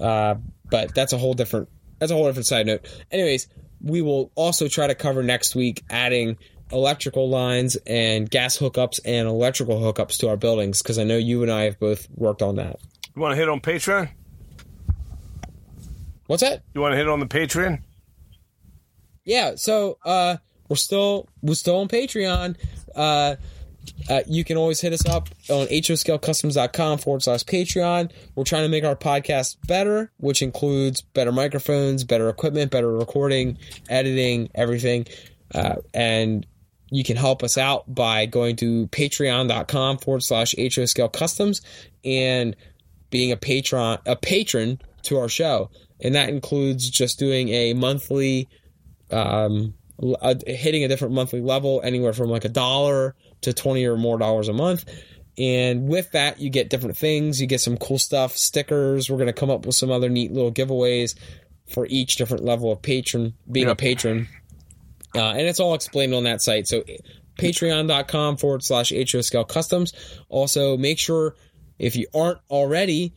Uh, 0.00 0.34
but 0.68 0.92
that's 0.94 1.12
a 1.12 1.18
whole 1.18 1.34
different 1.34 1.68
that's 2.00 2.10
a 2.10 2.16
whole 2.16 2.26
different 2.26 2.46
side 2.46 2.66
note. 2.66 2.88
Anyways, 3.12 3.46
we 3.80 4.02
will 4.02 4.32
also 4.34 4.66
try 4.66 4.88
to 4.88 4.94
cover 4.96 5.22
next 5.22 5.54
week 5.54 5.84
adding 5.88 6.36
electrical 6.72 7.28
lines 7.28 7.76
and 7.86 8.28
gas 8.28 8.58
hookups 8.58 8.98
and 9.04 9.28
electrical 9.28 9.78
hookups 9.78 10.18
to 10.18 10.28
our 10.28 10.36
buildings 10.36 10.82
because 10.82 10.98
I 10.98 11.04
know 11.04 11.16
you 11.16 11.42
and 11.42 11.52
I 11.52 11.62
have 11.64 11.78
both 11.78 12.08
worked 12.16 12.42
on 12.42 12.56
that. 12.56 12.80
You 13.14 13.22
want 13.22 13.32
to 13.32 13.36
hit 13.36 13.48
on 13.48 13.60
Patreon? 13.60 14.08
What's 16.26 16.42
that? 16.42 16.62
You 16.74 16.80
want 16.80 16.94
to 16.94 16.96
hit 16.96 17.08
on 17.08 17.20
the 17.20 17.26
Patreon? 17.26 17.82
yeah 19.24 19.52
so 19.54 19.98
uh 20.04 20.36
we're 20.68 20.76
still 20.76 21.28
we're 21.42 21.54
still 21.54 21.76
on 21.76 21.86
patreon 21.88 22.56
uh 22.96 23.36
uh, 24.08 24.22
you 24.26 24.44
can 24.44 24.56
always 24.56 24.80
hit 24.80 24.92
us 24.92 25.06
up 25.06 25.28
on 25.48 25.66
hoscalecustoms.com 25.66 26.98
forward 26.98 27.22
slash 27.22 27.44
Patreon. 27.44 28.10
We're 28.34 28.44
trying 28.44 28.64
to 28.64 28.68
make 28.68 28.84
our 28.84 28.96
podcast 28.96 29.56
better, 29.66 30.10
which 30.18 30.42
includes 30.42 31.00
better 31.00 31.32
microphones, 31.32 32.04
better 32.04 32.28
equipment, 32.28 32.70
better 32.70 32.90
recording, 32.90 33.58
editing, 33.88 34.50
everything. 34.54 35.06
Uh, 35.54 35.76
and 35.94 36.46
you 36.90 37.04
can 37.04 37.16
help 37.16 37.42
us 37.42 37.56
out 37.56 37.92
by 37.92 38.26
going 38.26 38.56
to 38.56 38.86
patreon.com 38.88 39.98
forward 39.98 40.22
slash 40.22 40.54
HOScale 40.54 41.12
Customs 41.12 41.62
and 42.04 42.56
being 43.10 43.32
a 43.32 43.36
patron, 43.36 43.98
a 44.06 44.16
patron 44.16 44.80
to 45.02 45.18
our 45.18 45.28
show. 45.28 45.70
And 46.00 46.14
that 46.14 46.28
includes 46.28 46.90
just 46.90 47.18
doing 47.18 47.48
a 47.50 47.74
monthly 47.74 48.48
um, 49.10 49.74
uh, 50.20 50.34
hitting 50.46 50.84
a 50.84 50.88
different 50.88 51.14
monthly 51.14 51.40
level, 51.40 51.80
anywhere 51.84 52.12
from 52.12 52.28
like 52.28 52.44
a 52.44 52.48
dollar 52.48 53.14
to 53.42 53.52
20 53.52 53.84
or 53.86 53.96
more 53.96 54.18
dollars 54.18 54.48
a 54.48 54.52
month. 54.52 54.84
And 55.38 55.88
with 55.88 56.10
that, 56.12 56.40
you 56.40 56.50
get 56.50 56.68
different 56.68 56.96
things. 56.96 57.40
You 57.40 57.46
get 57.46 57.60
some 57.60 57.76
cool 57.76 57.98
stuff, 57.98 58.36
stickers. 58.36 59.08
We're 59.08 59.16
going 59.16 59.28
to 59.28 59.32
come 59.32 59.50
up 59.50 59.64
with 59.64 59.74
some 59.74 59.90
other 59.90 60.08
neat 60.08 60.32
little 60.32 60.52
giveaways 60.52 61.14
for 61.72 61.86
each 61.86 62.16
different 62.16 62.44
level 62.44 62.70
of 62.70 62.82
patron, 62.82 63.34
being 63.50 63.68
a 63.68 63.74
patron. 63.74 64.28
Uh, 65.14 65.30
and 65.30 65.42
it's 65.42 65.60
all 65.60 65.74
explained 65.74 66.14
on 66.14 66.24
that 66.24 66.42
site. 66.42 66.66
So 66.66 66.84
patreon.com 67.38 68.36
forward 68.36 68.62
slash 68.62 68.92
HO 68.92 69.20
Scale 69.20 69.44
Customs. 69.44 69.92
Also, 70.28 70.76
make 70.76 70.98
sure 70.98 71.34
if 71.78 71.96
you 71.96 72.06
aren't 72.14 72.38
already 72.50 73.14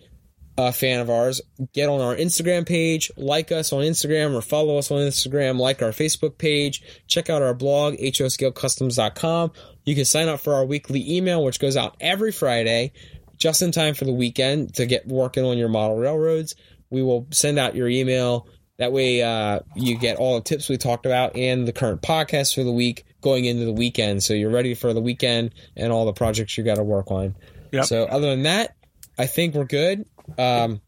a 0.57 0.71
fan 0.71 1.01
of 1.01 1.09
ours, 1.09 1.41
get 1.73 1.89
on 1.89 1.99
our 1.99 2.15
Instagram 2.15 2.65
page, 2.65 3.11
like 3.17 3.51
us 3.51 3.73
on 3.73 3.83
Instagram 3.83 4.33
or 4.33 4.41
follow 4.41 4.77
us 4.77 4.89
on 4.89 4.99
Instagram, 4.99 5.59
like 5.59 5.81
our 5.81 5.89
Facebook 5.89 6.37
page, 6.37 6.81
check 7.07 7.29
out 7.29 7.41
our 7.41 7.53
blog, 7.53 7.95
hoscalecustoms.com. 7.95 9.51
You 9.83 9.95
can 9.95 10.05
sign 10.05 10.29
up 10.29 10.39
for 10.39 10.53
our 10.53 10.65
weekly 10.65 11.17
email, 11.17 11.43
which 11.43 11.59
goes 11.59 11.75
out 11.75 11.97
every 11.99 12.31
Friday, 12.31 12.93
just 13.37 13.61
in 13.61 13.71
time 13.71 13.93
for 13.93 14.05
the 14.05 14.13
weekend 14.13 14.75
to 14.75 14.85
get 14.85 15.07
working 15.07 15.43
on 15.43 15.57
your 15.57 15.69
model 15.69 15.97
railroads. 15.97 16.55
We 16.89 17.03
will 17.03 17.27
send 17.31 17.59
out 17.59 17.75
your 17.75 17.89
email. 17.89 18.47
That 18.77 18.91
way, 18.91 19.23
uh, 19.23 19.59
you 19.75 19.97
get 19.97 20.17
all 20.17 20.35
the 20.35 20.41
tips 20.41 20.69
we 20.69 20.77
talked 20.77 21.05
about 21.05 21.35
and 21.35 21.67
the 21.67 21.73
current 21.73 22.01
podcast 22.01 22.55
for 22.55 22.63
the 22.63 22.71
week 22.71 23.05
going 23.21 23.45
into 23.45 23.65
the 23.65 23.73
weekend. 23.73 24.23
So 24.23 24.33
you're 24.33 24.51
ready 24.51 24.73
for 24.73 24.93
the 24.93 25.01
weekend 25.01 25.53
and 25.75 25.91
all 25.91 26.05
the 26.05 26.13
projects 26.13 26.57
you 26.57 26.63
got 26.63 26.75
to 26.75 26.83
work 26.83 27.11
on. 27.11 27.35
Yep. 27.71 27.85
So 27.85 28.03
other 28.05 28.29
than 28.29 28.43
that, 28.43 28.75
I 29.17 29.27
think 29.27 29.55
we're 29.55 29.65
good. 29.65 30.05
Um, 30.37 30.81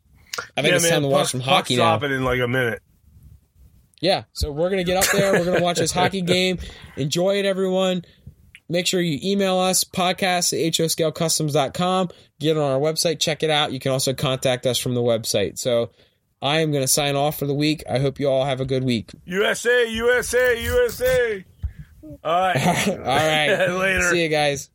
I 0.55 0.61
think 0.61 0.75
it's 0.75 0.89
time 0.89 1.01
to 1.01 1.07
watch 1.07 1.31
some 1.31 1.39
hockey 1.39 1.75
now. 1.75 1.97
dropping 1.97 2.15
in 2.15 2.23
like 2.23 2.39
a 2.39 2.47
minute. 2.47 2.81
Yeah, 3.99 4.25
so 4.33 4.51
we're 4.51 4.69
gonna 4.69 4.83
get 4.83 4.97
up 4.97 5.11
there. 5.11 5.33
We're 5.33 5.45
gonna 5.45 5.63
watch 5.63 5.77
this 5.77 5.91
hockey 5.91 6.21
game. 6.23 6.59
Enjoy 6.95 7.39
it, 7.39 7.45
everyone. 7.45 8.03
Make 8.69 8.85
sure 8.85 8.99
you 8.99 9.17
email 9.23 9.57
us 9.57 9.83
podcast 9.85 10.51
at 10.53 10.73
hoscalecustoms.com. 10.73 12.09
Get 12.39 12.57
on 12.57 12.71
our 12.71 12.79
website, 12.79 13.19
check 13.19 13.41
it 13.41 13.49
out. 13.49 13.71
You 13.71 13.79
can 13.79 13.93
also 13.93 14.13
contact 14.13 14.65
us 14.65 14.77
from 14.77 14.93
the 14.93 15.01
website. 15.01 15.57
So 15.57 15.91
I 16.41 16.59
am 16.59 16.71
going 16.71 16.83
to 16.83 16.87
sign 16.87 17.15
off 17.15 17.39
for 17.39 17.45
the 17.47 17.53
week. 17.53 17.83
I 17.89 17.99
hope 17.99 18.19
you 18.19 18.29
all 18.29 18.43
have 18.43 18.59
a 18.59 18.65
good 18.65 18.83
week. 18.83 19.11
USA, 19.23 19.89
USA, 19.89 20.61
USA. 20.61 21.45
All 22.03 22.41
right. 22.41 22.89
all 22.89 22.97
right. 22.97 23.67
Later. 23.69 24.09
See 24.09 24.23
you 24.23 24.29
guys. 24.29 24.69